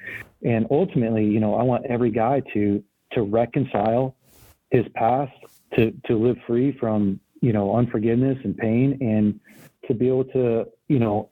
[0.44, 2.84] and ultimately, you know, I want every guy to
[3.14, 4.16] to reconcile
[4.72, 5.32] his past,
[5.76, 9.40] to to live free from you know unforgiveness and pain, and
[9.88, 11.30] to be able to you know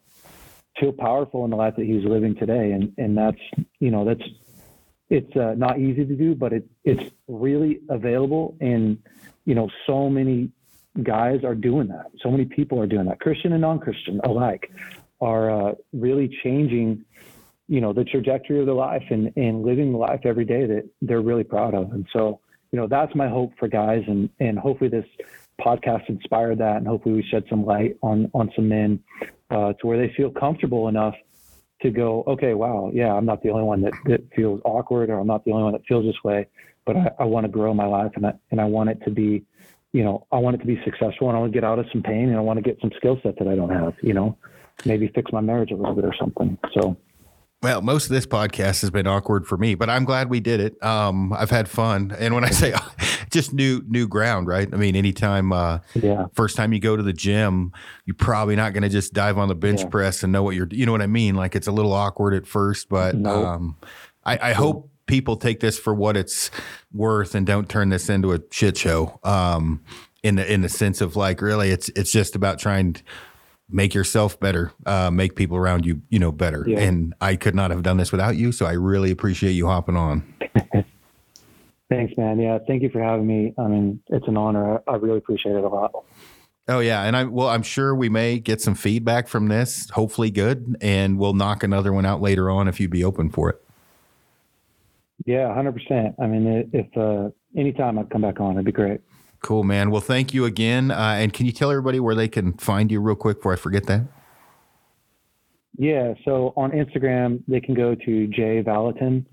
[0.80, 2.72] feel powerful in the life that he's living today.
[2.72, 3.42] And and that's
[3.80, 4.24] you know that's
[5.10, 8.98] it's uh, not easy to do, but it it's really available, and
[9.46, 10.52] you know so many
[11.04, 12.12] guys are doing that.
[12.22, 14.72] So many people are doing that, Christian and non-Christian alike
[15.22, 17.06] are uh, really changing,
[17.68, 20.90] you know, the trajectory of their life and, and living the life every day that
[21.02, 21.92] they're really proud of.
[21.92, 22.40] And so,
[22.72, 24.04] you know, that's my hope for guys.
[24.08, 25.06] And, and hopefully this
[25.60, 26.78] podcast inspired that.
[26.78, 29.00] And hopefully we shed some light on, on some men
[29.50, 31.16] uh, to where they feel comfortable enough
[31.82, 35.20] to go, okay, wow, yeah, I'm not the only one that, that feels awkward or
[35.20, 36.48] I'm not the only one that feels this way,
[36.86, 39.10] but I, I want to grow my life and I, and I want it to
[39.10, 39.44] be,
[39.92, 41.88] you know, I want it to be successful and I want to get out of
[41.92, 44.14] some pain and I want to get some skill set that I don't have, you
[44.14, 44.38] know
[44.86, 46.58] maybe fix my marriage a little bit or something.
[46.74, 46.98] So,
[47.62, 50.60] well, most of this podcast has been awkward for me, but I'm glad we did
[50.60, 50.84] it.
[50.84, 52.74] Um, I've had fun, and when I say
[53.32, 54.68] just new new ground, right?
[54.72, 57.72] I mean, anytime, uh, yeah, first time you go to the gym,
[58.06, 59.88] you're probably not going to just dive on the bench yeah.
[59.88, 61.36] press and know what you're, you know what I mean?
[61.36, 63.46] Like it's a little awkward at first, but nope.
[63.46, 63.78] um,
[64.24, 66.52] I, I hope people take this for what it's
[66.94, 69.20] worth and don't turn this into a shit show.
[69.24, 69.82] Um,
[70.24, 72.94] in the in the sense of like, really, it's it's just about trying.
[72.94, 73.04] To,
[73.74, 76.66] make yourself better, uh, make people around you, you know, better.
[76.68, 76.80] Yeah.
[76.80, 78.52] And I could not have done this without you.
[78.52, 80.34] So I really appreciate you hopping on.
[81.92, 82.40] Thanks, man.
[82.40, 82.58] Yeah.
[82.66, 83.54] Thank you for having me.
[83.58, 84.82] I mean, it's an honor.
[84.88, 85.92] I really appreciate it a lot.
[86.68, 89.90] Oh yeah, and I well, I'm sure we may get some feedback from this.
[89.90, 93.50] Hopefully, good, and we'll knock another one out later on if you'd be open for
[93.50, 93.62] it.
[95.26, 96.16] Yeah, hundred percent.
[96.18, 99.02] I mean, if uh, anytime I'd come back on, it'd be great.
[99.42, 99.92] Cool, man.
[99.92, 100.92] Well, thank you again.
[100.92, 103.58] Uh, and can you tell everybody where they can find you real quick before I
[103.58, 104.04] forget that?
[105.78, 106.14] Yeah.
[106.24, 109.26] So on Instagram, they can go to Jay Valatin.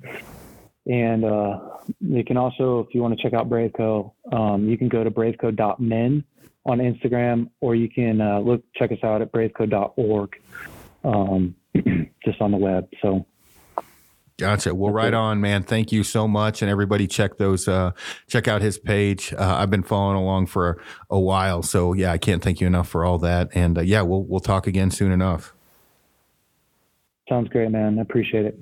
[0.86, 1.60] And uh,
[2.01, 5.10] they can also, if you want to check out Braveco, um, you can go to
[5.10, 6.24] braveco.men
[6.66, 10.40] on Instagram, or you can uh, look check us out at braveco.org,
[11.05, 11.55] um,
[12.24, 12.89] just on the web.
[13.01, 13.27] So
[14.39, 14.73] Gotcha.
[14.73, 15.65] Well, right on, man.
[15.65, 17.66] Thank you so much, and everybody check those.
[17.66, 17.90] Uh,
[18.28, 19.35] check out his page.
[19.36, 20.70] Uh, I've been following along for
[21.10, 23.48] a, a, while, so yeah, I can't thank you enough for all that.
[23.52, 25.55] And uh, yeah, we'll we'll talk again soon enough.
[27.28, 27.98] Sounds great, man.
[27.98, 28.60] I appreciate it.